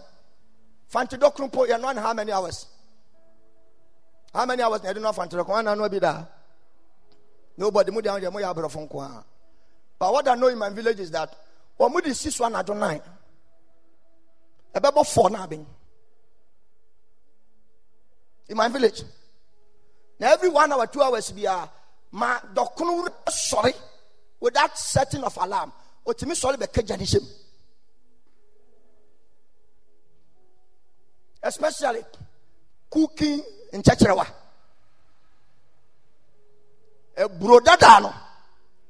Fantedɔ 0.92 1.34
koro 1.34 1.48
mpo 1.48 1.68
yɛnoa 1.68 1.94
ne 1.94 2.00
how 2.00 2.12
many 2.12 2.32
hours 2.32 2.66
how 4.34 4.46
many 4.46 4.62
hours 4.62 4.82
na 4.82 4.90
yɛde 4.92 5.00
no 5.02 5.10
afantedɔ 5.12 5.44
kɔ 5.46 5.58
ana 5.58 5.74
no 5.76 5.88
bi 5.88 5.98
daa 5.98 6.26
nobody 7.56 7.90
mu 7.90 8.00
deɛ 8.00 8.20
deɛ 8.20 8.30
moyɛ 8.32 8.54
aborɔfo 8.54 8.88
nko 8.88 9.00
a 9.02 9.24
but 9.98 10.12
what 10.12 10.28
i 10.28 10.34
know 10.34 10.48
in 10.48 10.58
my 10.58 10.68
village 10.70 11.00
is 11.00 11.10
that 11.10 11.34
mu 11.78 12.00
de 12.00 12.14
si 12.14 12.30
so 12.30 12.44
anadwo 12.44 12.76
nine 12.78 13.02
ɛbɛbɔ 14.74 15.06
four 15.06 15.30
na 15.30 15.46
abɛn 15.46 15.64
in 18.48 18.56
my 18.56 18.68
village 18.68 19.02
na 20.18 20.28
every 20.32 20.48
one 20.48 20.72
hour 20.72 20.86
two 20.86 21.02
hours 21.02 21.30
bi 21.32 21.42
a 21.42 21.68
ma 22.12 22.38
dɔkono 22.54 23.08
sɔre 23.28 23.74
without 24.40 24.76
setting 24.76 25.22
of 25.22 25.36
alarm. 25.40 25.72
Bɛka 26.06 26.82
gya 26.86 26.96
ne 26.96 27.04
hyɛm 27.04 27.26
especially 31.44 32.02
cooking 32.90 33.42
nkyɛkyerɛwa 33.72 34.26
eburo 37.16 37.60
dada 37.60 38.00
no 38.00 38.12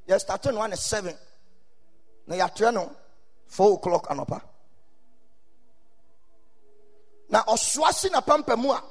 yɛ 0.08 0.18
start 0.20 0.44
no 0.46 0.58
one 0.58 0.76
seven. 0.76 1.16
Na 2.26 2.36
yɛatoɛ 2.36 2.72
no 2.74 2.90
four 3.46 3.74
o'clock 3.74 4.08
anɔpa. 4.08 4.40
Na 7.30 7.42
ɔsoa 7.44 7.92
si 7.92 8.08
na 8.10 8.20
pampa 8.20 8.56
mu 8.56 8.70
a 8.72 8.82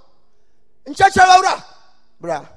nkyɛkyerɛwa 0.87 1.35
wura 1.37 1.63
bra. 2.19 2.49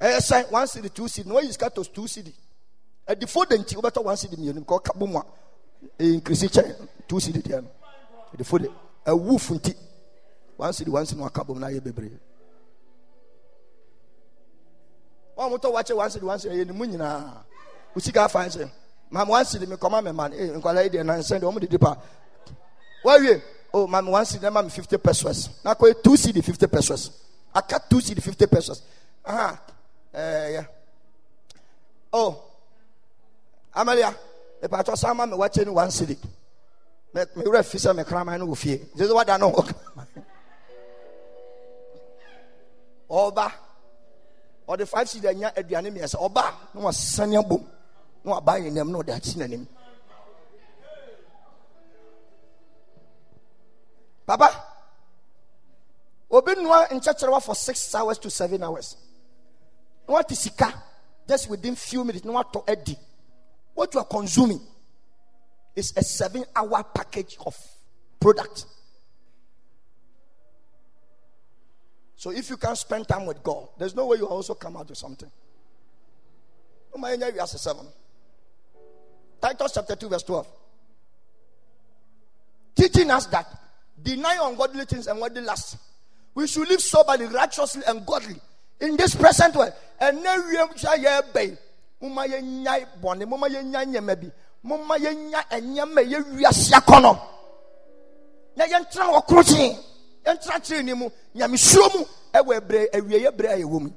Ɛyɛ 0.00 0.18
sɛn 0.20 0.50
one 0.50 0.66
cd 0.66 0.88
two 0.90 1.08
cd 1.08 1.26
na 1.28 1.40
sika 1.50 1.70
to 1.70 1.84
two 1.84 2.06
cd 2.06 2.32
ɛdifo 3.06 3.48
de 3.48 3.56
nti 3.58 3.74
wobɛtɔ 3.76 4.02
one 4.04 4.16
cd 4.16 4.36
mmienu 4.36 4.64
kɔ 4.64 4.80
ɔka 4.80 4.98
bom 4.98 5.16
a 5.16 5.24
ɛyɛ 5.98 6.20
nkirisi 6.20 6.48
kyɛn 6.48 6.88
two 7.08 7.20
cd 7.20 7.38
deɛ 7.42 7.62
no. 7.62 7.70
Ɛdifo 8.34 8.58
de 8.62 8.68
ɛwu 9.06 9.38
funti 9.40 9.74
cd 10.72 10.88
na 11.16 11.22
waka 11.24 11.44
bom 11.44 11.58
na 11.58 11.66
ayɛ 11.68 11.80
bebree 11.80 12.18
wɔn 15.36 15.72
wakye 15.72 15.94
one 15.96 16.10
cd 16.10 16.22
one 16.24 16.38
cd 16.38 16.50
ɛyɛ 16.54 16.66
ne 16.66 16.72
mu 16.72 16.84
nyinaa 16.86 17.44
osika 17.96 18.24
afa 18.24 18.40
ɛsɛ 18.46 18.70
maame 19.10 19.44
cd 19.44 19.66
mi 19.68 19.76
kɔma 19.76 20.02
mi 20.04 20.12
ma 20.12 20.28
ee 20.32 20.50
nkwadaa 20.58 20.82
yi 20.84 20.90
deɛ 20.90 21.04
nansɛn 21.04 21.40
deɛ 21.40 21.52
wɔn 21.52 21.60
de 21.60 21.66
di 21.66 21.78
pa 21.78 21.96
wɔawie 23.04 23.42
o 23.72 23.86
maame 23.86 24.10
one 24.10 24.24
cd 24.24 24.42
ɛma 24.46 24.64
mi 24.64 24.70
fifty 24.70 24.96
pesos. 24.98 25.48
N'akɔ 25.64 25.90
yɛ 25.92 26.02
two 26.02 26.16
cd 26.16 26.42
fifty 26.42 26.66
pesos. 26.66 27.10
Aka 27.54 27.80
two 27.88 28.00
cd 28.00 28.20
fifty 28.20 28.46
pesos. 28.46 28.82
Aha. 29.24 29.58
Ɛɛ 30.14 30.52
yɛ 30.56 30.68
o 32.12 32.42
amalia 33.74 34.14
ìpàtɔ 34.62 34.96
sáma 34.96 35.26
mi 35.28 35.34
wakye 35.36 35.64
ni 35.64 35.70
one 35.70 35.90
cd 35.90 36.16
mɛ 37.14 37.36
mi 37.36 37.44
wura 37.44 37.62
fi 37.62 37.78
sɛ 37.78 37.94
mi 37.96 38.02
kraman 38.04 38.38
no 38.40 38.46
wɔ 38.46 38.56
fie 38.56 38.78
jésù 38.96 39.14
wada 39.14 39.38
no 39.38 39.50
wɔ 39.52 39.64
kraman 39.66 40.06
ɔba 43.10 43.52
ɔde 44.68 44.86
five 44.86 45.08
cd 45.08 45.28
anya 45.28 45.52
aduane 45.56 45.90
mmiɛnsa 45.90 46.18
ɔba 46.18 46.44
na 46.74 46.80
wasane 46.80 47.36
abom 47.38 47.64
na 48.24 48.32
waba 48.32 48.58
yɛ 48.58 48.72
nam 48.72 48.92
na 48.92 48.98
ɔde 48.98 49.12
akyi 49.14 49.36
n'anim 49.36 49.66
papa. 54.26 54.64
Obi 56.30 56.52
nua 56.56 56.86
nkyɛkyerɛwa 56.88 57.42
for 57.42 57.54
six 57.54 57.94
hours 57.94 58.18
to 58.18 58.28
seven 58.28 58.62
hours. 58.62 58.96
Na 60.06 60.14
wate 60.14 60.34
sika 60.36 60.72
just 61.26 61.48
within 61.48 61.74
few 61.74 62.04
minutes 62.04 62.24
na 62.24 62.32
watɔ 62.32 62.68
adi 62.70 62.96
what 63.74 63.92
you 63.94 64.00
are 64.00 64.06
consuming 64.06 64.60
is 65.76 65.92
a 65.96 66.02
seven 66.02 66.44
hour 66.56 66.82
package 66.94 67.38
of 67.46 67.56
product 68.20 68.66
so 72.18 72.30
if 72.30 72.50
you 72.50 72.58
can't 72.58 72.76
spend 72.76 73.08
time 73.08 73.24
with 73.24 73.42
god 73.42 73.66
there's 73.78 73.94
no 73.94 74.04
way 74.06 74.18
you 74.18 74.26
also 74.26 74.52
come 74.54 74.76
out 74.76 74.88
with 74.88 74.98
something. 74.98 75.30
Seven 77.46 77.86
titus 79.40 79.72
chapter 79.72 79.96
2 79.96 80.08
verse 80.08 80.22
12 80.24 80.46
teaching 82.74 83.10
us 83.10 83.26
that 83.26 83.46
deny 84.02 84.36
ungodly 84.42 84.84
things 84.84 85.06
and 85.06 85.18
worldly 85.20 85.42
lust 85.42 85.78
we 86.34 86.46
should 86.46 86.68
live 86.68 86.80
soberly 86.80 87.26
righteously 87.26 87.82
and 87.88 88.04
godly. 88.06 88.36
In 88.80 88.96
this 88.96 89.14
present 89.14 89.56
world 89.56 89.72
and 90.00 90.24
then 90.24 90.46
we 90.46 90.78
shall 90.78 91.22
be 91.32 91.56
moma 92.00 92.26
yɛnya 92.26 92.86
bɔne 93.02 93.24
moma 93.26 93.48
yɛnya 93.48 93.84
nyɛma 93.84 94.14
bi 94.20 94.30
moma 94.62 94.96
yɛnya 94.98 95.40
ɛnyɛma 95.50 96.02
yɛ 96.02 96.18
wiase 96.34 96.70
na 98.56 98.66
korokyen 100.28 100.36
yɛntena 100.36 100.60
kyerɛ 100.64 100.84
ni 100.84 100.94
mu 100.94 101.10
nyamesuro 101.34 101.88
mu 101.98 102.04
ɛwɔ 102.32 102.60
ɛberɛ 102.60 102.90
awieyɛ 102.92 103.30
berɛ 103.36 103.52
a 103.52 103.58
yɛwɔ 103.58 103.80
mu 103.80 103.90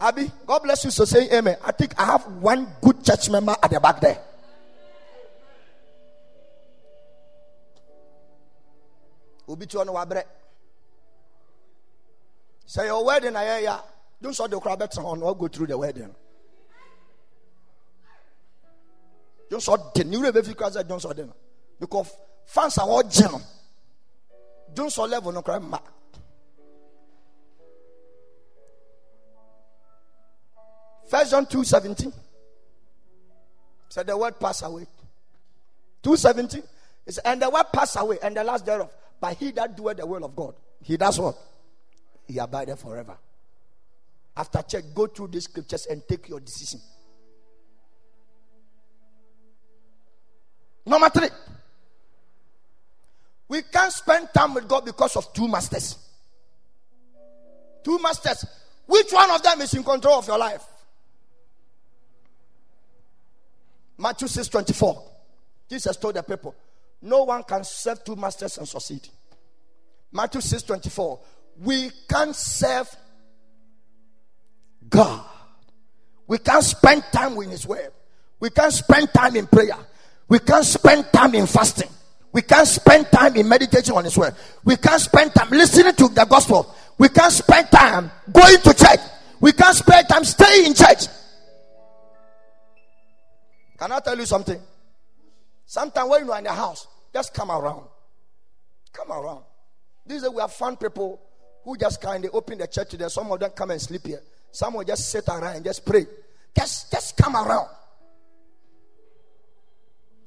Abi, 0.00 0.28
God 0.44 0.64
bless 0.64 0.84
you. 0.84 0.90
So 0.90 1.04
say 1.04 1.30
amen. 1.30 1.56
I 1.64 1.70
think 1.70 1.94
I 1.96 2.04
have 2.04 2.26
one 2.26 2.66
good 2.80 3.04
church 3.04 3.30
member 3.30 3.54
at 3.62 3.70
the 3.70 3.78
back 3.78 4.00
there. 4.00 4.18
Obi 9.46 9.64
tu 9.66 9.78
ono 9.78 9.92
wabre. 9.92 10.24
Say 12.66 12.86
your 12.86 13.04
wedding 13.04 13.34
na 13.34 13.42
ya 13.42 13.78
Don't 14.20 14.34
saw 14.34 14.48
the 14.48 14.58
crowd 14.58 14.80
better 14.80 15.02
on 15.02 15.22
or 15.22 15.36
go 15.36 15.46
through 15.46 15.68
the 15.68 15.78
wedding. 15.78 16.12
Don't 19.50 19.62
saw 19.62 19.76
the 19.76 20.02
new 20.02 20.20
level 20.20 20.42
because 20.42 20.76
I 20.78 20.82
don't 20.82 20.98
saw 21.00 21.12
them. 21.12 21.32
Because 21.82 22.16
fans 22.46 22.78
are 22.78 22.86
all 22.86 23.02
general. 23.02 23.42
Don't 24.72 24.88
saw 24.88 25.02
level 25.02 25.32
no 25.32 25.42
crime 25.42 25.68
mark. 25.68 25.82
First 31.08 31.32
John 31.32 31.44
2 31.44 31.64
17 31.64 32.12
said 33.88 34.06
the 34.06 34.16
word 34.16 34.38
pass 34.38 34.62
away. 34.62 34.86
217 36.04 36.62
is 37.04 37.18
and 37.18 37.42
the 37.42 37.50
word 37.50 37.64
pass 37.72 37.96
away 37.96 38.16
and 38.22 38.36
the 38.36 38.44
last 38.44 38.64
thereof. 38.64 38.88
But 39.20 39.36
he 39.38 39.50
that 39.50 39.76
doeth 39.76 39.96
the 39.96 40.06
will 40.06 40.24
of 40.24 40.36
God, 40.36 40.54
he 40.82 40.96
does 40.96 41.18
what? 41.18 41.36
He 42.28 42.38
abideth 42.38 42.80
forever. 42.80 43.18
After 44.36 44.62
check, 44.62 44.84
go 44.94 45.08
through 45.08 45.28
these 45.28 45.44
scriptures 45.44 45.86
and 45.86 46.00
take 46.08 46.28
your 46.28 46.38
decision. 46.38 46.80
Number 50.86 51.08
three, 51.10 51.28
spend 54.02 54.28
time 54.34 54.54
with 54.54 54.68
God 54.68 54.84
because 54.84 55.16
of 55.16 55.32
two 55.32 55.48
masters. 55.48 55.96
Two 57.82 57.98
masters. 57.98 58.44
Which 58.86 59.12
one 59.12 59.30
of 59.30 59.42
them 59.42 59.60
is 59.60 59.74
in 59.74 59.82
control 59.82 60.18
of 60.18 60.26
your 60.26 60.38
life? 60.38 60.64
Matthew 63.98 64.28
6 64.28 64.48
24. 64.48 65.02
Jesus 65.68 65.96
told 65.96 66.14
the 66.14 66.22
people, 66.22 66.54
No 67.02 67.24
one 67.24 67.42
can 67.44 67.64
serve 67.64 68.04
two 68.04 68.16
masters 68.16 68.58
and 68.58 68.68
succeed. 68.68 69.08
Matthew 70.10 70.40
6 70.40 70.62
24. 70.64 71.20
We 71.60 71.90
can't 72.08 72.34
serve 72.34 72.88
God. 74.88 75.24
We 76.26 76.38
can't 76.38 76.64
spend 76.64 77.04
time 77.12 77.36
with 77.36 77.50
His 77.50 77.66
Word. 77.66 77.92
We 78.40 78.50
can't 78.50 78.72
spend 78.72 79.12
time 79.12 79.36
in 79.36 79.46
prayer. 79.46 79.76
We 80.28 80.38
can't 80.40 80.64
spend 80.64 81.12
time 81.12 81.34
in 81.34 81.46
fasting. 81.46 81.90
We 82.32 82.42
can't 82.42 82.66
spend 82.66 83.10
time 83.10 83.36
in 83.36 83.48
meditation 83.48 83.94
on 83.94 84.04
His 84.04 84.16
Word. 84.16 84.34
We 84.64 84.76
can't 84.76 85.00
spend 85.00 85.34
time 85.34 85.50
listening 85.50 85.94
to 85.94 86.08
the 86.08 86.24
gospel. 86.24 86.74
We 86.98 87.08
can't 87.08 87.32
spend 87.32 87.70
time 87.70 88.10
going 88.30 88.58
to 88.58 88.74
church. 88.74 89.00
We 89.40 89.52
can't 89.52 89.76
spend 89.76 90.08
time 90.08 90.24
staying 90.24 90.66
in 90.66 90.74
church. 90.74 91.06
Can 93.78 93.92
I 93.92 94.00
tell 94.00 94.16
you 94.16 94.26
something? 94.26 94.60
Sometimes 95.66 96.08
when 96.08 96.24
you 96.24 96.32
are 96.32 96.38
in 96.38 96.44
the 96.44 96.52
house, 96.52 96.86
just 97.12 97.34
come 97.34 97.50
around. 97.50 97.84
Come 98.92 99.10
around. 99.10 99.42
These 100.06 100.28
we 100.28 100.40
have 100.40 100.52
fun 100.52 100.76
people 100.76 101.20
who 101.64 101.76
just 101.76 102.00
kind 102.00 102.24
of 102.24 102.34
open 102.34 102.58
the 102.58 102.66
church 102.66 102.90
today. 102.90 103.08
Some 103.08 103.30
of 103.30 103.40
them 103.40 103.50
come 103.50 103.70
and 103.70 103.80
sleep 103.80 104.06
here. 104.06 104.22
Some 104.50 104.74
will 104.74 104.84
just 104.84 105.10
sit 105.10 105.28
around 105.28 105.56
and 105.56 105.64
just 105.64 105.84
pray. 105.84 106.06
Just, 106.56 106.90
just 106.92 107.16
come 107.16 107.36
around. 107.36 107.68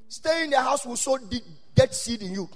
Stay 0.08 0.46
in 0.46 0.50
the 0.50 0.62
house 0.62 0.86
will 0.86 0.96
sow 0.96 1.18
the 1.18 1.42
dead 1.76 1.94
seed 1.94 2.22
in 2.22 2.34
you. 2.34 2.50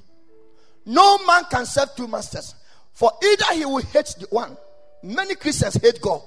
No 0.85 1.17
man 1.25 1.43
can 1.51 1.65
serve 1.65 1.95
two 1.95 2.07
masters. 2.07 2.55
For 2.93 3.11
either 3.23 3.53
he 3.53 3.65
will 3.65 3.77
hate 3.77 4.15
the 4.19 4.27
one. 4.29 4.57
Many 5.03 5.35
Christians 5.35 5.75
hate 5.75 6.01
God. 6.01 6.21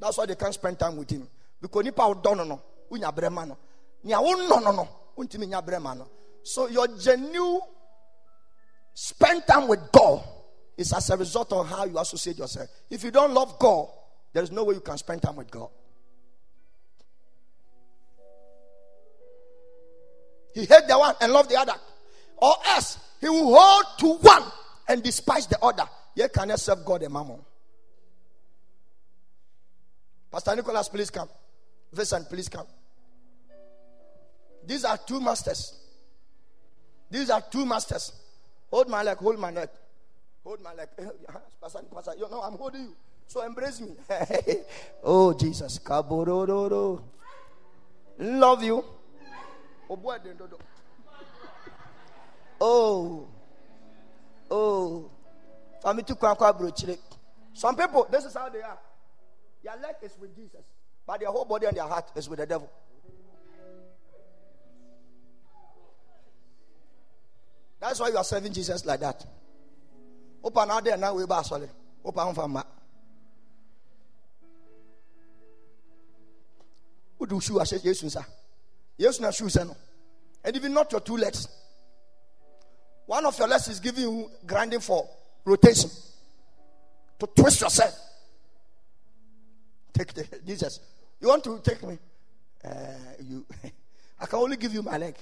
That's 0.00 0.18
why 0.18 0.26
they 0.26 0.34
can't 0.34 0.54
spend 0.54 0.78
time 0.78 0.96
with 0.96 1.10
him. 1.10 1.28
Because 1.60 1.84
nipa 1.84 2.14
don't 2.22 2.48
know. 2.48 2.60
Unya 2.90 3.14
bremano. 3.14 3.56
Nya 4.04 4.20
no 4.20 4.58
no 4.60 4.70
no. 4.72 4.88
Untimi 5.16 5.46
nya. 5.48 6.06
So 6.42 6.68
your 6.68 6.88
genuine 6.98 7.60
spend 8.94 9.46
time 9.46 9.68
with 9.68 9.92
God 9.92 10.22
is 10.76 10.92
as 10.92 11.10
a 11.10 11.16
result 11.16 11.52
of 11.52 11.68
how 11.68 11.84
you 11.84 11.98
associate 11.98 12.38
yourself. 12.38 12.68
If 12.90 13.04
you 13.04 13.10
don't 13.10 13.32
love 13.32 13.58
God, 13.58 13.88
there 14.32 14.42
is 14.42 14.52
no 14.52 14.64
way 14.64 14.74
you 14.74 14.80
can 14.80 14.96
spend 14.98 15.22
time 15.22 15.36
with 15.36 15.50
God. 15.50 15.68
He 20.54 20.60
hate 20.64 20.88
the 20.88 20.98
one 20.98 21.14
and 21.20 21.32
love 21.32 21.48
the 21.48 21.56
other. 21.56 21.74
Or 22.40 22.54
else 22.68 22.98
he 23.20 23.28
will 23.28 23.54
hold 23.56 23.84
to 23.98 24.14
one 24.26 24.42
and 24.88 25.02
despise 25.02 25.46
the 25.46 25.58
other. 25.62 25.84
You 26.14 26.28
cannot 26.28 26.60
serve 26.60 26.84
God 26.84 27.02
and 27.02 27.12
mammon. 27.12 27.38
Pastor 30.30 30.56
Nicholas, 30.56 30.88
please 30.88 31.10
come. 31.10 31.28
Vincent, 31.92 32.28
please 32.28 32.48
come. 32.48 32.66
These 34.66 34.84
are 34.84 34.98
two 34.98 35.20
masters. 35.20 35.74
These 37.10 37.30
are 37.30 37.40
two 37.40 37.64
masters. 37.64 38.12
Hold 38.70 38.88
my 38.88 39.02
leg, 39.02 39.16
hold 39.16 39.38
my 39.38 39.50
neck. 39.50 39.70
Hold 40.44 40.60
my 40.62 40.74
leg. 40.74 40.88
Pastor, 41.60 41.80
Pastor, 41.94 42.12
you 42.18 42.28
know, 42.30 42.42
I'm 42.42 42.58
holding 42.58 42.82
you. 42.82 42.96
So 43.26 43.44
embrace 43.44 43.80
me. 43.80 43.94
oh, 45.04 45.34
Jesus. 45.34 45.78
Love 48.18 48.62
you. 48.62 48.84
Oh. 52.60 53.28
Oh. 54.50 55.10
Some 57.54 57.76
people, 57.76 58.06
this 58.10 58.24
is 58.24 58.34
how 58.34 58.48
they 58.48 58.62
are. 58.62 58.78
Their 59.62 59.76
leg 59.76 59.96
is 60.02 60.12
with 60.20 60.34
Jesus, 60.34 60.64
but 61.06 61.20
their 61.20 61.30
whole 61.30 61.44
body 61.44 61.66
and 61.66 61.76
their 61.76 61.84
heart 61.84 62.10
is 62.14 62.28
with 62.28 62.38
the 62.38 62.46
devil. 62.46 62.70
That's 67.80 68.00
why 68.00 68.08
you 68.08 68.16
are 68.16 68.24
serving 68.24 68.52
Jesus 68.52 68.84
like 68.84 69.00
that. 69.00 69.24
wopa 70.42 70.66
na 70.66 70.78
ade 70.78 70.96
na 70.96 71.12
wei 71.12 71.26
ba 71.26 71.38
asɔre 71.40 71.68
wopa 72.04 72.24
ho 72.24 72.32
fa 72.34 72.48
mma 72.48 72.64
wode 77.18 77.42
shoe 77.42 77.58
ahyɛ 77.58 77.84
yesu 77.84 78.06
nsa 78.06 78.24
yesu 78.98 79.20
na 79.20 79.30
shoe 79.30 79.46
sɛ 79.46 79.66
no 79.66 79.76
and 80.44 80.56
even 80.56 80.72
not 80.72 80.90
your 80.92 81.00
two 81.00 81.16
legs 81.16 81.48
one 83.08 83.24
of 83.24 83.38
your 83.38 83.48
legs 83.48 83.66
is 83.68 83.80
giving 83.80 84.04
you 84.04 84.30
grinding 84.46 84.80
for 84.80 85.08
rotation. 85.42 85.88
To 87.18 87.26
twist 87.26 87.62
yourself. 87.62 87.98
Take 89.94 90.12
the 90.12 90.40
jesus 90.46 90.78
you 91.18 91.28
want 91.28 91.42
to 91.42 91.58
take 91.64 91.82
me? 91.82 91.98
Uh, 92.62 92.68
you 93.24 93.46
i 94.20 94.26
can 94.26 94.38
only 94.38 94.58
give 94.58 94.74
you 94.74 94.82
my 94.82 94.98
leg. 94.98 95.16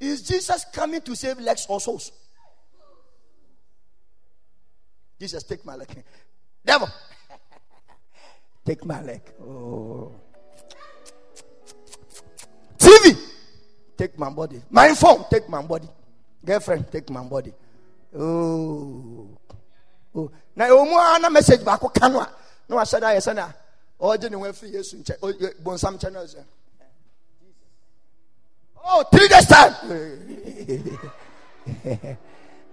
Is 0.00 0.22
jesus 0.22 0.64
coming 0.72 1.02
to 1.02 1.14
save 1.14 1.38
legs 1.38 1.66
or 1.68 1.80
souls? 1.80 2.10
Jesus 5.20 5.42
take 5.42 5.66
my 5.66 5.76
leg. 5.76 6.02
Devil 6.64 6.88
take 8.64 8.82
my 8.86 9.02
leg. 9.02 9.20
Oh 9.38 10.12
take 14.02 14.18
my 14.18 14.30
body. 14.30 14.60
My 14.70 14.92
phone 14.94 15.24
take 15.30 15.48
my 15.48 15.62
body. 15.62 15.88
Girlfriend 16.44 16.90
take 16.90 17.08
my 17.08 17.22
body. 17.22 17.52
Oh. 18.18 19.28
Oh. 20.14 20.30
Na 20.56 20.66
emu 20.66 20.96
a 20.98 21.18
na 21.20 21.28
message 21.30 21.60
baako 21.60 21.88
ka 21.94 22.08
no 22.08 22.20
a. 22.20 22.28
Na 22.68 22.76
wahyɛ 22.76 23.00
da 23.00 23.06
ayɛ 23.14 23.20
sɛ 23.22 23.34
na 23.34 23.48
ɔgye 24.00 24.30
ne 24.30 24.36
ho 24.36 24.42
afiri 24.42 24.72
yesu 24.74 24.96
nkyɛn. 24.96 25.16
O- 25.22 25.28
ye- 25.28 25.54
bonsam 25.62 25.94
nkyɛn 25.96 26.12
na 26.12 26.20
ɔsɛ. 26.20 26.44
Oh 28.84 29.04
three 29.12 29.28
days 29.28 29.46
time. 29.46 29.74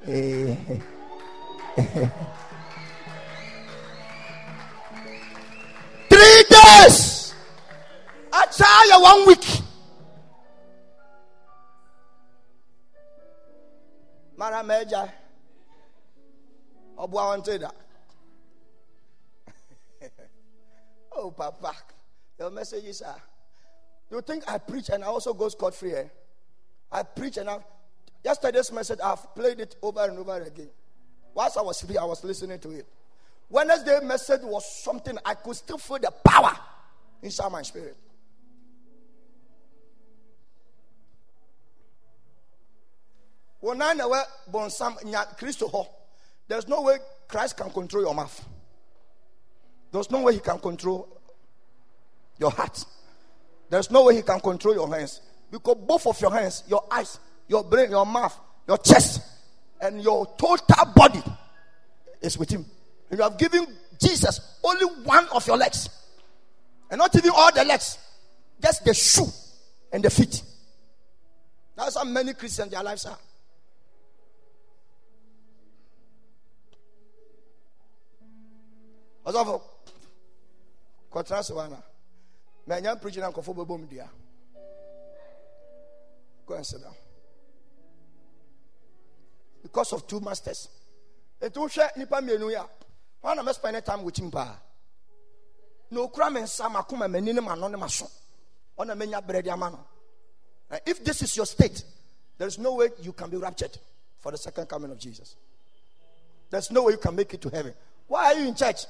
Three 6.09 6.43
days. 6.49 7.34
Akyɛ 8.32 8.65
yɛ 8.89 9.01
one 9.01 9.27
week 9.27 9.61
mara 14.39 14.63
ɔboa 16.97 17.23
wɔn 17.29 17.43
te 17.43 17.59
oh 21.11 21.31
papa. 21.31 21.75
Your 22.39 22.49
messages 22.49 23.01
are 23.01 23.21
you 24.09 24.21
think 24.21 24.43
i 24.49 24.57
preach 24.57 24.89
and 24.89 25.03
i 25.03 25.07
also 25.07 25.33
go 25.33 25.49
scot 25.49 25.75
free 25.75 25.93
eh? 25.93 26.05
i 26.91 27.03
preach 27.03 27.35
and 27.37 27.49
i 27.49 27.59
yesterday's 28.23 28.71
message 28.71 28.99
i've 29.03 29.35
played 29.35 29.59
it 29.59 29.75
over 29.81 30.05
and 30.05 30.17
over 30.17 30.41
again. 30.41 30.69
Whilst 31.33 31.57
i 31.57 31.61
was 31.61 31.81
here 31.81 31.99
i 31.99 32.05
was 32.05 32.23
listening 32.23 32.59
to 32.59 32.71
it. 32.71 32.87
Wednesday 33.49 33.99
message 34.03 34.41
was 34.43 34.63
something 34.83 35.17
i 35.25 35.33
could 35.33 35.57
still 35.57 35.77
feel 35.77 35.99
the 35.99 36.11
power 36.23 36.55
inside 37.21 37.51
my 37.51 37.61
spirit 37.61 37.97
When 43.60 43.82
I 43.82 43.93
know 43.93 44.10
bonsam 44.51 45.01
nya 45.03 45.38
Christo 45.38 45.88
there's 46.47 46.68
no 46.68 46.82
way 46.82 46.97
Christ 47.28 47.57
can 47.57 47.70
control 47.70 48.03
your 48.03 48.16
mouth. 48.16 48.45
There's 49.91 50.10
no 50.10 50.22
way 50.22 50.34
he 50.34 50.39
can 50.39 50.60
control 50.60 51.07
your 52.38 52.51
heart. 52.51 52.84
There's 53.70 53.91
no 53.91 54.05
way 54.05 54.16
he 54.16 54.22
can 54.22 54.39
control 54.39 54.74
your 54.74 54.93
hands. 54.93 55.22
Because 55.51 55.76
both 55.76 56.07
of 56.07 56.20
your 56.22 56.32
hands, 56.32 56.64
your 56.68 56.84
eyes, 56.91 57.20
your 57.47 57.64
brain, 57.64 57.91
your 57.91 58.05
mouth, 58.05 58.38
your 58.68 58.78
chest, 58.78 59.22
and 59.82 60.01
your 60.01 60.26
total 60.38 60.86
body 60.95 61.22
is 62.22 62.38
with 62.38 62.49
him. 62.49 62.66
And 63.10 63.20
you 63.20 63.24
have 63.24 63.38
given 63.38 63.66
Jesus 63.99 64.57
only 64.64 64.86
one 65.03 65.28
of 65.30 65.45
your 65.47 65.57
legs. 65.57 65.89
And 66.89 66.99
not 66.99 67.16
even 67.16 67.32
all 67.36 67.51
the 67.51 67.64
legs. 67.64 67.97
Just 68.62 68.84
the 68.86 68.93
shoe 68.93 69.28
and 69.91 70.03
the 70.03 70.10
feet. 70.10 70.41
That's 71.76 71.95
how 71.95 72.03
many 72.03 72.34
Christians 72.34 72.72
their 72.72 72.84
lives 72.84 73.05
are. 73.05 73.18
Ɔsɔfo 79.30 79.61
kɔtena 81.11 81.43
se 81.43 81.53
wana 81.53 81.82
manya 82.65 82.95
preaching 82.95 83.21
na 83.21 83.32
nkɔfo 83.32 83.53
bɛbɔ 83.55 83.80
mu 83.80 83.86
dua. 83.88 84.09
Go 86.45 86.55
and 86.55 86.65
sit 86.65 86.82
down. 86.82 86.95
Because 89.61 89.93
of 89.93 90.07
two 90.07 90.19
masters. 90.19 90.67
Ɛti 91.41 91.53
wohwɛ 91.53 91.97
nipa 91.97 92.21
mmienu 92.21 92.49
yi 92.49 92.55
a 92.55 92.67
wɔn 93.23 93.36
na 93.36 93.43
mɛspend 93.43 93.84
time 93.86 94.03
with 94.03 94.17
him 94.17 94.32
paa. 94.32 94.57
Na 95.91 96.01
okura 96.01 96.32
me 96.32 96.41
nsa 96.41 96.69
makoma 96.69 97.07
m'ani 97.07 97.34
ne 97.34 97.41
m'ano 97.41 97.67
ne 97.67 97.77
m'aso. 97.77 98.09
Ɔna 98.77 98.97
menya 98.97 99.25
bread 99.25 99.47
ama 99.47 99.69
no. 99.69 100.80
If 100.86 101.03
this 101.03 101.21
is 101.21 101.36
your 101.36 101.45
state 101.45 101.84
there 102.38 102.47
is 102.47 102.57
no 102.57 102.75
way 102.75 102.89
you 103.01 103.13
can 103.13 103.30
be 103.30 103.38
raptured 103.38 103.77
for 104.19 104.32
the 104.32 104.38
second 104.38 104.67
coming 104.67 104.91
of 104.91 104.97
Jesus. 104.97 105.36
There's 106.49 106.71
no 106.71 106.84
way 106.84 106.93
you 106.93 106.97
can 106.97 107.15
make 107.15 107.34
it 107.34 107.41
to 107.41 107.49
heaven. 107.49 107.73
Why 108.07 108.25
are 108.25 108.39
you 108.39 108.47
in 108.47 108.55
church 108.55 108.86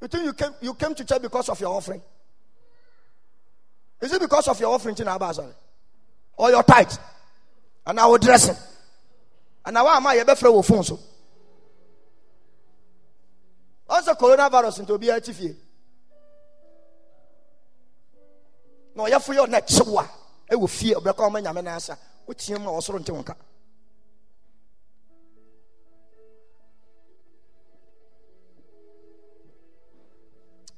you 0.00 0.08
think 0.08 0.24
you 0.24 0.32
came, 0.32 0.54
you 0.60 0.74
came 0.74 0.94
to 0.94 1.04
church 1.04 1.22
because 1.22 1.48
of 1.48 1.60
your 1.60 1.74
offering? 1.74 2.02
Is 4.00 4.12
it 4.12 4.20
because 4.20 4.48
of 4.48 4.58
your 4.58 4.72
offering, 4.72 4.94
Tina 4.94 5.18
Abazal? 5.18 5.52
Or 6.36 6.50
your 6.50 6.62
tithe? 6.62 6.92
And 7.86 7.98
our 7.98 8.18
dressing? 8.18 8.56
And 9.64 9.74
now 9.74 9.86
am 9.88 10.06
I 10.06 10.14
a 10.14 10.24
better 10.24 10.46
phone? 10.62 10.98
Also, 13.88 14.14
coronavirus 14.14 14.80
into 14.80 14.98
be. 14.98 15.56
No, 18.94 19.06
you 19.06 19.20
for 19.20 19.34
your 19.34 19.46
next 19.48 19.74
so? 19.74 19.98
I 20.50 20.54
will 20.54 20.66
fear 20.66 20.96
a 20.96 21.00
black 21.00 21.18
woman, 21.18 21.44
Yamanasa, 21.44 21.96
which 22.24 22.46
him 22.48 22.66
also 22.66 22.96
in 22.96 23.04
Tonka. 23.04 23.34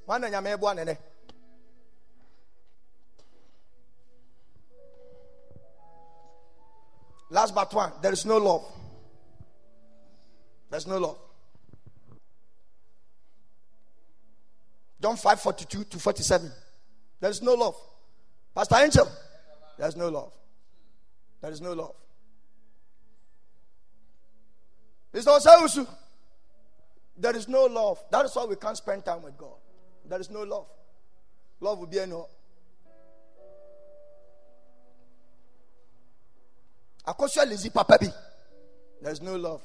One 0.07 0.25
and 0.25 0.35
Yame 0.35 0.59
one 0.59 0.97
Last 7.31 7.55
but 7.55 7.73
one, 7.73 7.93
there 8.03 8.13
is 8.13 8.27
no 8.27 8.37
love. 8.37 8.63
There's 10.71 10.87
no 10.87 10.99
love. 10.99 11.19
John 15.01 15.17
5 15.17 15.41
42 15.41 15.85
to 15.85 15.99
47. 15.99 16.53
There 17.21 17.31
is 17.31 17.41
no 17.41 17.55
love. 17.55 17.75
Pastor 18.55 18.77
Angel, 18.77 19.09
there's 19.79 19.97
no 19.97 20.11
love. 20.11 20.33
There 21.41 21.51
is 21.51 21.61
no 21.61 21.73
love. 21.73 21.95
There 25.13 25.21
is 27.37 27.49
no 27.49 27.65
love. 27.67 27.99
That 28.11 28.25
is 28.27 28.35
why 28.35 28.45
we 28.45 28.57
can't 28.57 28.77
spend 28.77 29.05
time 29.05 29.23
with 29.23 29.39
God. 29.39 29.62
There 30.05 30.21
is 30.21 30.31
no 30.31 30.43
love. 30.43 30.67
Love 31.61 31.79
will 31.79 31.87
be 31.87 31.99
a 31.99 32.07
no. 32.07 32.29
akɔsua 37.07 37.45
lezi 37.47 37.73
papa 37.73 37.99
there 37.99 39.13
is 39.13 39.21
no 39.21 39.37
love. 39.37 39.63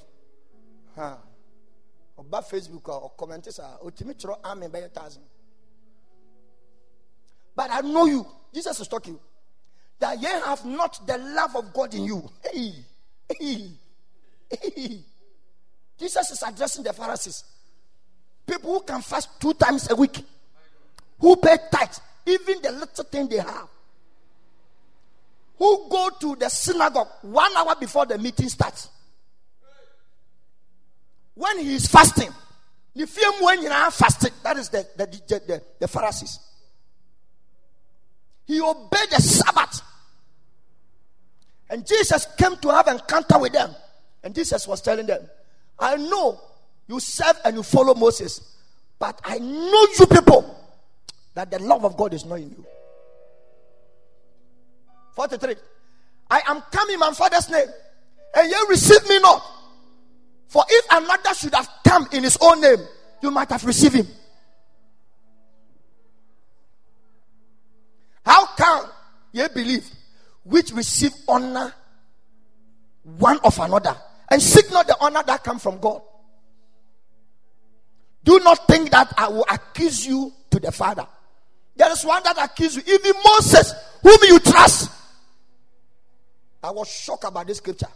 Ha 0.95 1.17
ɔba 2.17 2.43
facebook 2.43 2.87
a 2.87 3.09
ɔkɔmɛnte 3.09 3.53
saa 3.53 3.77
otimi 3.79 4.15
kyerɛ 4.15 4.39
amen 4.43 4.71
bɛyɛ 4.71 4.91
thousand. 4.93 5.23
But 7.55 7.71
i 7.71 7.81
know 7.81 8.05
you. 8.05 8.25
Jesus 8.53 8.79
is 8.79 8.87
talking. 8.87 9.19
That 9.99 10.19
ye 10.21 10.27
have 10.27 10.63
not 10.65 11.05
the 11.05 11.17
love 11.17 11.55
of 11.55 11.73
god 11.73 11.93
in 11.93 12.05
you. 12.05 12.29
Hey 12.43 12.73
hey 13.29 13.71
hey. 14.49 15.03
Jesus 15.97 16.31
is 16.31 16.43
addressing 16.43 16.83
the 16.83 16.93
pharisees 16.93 17.43
people 18.47 18.73
who 18.73 18.79
can 18.81 19.01
fast 19.01 19.29
two 19.39 19.53
times 19.53 19.89
a 19.91 19.95
week 19.95 20.23
who 21.19 21.35
pay 21.35 21.57
tithes 21.71 22.01
even 22.25 22.61
the 22.61 22.71
little 22.71 23.03
thing 23.03 23.27
they 23.27 23.37
have 23.37 23.67
who 25.57 25.89
go 25.89 26.09
to 26.19 26.35
the 26.35 26.49
synagogue 26.49 27.07
one 27.21 27.55
hour 27.57 27.75
before 27.79 28.05
the 28.05 28.17
meeting 28.17 28.49
starts. 28.49 28.89
When 31.33 31.59
he 31.59 31.75
is 31.75 31.87
fasting, 31.87 32.29
the 32.95 33.05
film 33.07 33.35
when 33.43 33.61
you 33.61 33.69
are 33.69 33.91
fasting, 33.91 34.31
that 34.43 34.57
is 34.57 34.69
the, 34.69 34.87
the, 34.95 35.05
the, 35.05 35.63
the, 35.79 35.87
Pharisees. 35.87 36.39
He 38.45 38.59
obeyed 38.61 39.09
the 39.11 39.21
Sabbath. 39.21 39.81
And 41.69 41.85
Jesus 41.85 42.27
came 42.37 42.55
to 42.57 42.69
have 42.69 42.87
encounter 42.87 43.37
with 43.39 43.53
them. 43.53 43.75
And 44.23 44.33
Jesus 44.33 44.67
was 44.67 44.81
telling 44.81 45.05
them, 45.05 45.21
I 45.77 45.97
know 45.97 46.39
you 46.87 46.99
serve 46.99 47.37
and 47.43 47.57
you 47.57 47.63
follow 47.63 47.93
Moses, 47.93 48.55
but 48.99 49.19
I 49.23 49.37
know 49.39 49.87
you 49.99 50.07
people 50.07 50.55
that 51.33 51.51
the 51.51 51.59
love 51.59 51.85
of 51.85 51.97
God 51.97 52.13
is 52.13 52.25
not 52.25 52.35
in 52.35 52.49
you. 52.49 52.65
43. 55.15 55.55
I 56.29 56.41
am 56.47 56.61
coming 56.71 56.93
in 56.95 56.99
my 56.99 57.11
father's 57.11 57.49
name, 57.49 57.67
and 58.35 58.49
ye 58.49 58.55
receive 58.69 59.07
me 59.09 59.19
not. 59.19 59.43
For 60.47 60.63
if 60.69 60.85
another 60.91 61.33
should 61.33 61.53
have 61.53 61.69
come 61.83 62.07
in 62.11 62.23
his 62.23 62.37
own 62.39 62.61
name, 62.61 62.79
you 63.21 63.31
might 63.31 63.49
have 63.49 63.65
received 63.65 63.95
him. 63.95 64.07
How 68.25 68.45
come 68.45 68.89
ye 69.31 69.47
believe 69.53 69.89
which 70.43 70.71
receive 70.71 71.13
honor 71.27 71.73
one 73.03 73.39
of 73.43 73.57
another 73.59 73.95
and 74.29 74.41
seek 74.41 74.69
not 74.71 74.87
the 74.87 74.97
honor 74.99 75.23
that 75.25 75.43
come 75.43 75.59
from 75.59 75.79
God? 75.79 76.01
Do 78.27 78.39
not 78.39 78.67
think 78.67 78.91
that 78.91 79.13
I 79.17 79.29
will 79.29 79.45
accuse 79.49 80.05
you 80.05 80.33
to 80.51 80.59
the 80.59 80.69
Father. 80.69 81.07
There 81.77 81.89
is 81.89 82.03
one 82.03 82.21
that 82.25 82.37
accuse 82.43 82.75
you, 82.75 82.83
even 82.85 83.13
Moses, 83.23 83.73
whom 84.03 84.17
you 84.23 84.37
trust. 84.39 84.91
I 86.61 86.71
was 86.71 86.89
shocked 86.89 87.23
about 87.23 87.47
this 87.47 87.59
scripture. 87.59 87.87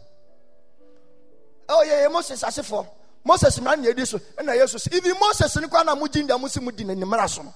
Oh 1.67 1.83
yeah, 1.83 2.03
yeah 2.03 2.07
Moses 2.07 2.41
as 2.45 2.65
for 2.65 2.79
uh, 2.79 2.85
Moses 3.25 3.59
man 3.59 3.83
yedi 3.83 4.07
so 4.07 4.21
na 4.41 4.53
Jesus 4.53 4.87
even 4.93 5.15
Moses 5.19 5.53
ni 5.57 5.67
kwa 5.67 5.83
na 5.83 5.95
mugin 5.95 6.25
da 6.25 6.37
musi 6.37 6.61
mudi 6.61 6.85
na 6.85 6.93
nimara 6.95 7.27
so 7.27 7.43
no. 7.43 7.53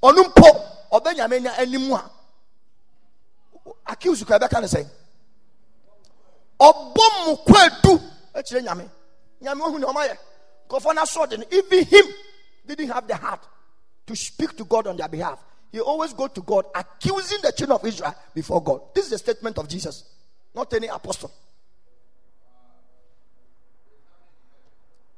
Onu 0.00 0.22
mpo 0.22 0.64
obenya 0.92 1.26
nya 1.26 1.58
animu 1.58 1.96
a 1.96 2.10
accuse 3.86 4.24
kwa 4.24 4.38
beka 4.38 4.60
ne 4.60 4.68
say. 4.68 4.86
Obom 6.60 7.26
mu 7.26 7.36
kwadu 7.38 8.00
e 8.36 8.42
kire 8.42 8.62
nyame. 8.62 8.88
Nyame 9.42 9.62
ohu 10.70 10.80
ne 10.82 10.90
omaye. 10.90 10.92
Kofo 10.92 10.94
na 10.94 11.04
so 11.04 11.26
de 11.26 11.36
even 11.50 11.84
him 11.84 12.06
didn't 12.66 12.88
have 12.88 13.06
the 13.06 13.16
heart 13.16 13.46
to 14.06 14.16
speak 14.16 14.56
to 14.56 14.64
God 14.64 14.86
on 14.86 14.96
their 14.96 15.08
behalf. 15.08 15.42
He 15.70 15.80
always 15.80 16.12
go 16.12 16.28
to 16.28 16.40
God 16.42 16.66
accusing 16.74 17.38
the 17.42 17.52
children 17.52 17.78
of 17.78 17.86
Israel 17.86 18.14
before 18.34 18.62
God. 18.62 18.80
This 18.94 19.06
is 19.06 19.10
the 19.10 19.18
statement 19.18 19.58
of 19.58 19.68
Jesus, 19.68 20.04
not 20.54 20.72
any 20.72 20.86
apostle. 20.86 21.30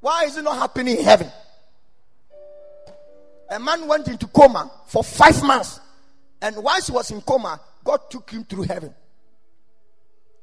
Why 0.00 0.24
is 0.24 0.36
it 0.36 0.42
not 0.42 0.56
happening 0.56 0.96
in 0.96 1.04
heaven? 1.04 1.30
A 3.50 3.60
man 3.60 3.86
went 3.86 4.08
into 4.08 4.26
coma 4.28 4.70
for 4.86 5.04
five 5.04 5.42
months, 5.42 5.80
and 6.40 6.56
once 6.56 6.86
he 6.86 6.92
was 6.92 7.10
in 7.10 7.20
coma, 7.20 7.60
God 7.84 8.10
took 8.10 8.30
him 8.30 8.44
through 8.44 8.62
heaven. 8.62 8.94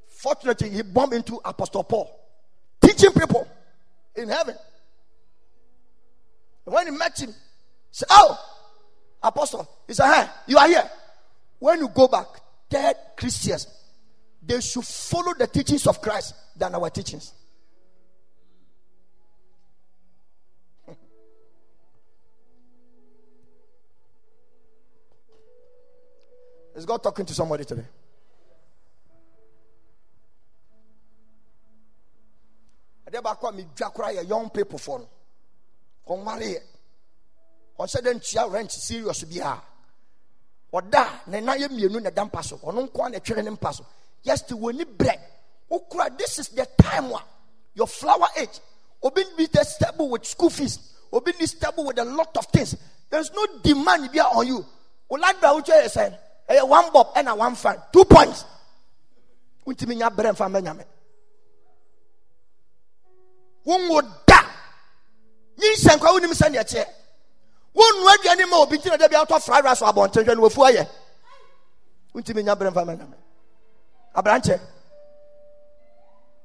Fortunately, 0.07 0.69
he 0.69 0.81
bumped 0.81 1.15
into 1.15 1.39
Apostle 1.43 1.83
Paul, 1.83 2.19
teaching 2.81 3.11
people 3.11 3.47
in 4.15 4.29
heaven. 4.29 4.55
When 6.67 6.85
he 6.85 6.91
met 6.91 7.17
him, 7.17 7.29
he 7.29 7.35
said, 7.91 8.09
Oh, 8.11 8.37
Apostle, 9.23 9.65
he 9.87 9.93
said, 9.93 10.13
Hey, 10.13 10.27
you 10.47 10.57
are 10.57 10.67
here. 10.67 10.83
When 11.59 11.79
you 11.79 11.87
go 11.87 12.09
back, 12.09 12.27
tell 12.69 12.93
Christians 13.15 13.67
they 14.45 14.59
should 14.59 14.83
follow 14.83 15.33
the 15.33 15.47
teachings 15.47 15.87
of 15.87 16.01
Christ 16.01 16.35
than 16.57 16.75
our 16.75 16.89
teachings. 16.89 17.33
Is 26.75 26.85
God 26.85 27.01
talking 27.01 27.25
to 27.27 27.33
somebody 27.33 27.63
today? 27.63 27.85
young 34.23 34.49
people 34.49 34.77
for 34.77 35.07
ɔnwareɛ 36.07 36.61
ɔnsɛ 37.79 38.01
dɛ 38.01 38.13
ntua 38.13 38.51
rent 38.51 38.71
serious 38.71 39.23
biara 39.23 39.61
ɔda 40.73 41.27
ne 41.27 41.41
nan 41.41 41.57
yɛ 41.59 41.67
mmienu 41.69 42.01
na 42.01 42.09
ɛda 42.09 42.25
mpa 42.25 42.43
so. 42.43 42.57
Ɔno 42.57 42.89
nko 42.89 43.09
na 43.11 43.17
ɛtwere 43.17 43.43
ne 43.43 43.51
mpa 43.51 43.73
so. 43.73 43.85
Yes 44.23 44.41
te 44.43 44.53
wɔ 44.53 44.73
ni 44.75 44.83
brɛ 44.85 45.19
okura 45.71 46.17
this 46.17 46.39
is 46.39 46.49
the 46.49 46.65
time 46.77 47.11
a 47.11 47.23
your 47.73 47.87
flower 47.87 48.27
age. 48.37 48.59
Obi 49.03 49.23
be 49.37 49.45
the 49.45 49.63
stable 49.63 50.09
with 50.09 50.25
school 50.25 50.49
fees. 50.49 50.79
Obi 51.11 51.31
be 51.37 51.45
stable 51.45 51.85
with 51.85 51.99
a 51.99 52.05
lot 52.05 52.35
of 52.37 52.45
things. 52.47 52.75
There 53.09 53.19
is 53.19 53.31
no 53.33 53.45
demand 53.61 54.11
bi 54.11 54.19
on 54.19 54.47
you. 54.47 54.65
Oladra 55.09 55.53
wotwa 55.55 55.83
yɛ 55.83 55.87
sɛ 55.87 56.17
ɛyɛ 56.49 56.67
one 56.67 56.91
bob 56.91 57.13
ɛna 57.15 57.37
one 57.37 57.55
fan. 57.55 57.81
Two 57.93 58.03
points. 58.05 58.43
Ntumi 59.65 59.97
nya 59.97 60.09
brɛ 60.09 60.33
nfa 60.33 60.49
mbɛ 60.49 60.61
nyame. 60.63 60.85
Wɔn 63.65 63.89
wɔ 63.89 64.25
da 64.25 64.41
nyi 65.57 65.67
nsɛnkwa 65.75 66.09
wɔn 66.13 66.21
nim 66.21 66.31
sɛ 66.31 66.49
neɛ 66.51 66.63
kyɛ 66.63 66.85
wɔn 67.75 67.99
nua 67.99 68.13
aduane 68.17 68.49
ma 68.49 68.57
obi 68.57 68.77
ntina 68.77 68.97
dɛbi 68.97 69.15
atɔ 69.25 69.41
fried 69.41 69.63
rice 69.65 69.81
wɔ 69.81 69.93
abɔnten 69.93 70.23
hwɛ 70.25 70.35
no 70.35 70.41
wɔfu 70.49 70.69
ayɛ. 70.71 70.87
Ntumi 72.15 72.43
nya 72.43 72.55
brɛ 72.55 72.69
nfa 72.71 72.83
mbɛ 72.85 72.97
nyame. 72.97 73.17
Aberanteɛ 74.15 74.59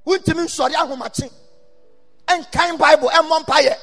wontumi 0.06 0.42
nsɔre 0.44 0.74
ahomakye. 0.74 1.30
Ɛnkan 2.26 2.78
bible 2.78 3.08
ɛmmɔ 3.08 3.44
mpayɛ 3.44 3.76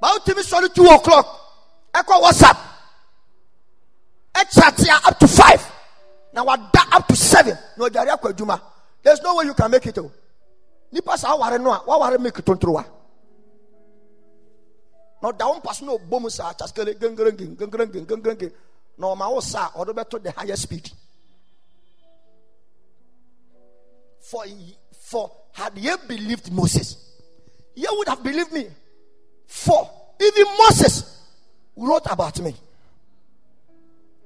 ba 0.00 0.08
wotumi 0.08 0.42
sɔre 0.42 0.74
two 0.74 0.86
o'clock 0.86 1.26
ɛkɔ 1.94 2.20
whatsapp. 2.22 2.58
Ɛkyatea 4.34 5.08
up 5.08 5.18
to 5.18 5.28
five. 5.28 5.72
Na 6.32 6.42
wada 6.42 6.80
up 6.92 7.06
to 7.08 7.16
seven. 7.16 7.56
Na 7.76 7.88
ɔdware 7.88 8.08
akɔ 8.18 8.32
adwuma. 8.32 8.60
There's 9.02 9.20
no 9.22 9.34
way 9.36 9.44
you 9.44 9.54
can 9.54 9.70
make 9.70 9.86
it 9.86 9.98
o 9.98 10.10
nipa 10.92 11.16
saa 11.18 11.32
aware 11.32 11.58
no 11.58 11.72
a 11.72 11.82
waware 11.86 12.18
make 12.18 12.42
tontrowa 12.44 12.84
na 15.22 15.28
ɔda 15.30 15.46
wo 15.48 15.54
mpa 15.60 15.74
so 15.74 15.84
na 15.86 15.92
ɔbɔ 15.92 16.20
mu 16.20 16.30
saa 16.30 16.52
kyaskele 16.54 16.94
gengerengen 16.98 17.56
gengerengen 17.56 18.06
gengerengen 18.06 18.52
na 18.98 19.06
ɔma 19.06 19.30
wo 19.32 19.40
saa 19.40 19.70
ɔde 19.70 19.92
bɛto 19.94 20.22
the 20.22 20.30
higher 20.30 20.56
speed 20.56 20.90
for 24.22 24.44
for 24.90 25.30
had 25.52 25.76
ye 25.76 25.92
believed 26.08 26.50
Moses, 26.50 26.96
ye 27.74 27.86
would 27.90 28.08
have 28.08 28.22
believed 28.22 28.52
me. 28.52 28.66
For 29.46 29.90
even 30.20 30.46
Moses 30.58 31.20
wrote 31.76 32.06
about 32.10 32.40
me. 32.40 32.54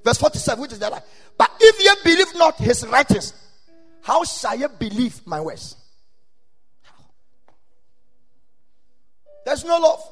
Verse 0.03 0.17
47, 0.17 0.61
which 0.61 0.71
is 0.71 0.79
that 0.79 1.05
But 1.37 1.51
if 1.59 1.83
ye 1.83 1.91
believe 2.03 2.35
not 2.35 2.55
his 2.55 2.87
writings, 2.87 3.33
how 4.01 4.23
shall 4.23 4.55
ye 4.55 4.67
believe 4.79 5.19
my 5.25 5.41
words? 5.41 5.75
There's 9.47 9.63
no 9.63 9.79
love. 9.79 10.03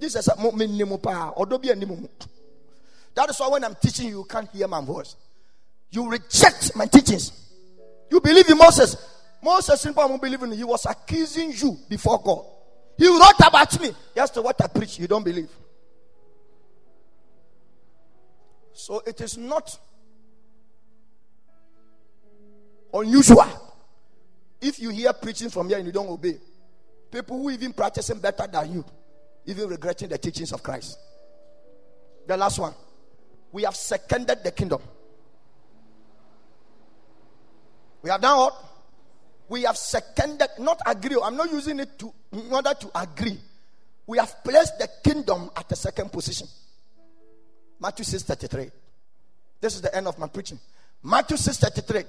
This 0.00 0.16
is 0.16 0.26
a 0.26 0.34
power. 0.34 1.32
That 3.14 3.30
is 3.30 3.38
why 3.38 3.48
when 3.48 3.62
I'm 3.62 3.76
teaching 3.76 4.08
you, 4.08 4.18
you 4.18 4.24
can't 4.24 4.50
hear 4.50 4.66
my 4.66 4.80
voice. 4.80 5.14
You 5.90 6.10
reject 6.10 6.74
my 6.74 6.86
teachings. 6.86 7.30
You 8.10 8.20
believe 8.20 8.50
in 8.50 8.58
Moses. 8.58 8.96
Moses 9.40 9.80
simply 9.80 10.04
won't 10.04 10.20
believe 10.20 10.42
in 10.42 10.50
He 10.50 10.64
was 10.64 10.86
accusing 10.86 11.52
you 11.52 11.78
before 11.88 12.20
God. 12.20 12.46
He 12.98 13.06
wrote 13.06 13.38
about 13.46 13.80
me. 13.80 13.92
Yes, 14.12 14.30
to 14.30 14.42
what 14.42 14.60
I 14.60 14.66
preach, 14.66 14.98
you 14.98 15.06
don't 15.06 15.22
believe. 15.22 15.50
So 18.72 19.02
it 19.06 19.20
is 19.20 19.38
not 19.38 19.78
unusual 22.92 23.46
if 24.60 24.80
you 24.80 24.90
hear 24.90 25.12
preaching 25.12 25.48
from 25.48 25.68
here 25.68 25.78
and 25.78 25.86
you 25.86 25.92
don't 25.92 26.08
obey. 26.08 26.40
People 27.14 27.40
who 27.40 27.50
even 27.50 27.72
practicing 27.72 28.18
better 28.18 28.44
than 28.50 28.72
you, 28.72 28.84
even 29.46 29.68
regretting 29.68 30.08
the 30.08 30.18
teachings 30.18 30.52
of 30.52 30.64
Christ. 30.64 30.98
The 32.26 32.36
last 32.36 32.58
one, 32.58 32.74
we 33.52 33.62
have 33.62 33.76
seconded 33.76 34.42
the 34.42 34.50
kingdom. 34.50 34.82
We 38.02 38.10
have 38.10 38.20
done 38.20 38.36
what? 38.36 38.54
we 39.48 39.62
have 39.62 39.76
seconded, 39.76 40.48
not 40.58 40.80
agree. 40.86 41.16
I'm 41.22 41.36
not 41.36 41.52
using 41.52 41.78
it 41.78 41.98
to 42.00 42.12
in 42.32 42.52
order 42.52 42.74
to 42.74 42.90
agree. 42.94 43.38
We 44.06 44.18
have 44.18 44.42
placed 44.42 44.78
the 44.78 44.88
kingdom 45.04 45.50
at 45.56 45.68
the 45.68 45.76
second 45.76 46.10
position. 46.10 46.48
Matthew 47.78 48.04
6 48.04 48.24
33. 48.24 48.70
This 49.60 49.76
is 49.76 49.82
the 49.82 49.94
end 49.94 50.08
of 50.08 50.18
my 50.18 50.26
preaching. 50.26 50.58
Matthew 51.02 51.36
6 51.36 51.58
33. 51.58 52.02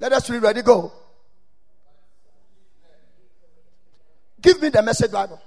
Let 0.00 0.12
us 0.12 0.28
read 0.28 0.42
ready, 0.42 0.60
go. 0.60 0.92
Give 4.44 4.60
me 4.60 4.68
the 4.68 4.82
message 4.82 5.10
Bible. 5.10 5.40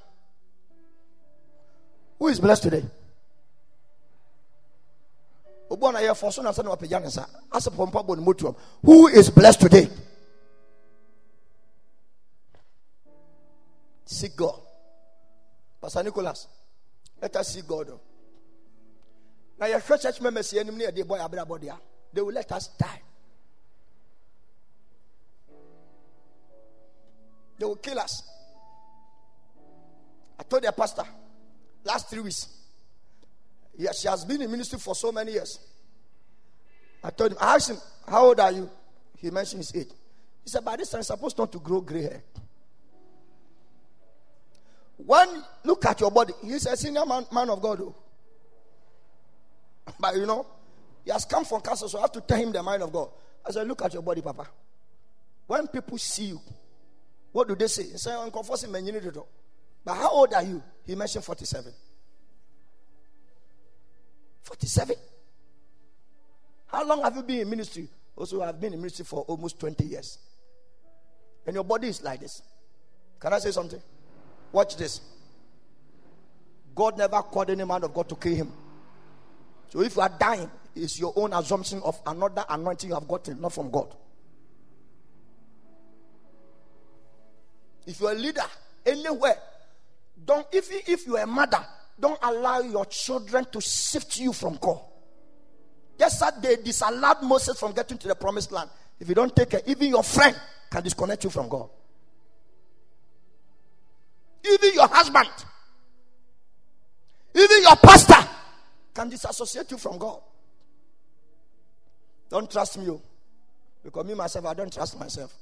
Who 2.18 2.30
is 2.30 2.39
blessed 2.39 2.64
today? 2.64 2.84
Who 8.82 9.08
is 9.10 9.30
blessed 9.30 9.62
today? 9.62 9.88
Seek 14.04 14.36
God. 14.36 14.62
Pastor 15.80 16.02
Nicholas, 16.02 16.48
let 17.22 17.36
us 17.36 17.54
seek 17.54 17.68
God. 17.68 17.89
Oh. 17.91 18.00
Now, 19.60 19.68
your 19.68 19.80
church 19.80 20.20
members, 20.22 20.56
ah. 20.58 21.78
they 22.14 22.22
will 22.22 22.34
let 22.34 22.52
us 22.52 22.68
die. 22.70 23.02
They 27.60 27.66
will 27.66 27.76
kill 27.76 28.00
us. 28.00 28.37
I 30.40 30.44
told 30.44 30.64
their 30.64 30.72
pastor 30.72 31.04
last 31.84 32.10
three 32.10 32.22
weeks. 32.22 32.48
Yeah, 33.78 33.92
she 33.92 34.08
has 34.08 34.26
been 34.26 34.42
in 34.42 34.52
ministry 34.52 34.80
for 34.80 34.96
so 34.96 35.12
many 35.12 35.34
years. 35.34 35.60
I 37.04 37.10
told 37.12 37.32
him, 37.32 37.38
I 37.40 37.56
asked 37.56 37.70
him, 37.70 37.78
How 38.08 38.26
old 38.26 38.40
are 38.40 38.52
you? 38.52 38.70
He 39.18 39.30
mentioned 39.30 39.60
his 39.60 39.76
age. 39.76 39.90
He 40.44 40.50
said, 40.50 40.64
by 40.64 40.76
this 40.76 40.90
time, 40.90 41.04
supposed 41.04 41.38
not 41.38 41.52
to 41.52 41.60
grow 41.60 41.82
gray 41.82 42.04
hair. 42.04 42.24
When 44.98 45.44
look 45.64 45.86
at 45.86 46.00
your 46.02 46.10
body, 46.10 46.34
he's 46.44 46.66
a 46.66 46.76
senior 46.76 47.06
man, 47.06 47.26
man 47.32 47.50
of 47.50 47.62
God. 47.62 47.82
oh. 47.82 47.96
But 50.00 50.16
you 50.16 50.26
know, 50.26 50.46
he 51.06 51.12
has 51.12 51.26
come 51.26 51.46
from 51.46 51.62
castle, 51.62 51.88
so 51.88 52.00
I 52.00 52.02
have 52.02 52.12
to 52.14 52.22
tell 52.22 52.38
him 52.38 52.52
the 52.52 52.64
mind 52.64 52.82
of 52.84 52.92
God. 52.92 53.10
I 53.46 53.52
said, 53.52 53.68
Look 53.68 53.84
at 53.84 53.94
your 53.94 54.02
body, 54.02 54.22
Papa. 54.22 54.48
When 55.46 55.68
people 55.68 55.98
see 55.98 56.26
you, 56.26 56.42
what 57.32 57.48
do 57.48 57.56
they 57.56 57.68
say? 57.68 57.84
They 57.84 57.98
say, 57.98 58.14
I'm 58.14 58.32
But 59.88 59.96
how 59.96 60.10
old 60.10 60.34
are 60.34 60.44
you? 60.44 60.62
He 60.86 60.96
mentioned 60.96 61.24
47. 61.24 61.72
47. 64.42 64.96
How 66.66 66.86
long 66.86 67.04
have 67.04 67.16
you 67.16 67.24
been 67.24 67.40
in 67.40 67.50
ministry? 67.50 67.88
Also, 68.14 68.42
I've 68.42 68.60
been 68.60 68.74
in 68.74 68.82
ministry 68.82 69.06
for 69.06 69.22
almost 69.22 69.58
20 69.62 69.86
years. 69.86 70.18
And 71.46 71.56
your 71.56 71.64
body 71.64 71.88
is 71.88 72.04
like 72.04 72.20
this. 72.20 72.42
Can 73.18 73.32
I 73.32 73.40
say 73.40 73.52
something? 73.52 73.82
Watch 74.52 74.76
this. 74.76 75.00
God 76.76 76.98
never 76.98 77.22
called 77.22 77.50
any 77.50 77.64
man 77.64 77.82
of 77.86 77.94
God 77.94 78.10
to 78.10 78.16
kill 78.18 78.36
him. 78.36 78.52
So 79.70 79.80
if 79.84 79.96
you 79.96 80.02
are 80.02 80.12
dying, 80.20 80.52
it's 80.76 81.00
your 81.00 81.14
own 81.16 81.32
assumption 81.32 81.82
of 81.86 81.98
another 82.06 82.44
anointing 82.50 82.90
you 82.90 82.94
have 82.94 83.08
gotten, 83.08 83.40
not 83.40 83.54
from 83.54 83.72
God. 83.72 83.96
If 87.86 88.02
you're 88.02 88.12
a 88.12 88.16
leader 88.16 88.44
anywhere, 88.86 89.38
don't 90.28 90.46
if 90.52 90.70
you, 90.70 90.82
if 90.86 91.08
you're 91.08 91.20
a 91.20 91.26
mother, 91.26 91.66
don't 92.00 92.20
allow 92.22 92.60
your 92.60 92.86
children 92.86 93.46
to 93.52 93.62
sift 93.62 94.20
you 94.20 94.34
from 94.34 94.58
God. 94.62 94.82
Just 95.98 96.20
that 96.20 96.42
they 96.42 96.58
disallowed 96.58 97.24
Moses 97.24 97.60
from 97.60 97.72
getting 97.72 97.98
to 97.98 98.08
the 98.08 98.14
promised 98.14 98.52
land. 98.52 98.70
If 99.00 99.10
you 99.10 99.16
don't 99.16 99.36
take 99.36 99.50
care, 99.52 99.62
even 99.66 99.88
your 99.88 100.04
friend 100.04 100.36
can 100.70 100.84
disconnect 100.84 101.24
you 101.24 101.30
from 101.30 101.48
God. 101.48 101.70
Even 104.46 104.74
your 104.74 104.88
husband, 104.88 105.30
even 107.34 107.62
your 107.64 107.76
pastor 107.78 108.30
can 108.94 109.10
disassociate 109.10 109.72
you 109.72 109.78
from 109.78 109.98
God. 109.98 110.20
Don't 112.30 112.52
trust 112.52 112.78
me, 112.78 112.90
oh. 112.90 113.02
because 113.84 114.06
me 114.06 114.14
myself, 114.14 114.46
I 114.46 114.54
don't 114.54 114.72
trust 114.72 115.00
myself. 115.00 115.34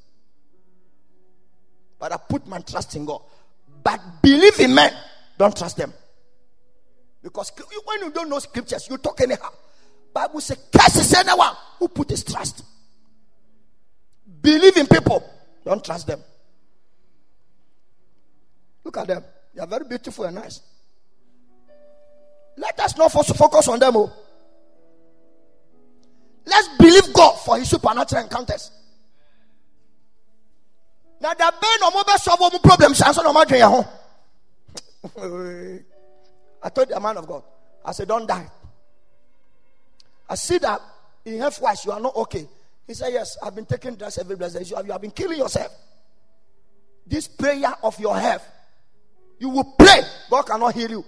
But 1.98 2.12
I 2.12 2.18
put 2.18 2.46
my 2.48 2.60
trust 2.60 2.96
in 2.96 3.06
God. 3.06 3.22
But 3.86 4.02
believe 4.24 4.60
in 4.60 4.74
men, 4.74 4.92
don't 5.38 5.56
trust 5.56 5.78
them. 5.78 5.94
Because 7.22 7.52
when 7.86 8.02
you 8.02 8.10
don't 8.10 8.30
know 8.30 8.40
scriptures, 8.40 8.88
you 8.90 8.98
talk 8.98 9.22
anyhow. 9.22 9.52
Bible 10.12 10.42
says, 10.42 10.58
curses 10.76 11.14
anyone 11.14 11.56
who 11.78 11.88
put 11.88 12.10
his 12.10 12.24
trust. 12.24 12.64
Believe 14.42 14.76
in 14.78 14.88
people, 14.88 15.24
don't 15.64 15.86
trust 15.86 16.08
them. 16.08 16.20
Look 18.84 18.98
at 18.98 19.08
them. 19.08 19.24
They 19.54 19.62
are 19.62 19.68
very 19.68 19.86
beautiful 19.86 20.26
and 20.26 20.36
nice. 20.36 20.62
Let 22.58 22.80
us 22.80 22.98
not 22.98 23.12
focus 23.12 23.68
on 23.68 23.80
them. 23.80 23.98
Oh. 23.98 24.12
Let's 26.46 26.70
believe 26.80 27.14
God 27.14 27.34
for 27.34 27.58
his 27.60 27.70
supernatural 27.70 28.24
encounters. 28.24 28.72
Now 31.22 31.34
the 31.34 31.44
bɛn 31.44 31.80
na 31.80 31.90
ɔmo 31.90 32.04
bɛ 32.04 32.18
solve 32.20 32.40
ɔmo 32.40 32.62
problems 32.62 33.02
anso 33.02 33.24
na 33.24 33.32
ɔmo 33.32 33.46
adwene 33.46 33.68
ho. 33.70 33.86
I 36.64 36.70
told 36.70 36.90
the 36.90 37.00
man 37.00 37.18
of 37.18 37.28
God, 37.28 37.44
I 37.84 37.92
said, 37.92 38.08
don't 38.08 38.28
die. 38.28 38.50
I 40.28 40.36
see 40.36 40.58
that 40.58 40.82
in 41.24 41.38
health 41.40 41.62
wise 41.62 41.86
you 41.86 41.92
are 41.92 42.00
not 42.00 42.16
okay. 42.16 42.48
He 42.88 42.94
said, 42.94 43.14
Yes, 43.14 43.38
I've 43.42 43.56
been 43.56 43.66
taking 43.66 43.96
drugs 43.96 44.18
every 44.18 44.36
blessed 44.36 44.60
day. 44.60 44.64
You 44.64 44.76
have, 44.76 44.86
you 44.86 44.92
have 44.92 45.02
been 45.02 45.12
killing 45.12 45.38
yourself. 45.38 45.72
This 47.06 47.28
prayer 47.28 47.74
of 47.84 48.00
your 48.00 48.18
health, 48.18 48.48
you 49.40 49.50
will 49.50 49.76
pray, 49.78 50.02
God 50.30 50.44
cannot 50.44 50.74
heal 50.74 50.90
you. 50.90 51.06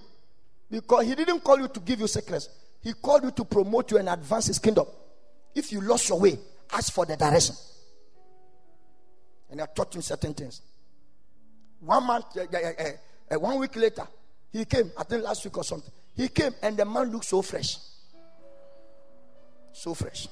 Because 0.70 1.06
He 1.06 1.16
didn't 1.16 1.40
call 1.44 1.60
you 1.60 1.68
to 1.68 1.80
give 1.80 2.00
you 2.00 2.08
sickness, 2.08 2.50
He 2.82 2.94
called 2.94 3.24
you 3.24 3.32
to 3.32 3.46
promote 3.46 3.92
you 3.92 3.98
and 3.98 4.10
advance 4.10 4.48
His 4.48 4.60
kingdom. 4.60 4.86
If 5.56 5.72
you 5.72 5.82
lost 5.82 6.10
your 6.10 6.20
way, 6.20 6.38
ask 6.72 6.94
for 6.94 7.06
the 7.06 7.16
direction. 7.16 7.56
And 9.50 9.62
I 9.62 9.66
taught 9.66 9.96
him 9.96 10.02
certain 10.02 10.34
things. 10.34 10.62
One 11.80 12.06
month, 12.06 12.26
uh, 12.38 12.42
uh, 12.42 13.36
uh, 13.36 13.40
one 13.40 13.60
week 13.60 13.76
later, 13.76 14.08
he 14.52 14.66
came, 14.66 14.92
I 14.98 15.04
think 15.04 15.24
last 15.24 15.44
week 15.46 15.58
or 15.58 15.64
something. 15.64 15.92
He 16.16 16.28
came 16.28 16.54
and 16.62 16.76
the 16.76 16.86
man 16.86 17.12
looked 17.12 17.26
so 17.26 17.42
fresh. 17.42 17.78
So 19.72 19.94
fresh. 19.94 20.28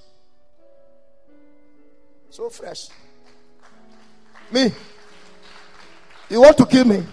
So 2.29 2.49
fresh. 2.49 2.87
Me. 4.51 4.71
You 6.29 6.41
want 6.41 6.57
to 6.57 6.65
kill 6.65 6.85
me? 6.85 7.03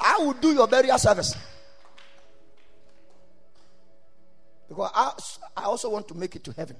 I 0.00 0.18
will 0.18 0.34
do 0.34 0.52
your 0.52 0.66
burial 0.68 0.98
service. 0.98 1.34
Because 4.68 4.90
I, 4.94 5.12
I 5.56 5.64
also 5.64 5.88
want 5.90 6.06
to 6.08 6.14
make 6.14 6.36
it 6.36 6.44
to 6.44 6.52
heaven. 6.52 6.76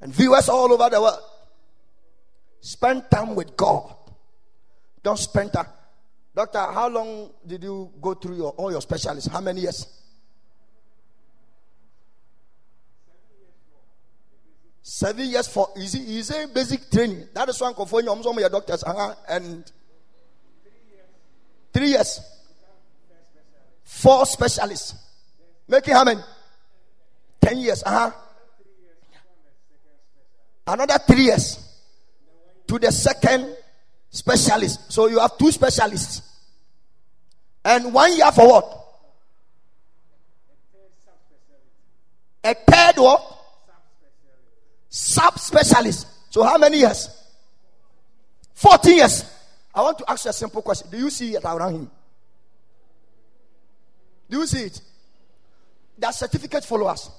And 0.00 0.12
viewers 0.12 0.48
all 0.48 0.72
over 0.72 0.88
the 0.88 1.00
world, 1.00 1.18
spend 2.60 3.10
time 3.10 3.34
with 3.34 3.56
God. 3.56 3.94
Don't 5.02 5.18
spend 5.18 5.52
time. 5.52 5.66
Doctor, 6.34 6.60
how 6.60 6.88
long 6.88 7.30
did 7.44 7.64
you 7.64 7.90
go 8.00 8.14
through 8.14 8.36
your, 8.36 8.50
all 8.52 8.70
your 8.70 8.80
specialists? 8.80 9.28
How 9.30 9.40
many 9.40 9.62
years? 9.62 9.86
Seven 14.82 15.28
years 15.28 15.48
for 15.48 15.68
easy, 15.76 16.00
easy 16.00 16.46
basic 16.54 16.90
training. 16.90 17.28
That 17.34 17.48
is 17.48 17.60
one 17.60 17.74
for 17.74 18.00
your 18.00 18.48
doctors 18.48 18.82
uh-huh, 18.84 19.14
and 19.28 19.70
three 21.72 21.88
years. 21.88 22.20
Four 23.84 24.24
specialists. 24.26 24.94
Making 25.66 25.94
how 25.94 26.04
many? 26.04 26.20
Ten 27.40 27.58
years. 27.58 27.82
Uh-huh. 27.82 28.10
Another 30.68 30.98
three 30.98 31.24
years 31.24 31.58
to 32.66 32.78
the 32.78 32.92
second 32.92 33.56
specialist. 34.10 34.92
So 34.92 35.06
you 35.06 35.18
have 35.18 35.38
two 35.38 35.50
specialists. 35.50 36.20
And 37.64 37.92
one 37.92 38.14
year 38.14 38.30
for 38.32 38.46
what? 38.46 38.84
A 42.44 42.54
third 42.54 43.02
what? 43.02 43.38
Sub 44.90 45.38
specialist. 45.38 46.06
So 46.28 46.42
how 46.42 46.58
many 46.58 46.80
years? 46.80 47.08
14 48.52 48.96
years. 48.96 49.24
I 49.74 49.80
want 49.80 49.98
to 49.98 50.10
ask 50.10 50.26
you 50.26 50.30
a 50.30 50.34
simple 50.34 50.60
question. 50.60 50.90
Do 50.90 50.98
you 50.98 51.08
see 51.08 51.34
it 51.34 51.44
around 51.44 51.74
him? 51.74 51.90
Do 54.28 54.38
you 54.38 54.46
see 54.46 54.64
it? 54.64 54.82
That 55.96 56.14
certificate 56.14 56.64
followers. 56.64 57.10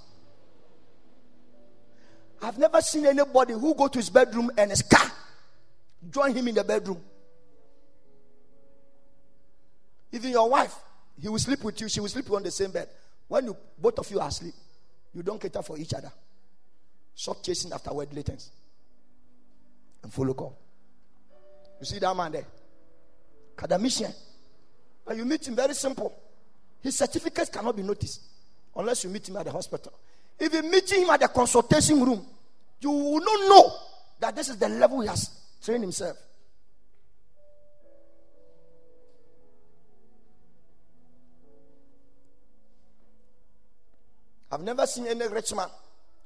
I've 2.41 2.57
never 2.57 2.82
seen 2.82 3.06
anybody 3.06 3.53
who 3.53 3.74
go 3.76 3.88
to 3.88 3.99
his 3.99 4.10
bedroom 4.10 4.52
and 4.57 4.70
his 4.70 4.82
car 4.82 5.11
join 6.10 6.34
him 6.34 6.48
in 6.48 6.56
the 6.56 6.64
bedroom. 6.64 7.02
Even 10.11 10.32
your 10.32 10.49
wife, 10.49 10.76
he 11.22 11.28
will 11.28 11.40
sleep 11.40 11.64
with 11.64 11.80
you, 11.82 11.90
she 11.90 11.99
will 11.99 12.07
sleep 12.07 12.32
on 12.32 12.44
the 12.44 12.52
same 12.52 12.72
bed. 12.72 12.88
When 13.28 13.45
you 13.45 13.57
both 13.78 13.99
of 13.99 14.10
you 14.10 14.20
are 14.20 14.28
asleep, 14.28 14.53
you 15.14 15.22
don't 15.22 15.40
cater 15.40 15.61
for 15.61 15.78
each 15.78 15.94
other. 15.94 16.11
Stop 17.14 17.44
chasing 17.44 17.72
after 17.74 17.94
worldly 17.94 18.22
things 18.22 18.49
and 20.02 20.11
follow 20.11 20.34
God. 20.34 20.53
You 21.80 21.86
see 21.86 21.99
that 21.99 22.16
man 22.16 22.32
there? 22.32 22.45
Academician. 23.57 24.11
And 25.07 25.18
you 25.18 25.26
meet 25.26 25.48
him 25.48 25.56
very 25.56 25.74
simple. 25.74 26.14
His 26.82 26.98
certificate 26.98 27.52
cannot 27.52 27.76
be 27.76 27.84
noticed 27.84 28.22
unless 28.76 29.03
you 29.03 29.10
meet 29.10 29.28
him 29.28 29.38
at 29.38 29.45
the 29.45 29.52
hospital. 29.52 29.94
If 30.40 30.53
you 30.53 30.64
meet 30.64 30.90
him 30.91 31.10
at 31.10 31.20
the 31.20 31.28
consultation 31.28 32.03
room, 32.03 32.26
you 32.80 32.90
will 32.90 33.20
not 33.20 33.49
know 33.49 33.74
that 34.20 34.36
this 34.36 34.49
is 34.49 34.57
the 34.57 34.70
level 34.70 35.02
he 35.02 35.07
has 35.07 35.30
trained 35.61 35.84
himself. 35.84 36.18
I've 44.52 44.61
never 44.61 44.86
seen 44.88 45.06
any 45.07 45.28
rich 45.28 45.53
man 45.53 45.68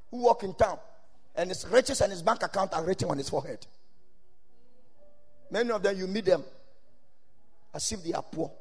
who 0.10 0.18
walk 0.18 0.44
in 0.44 0.54
town 0.54 0.78
and 1.36 1.50
his 1.50 1.68
riches 1.68 2.00
and 2.02 2.12
his 2.12 2.22
bank 2.22 2.44
account 2.44 2.74
are 2.74 2.84
written 2.84 3.10
on 3.10 3.18
his 3.18 3.30
forehead. 3.30 3.66
Many 5.52 5.72
of 5.72 5.84
them, 5.84 5.98
you 5.98 6.08
meet 6.08 6.26
them 6.26 6.44
as 7.74 7.92
if 7.92 8.04
they 8.04 8.14
are 8.14 8.24
poor. 8.24 8.52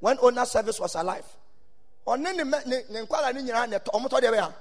When 0.00 0.18
owner 0.20 0.44
service 0.44 0.80
was 0.80 0.94
alive, 0.94 1.24
ɔne 2.06 2.36
ne 2.36 2.44
mɛ 2.44 2.66
ne 2.66 2.84
ne 2.90 3.02
nkwara 3.02 3.32
ne 3.32 3.42
nyinaa 3.42 3.66
na 3.68 3.78
ɛtɔ 3.78 3.90
ɔmo 3.96 4.08
tɔ 4.08 4.20
deɛ 4.20 4.30
bɛyɛ 4.32 4.44
a 4.44 4.54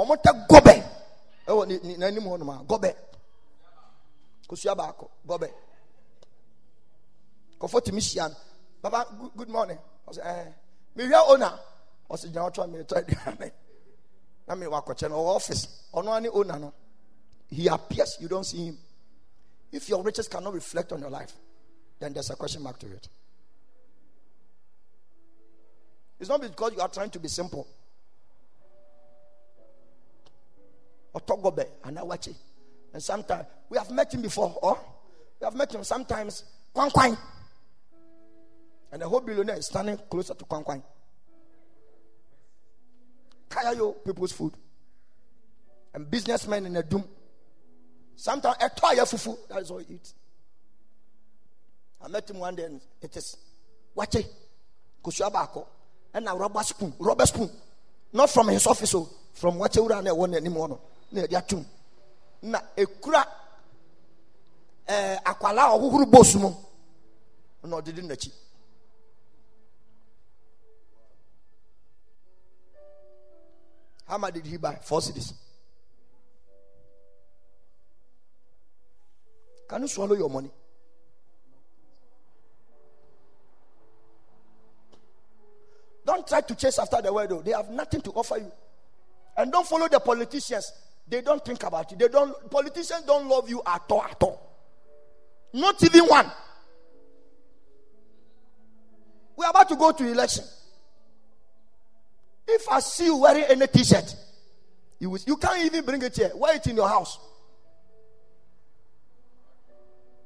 ɔmo 0.00 0.16
tɛ 0.16 0.30
gɔbɛ 0.48 0.74
ɛwɔ 1.46 1.66
ne 1.68 1.78
ne 1.82 1.96
n'anim 1.96 2.24
hɔ 2.24 2.38
nom 2.38 2.66
gɔbɛ 2.66 2.94
kosua 4.48 4.74
baako 4.74 5.10
gɔbɛ 5.26 5.48
kɔfɔ 7.60 7.80
tìmi 7.84 8.00
hyia 8.00 8.28
no 8.28 8.36
baba 8.84 9.06
good, 9.34 9.48
morning. 9.48 9.78
Ɔsɛ 10.06 10.20
ɛɛ 10.22 10.54
mehwɛ 10.96 11.28
owner 11.30 11.58
ɔsɛ 12.10 12.26
gyina 12.30 12.50
ɔtɔ 12.50 12.70
mi 12.70 12.78
tɔ 12.84 12.96
aduane 13.00 13.52
na 14.46 14.54
mi 14.54 14.66
wɔ 14.66 14.84
akɔkyɛ 14.84 15.08
no 15.08 15.16
ɔwɔ 15.16 15.36
office 15.36 15.68
ɔno 15.94 16.16
ani 16.16 16.28
owner 16.28 16.58
no. 16.58 16.72
He 17.48 17.66
appears, 17.68 18.16
you 18.20 18.28
don't 18.28 18.44
see 18.44 18.66
him. 18.66 18.78
If 19.72 19.88
your 19.88 20.02
riches 20.02 20.28
cannot 20.28 20.52
reflect 20.52 20.92
on 20.92 21.00
your 21.00 21.10
life, 21.10 21.32
then 21.98 22.12
there's 22.12 22.30
a 22.30 22.36
question 22.36 22.62
mark 22.62 22.78
to 22.80 22.86
it. 22.86 23.08
It's 26.18 26.28
not 26.28 26.40
because 26.40 26.72
you 26.74 26.80
are 26.80 26.88
trying 26.88 27.10
to 27.10 27.18
be 27.18 27.28
simple. 27.28 27.66
Otogobe 31.14 31.66
and 31.84 31.96
Awachi. 31.98 32.34
And 32.92 33.02
sometimes 33.02 33.46
we 33.68 33.78
have 33.78 33.90
met 33.90 34.12
him 34.12 34.22
before, 34.22 34.56
or 34.62 34.78
we 35.40 35.44
have 35.44 35.54
met 35.54 35.74
him 35.74 35.84
sometimes. 35.84 36.44
Kwan 36.72 36.90
Kwan. 36.90 37.16
And 38.92 39.02
the 39.02 39.08
whole 39.08 39.20
billionaire 39.20 39.56
is 39.56 39.66
standing 39.66 39.98
closer 40.10 40.34
to 40.34 40.44
Kwan 40.44 40.62
Kwan. 40.64 40.82
Kaya 43.48 43.76
yo 43.76 43.92
people's 43.92 44.32
food. 44.32 44.54
And 45.92 46.10
businessmen 46.10 46.66
in 46.66 46.76
a 46.76 46.82
doom. 46.82 47.04
Sometimes 48.16 48.56
a 48.60 48.68
toy 48.68 48.94
fufu. 48.96 49.36
That 49.48 49.62
is 49.62 49.70
all 49.70 49.78
he 49.78 49.94
eats. 49.94 50.14
I 52.00 52.08
met 52.08 52.28
him 52.28 52.38
one 52.38 52.54
day 52.54 52.64
and 52.64 52.80
it 53.00 53.16
is 53.16 53.36
wache. 53.96 54.24
Kushabako. 55.02 55.66
And 56.14 56.28
a 56.28 56.32
rubber 56.32 56.62
spoon. 56.62 56.94
Rubber 56.98 57.26
spoon. 57.26 57.50
Not 58.12 58.30
from 58.30 58.48
his 58.48 58.66
office, 58.66 58.94
from 59.34 59.58
wache 59.58 59.78
ura 59.78 60.00
ne 60.00 60.12
one 60.12 60.34
anymore. 60.34 60.78
Na 61.12 61.22
yɛde 61.22 61.36
atum. 61.36 61.64
Na 62.42 62.60
a 62.76 62.84
ɔhohoro 65.34 66.04
bosu 66.10 66.38
mu 66.40 66.54
na 67.64 67.76
ɔde 67.80 67.92
di 67.94 68.02
n'akyi. 68.02 68.30
How 74.06 74.18
much 74.18 74.34
did 74.34 74.46
he 74.46 74.56
buy? 74.58 74.76
Four 74.82 75.00
cities. 75.00 75.32
Can 79.66 79.82
you 79.82 79.88
swallow 79.88 80.14
your 80.14 80.28
money? 80.28 80.50
Don't 86.24 86.28
try 86.28 86.40
to 86.40 86.54
chase 86.54 86.78
after 86.78 87.02
the 87.02 87.12
world, 87.12 87.28
though. 87.30 87.42
They 87.42 87.52
have 87.52 87.70
nothing 87.70 88.00
to 88.02 88.10
offer 88.12 88.38
you. 88.38 88.50
And 89.36 89.52
don't 89.52 89.66
follow 89.66 89.88
the 89.88 90.00
politicians. 90.00 90.72
They 91.06 91.20
don't 91.20 91.44
think 91.44 91.62
about 91.62 91.90
you. 91.90 91.98
They 91.98 92.08
don't 92.08 92.50
politicians 92.50 93.02
don't 93.06 93.28
love 93.28 93.48
you 93.48 93.60
at 93.66 93.82
all 93.90 94.02
at 94.02 94.22
all. 94.22 94.40
Not 95.52 95.82
even 95.82 96.04
one. 96.04 96.30
We're 99.36 99.50
about 99.50 99.68
to 99.68 99.76
go 99.76 99.92
to 99.92 100.10
election. 100.10 100.44
If 102.46 102.68
I 102.70 102.80
see 102.80 103.06
you 103.06 103.16
wearing 103.16 103.44
any 103.44 103.66
t-shirt, 103.66 104.14
you, 104.98 105.16
you 105.26 105.36
can't 105.36 105.64
even 105.64 105.84
bring 105.84 106.00
it 106.02 106.16
here. 106.16 106.30
Wear 106.34 106.56
it 106.56 106.66
in 106.66 106.76
your 106.76 106.88
house. 106.88 107.18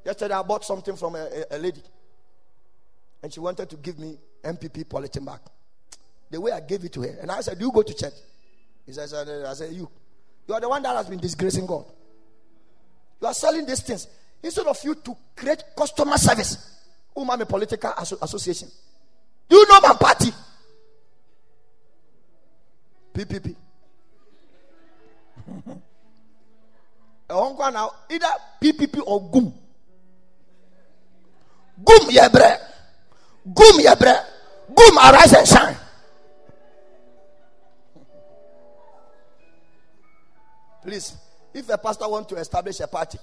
Yesterday 0.04 0.34
I 0.34 0.42
bought 0.42 0.64
something 0.64 0.96
from 0.96 1.16
a, 1.16 1.44
a, 1.50 1.56
a 1.56 1.58
lady. 1.58 1.82
And 3.22 3.32
she 3.32 3.40
wanted 3.40 3.68
to 3.70 3.76
give 3.76 3.98
me 3.98 4.18
NPP 4.44 4.84
politin 4.84 5.24
back. 5.24 5.40
The 6.30 6.40
way 6.40 6.52
I 6.52 6.60
gave 6.60 6.84
it 6.84 6.92
to 6.94 7.02
her. 7.02 7.16
And 7.20 7.30
I 7.30 7.40
said, 7.40 7.58
Do 7.58 7.64
you 7.64 7.72
go 7.72 7.82
to 7.82 7.94
church? 7.94 8.14
He 8.86 8.92
says, 8.92 9.12
I 9.14 9.52
said, 9.54 9.72
You. 9.72 9.88
You 10.46 10.54
are 10.54 10.60
the 10.60 10.68
one 10.68 10.82
that 10.82 10.96
has 10.96 11.06
been 11.08 11.18
disgracing 11.18 11.66
God. 11.66 11.84
You 13.20 13.26
are 13.26 13.34
selling 13.34 13.66
these 13.66 13.80
things. 13.80 14.08
Instead 14.42 14.66
of 14.66 14.78
you 14.84 14.94
to 14.94 15.16
create 15.36 15.62
customer 15.76 16.16
service, 16.16 16.80
Umami 17.16 17.46
Political 17.48 17.92
Association. 18.22 18.68
Do 19.48 19.56
you 19.56 19.66
know 19.68 19.80
my 19.80 19.94
party? 19.94 20.30
PPP. 23.12 23.56
now 27.28 27.92
either 28.10 28.26
PPP 28.62 29.02
or 29.04 29.30
GUM. 29.30 29.52
GUM 31.84 32.10
yebre, 32.10 32.58
GUM 33.44 33.80
yebre, 33.80 34.24
GUM 34.74 34.98
arise 34.98 35.32
and 35.34 35.46
shine. 35.46 35.76
Please, 40.88 41.18
if 41.52 41.68
a 41.68 41.76
pastor 41.76 42.08
want 42.08 42.26
to 42.30 42.36
establish 42.36 42.80
a 42.80 42.86
party, 42.86 43.18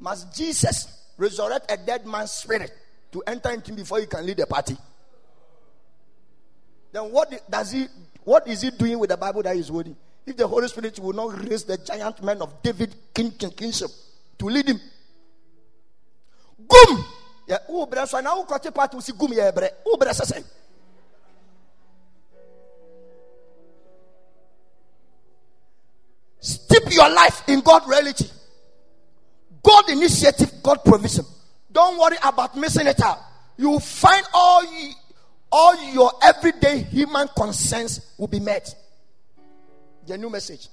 must 0.00 0.36
Jesus 0.36 0.88
resurrect 1.16 1.70
a 1.70 1.76
dead 1.76 2.04
man's 2.04 2.32
spirit 2.32 2.72
to 3.12 3.22
enter 3.28 3.50
into 3.52 3.70
him 3.70 3.76
before 3.76 4.00
he 4.00 4.06
can 4.06 4.26
lead 4.26 4.38
the 4.38 4.46
party? 4.46 4.76
Then 6.90 7.12
what 7.12 7.32
does 7.48 7.70
he 7.70 7.86
what 8.24 8.48
is 8.48 8.62
he 8.62 8.72
doing 8.72 8.98
with 8.98 9.10
the 9.10 9.16
Bible 9.16 9.40
that 9.44 9.54
he's 9.54 9.68
holding? 9.68 9.94
If 10.26 10.36
the 10.36 10.48
Holy 10.48 10.66
Spirit 10.66 10.98
will 10.98 11.12
not 11.12 11.48
raise 11.48 11.62
the 11.62 11.78
giant 11.78 12.24
man 12.24 12.42
of 12.42 12.60
David 12.60 12.92
king, 13.14 13.30
king 13.38 13.52
kingship 13.52 13.90
to 14.40 14.46
lead 14.46 14.66
him. 14.66 14.80
Gum! 16.68 17.04
Yeah, 17.46 18.04
so 18.04 18.18
now 18.18 18.42
cut 18.42 18.66
a 18.66 18.72
part 18.72 18.90
to 18.90 19.00
see 19.00 19.12
yeah, 19.30 19.52
Steep 26.40 26.82
your 26.90 27.10
life 27.10 27.42
in 27.48 27.60
God 27.60 27.88
reality. 27.88 28.26
God 29.62 29.90
initiative, 29.90 30.50
God 30.62 30.82
provision. 30.84 31.24
Don't 31.70 31.98
worry 31.98 32.16
about 32.24 32.56
missing 32.56 32.86
it 32.86 33.00
out. 33.02 33.18
You 33.56 33.70
will 33.70 33.80
find 33.80 34.24
all 34.32 34.64
all 35.52 35.92
your 35.92 36.12
everyday 36.22 36.78
human 36.78 37.28
concerns 37.36 38.14
will 38.16 38.28
be 38.28 38.40
met. 38.40 38.74
The 40.06 40.16
new 40.16 40.30
message. 40.30 40.68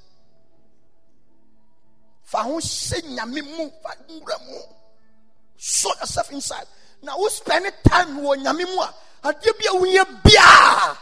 Show 5.57 5.89
yourself 5.99 6.31
inside. 6.31 6.65
Now, 7.01 7.17
who 7.17 7.29
spend 7.29 7.71
time 7.87 8.23
with 8.23 8.39
Nyamimu? 8.39 8.93
I 9.23 9.33
give 9.43 9.55
you 9.59 10.01
a 10.01 10.05
bia. 10.23 10.97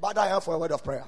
But 0.00 0.18
I 0.18 0.28
have 0.28 0.44
for 0.44 0.54
a 0.54 0.58
word 0.58 0.72
of 0.72 0.82
prayer. 0.82 1.04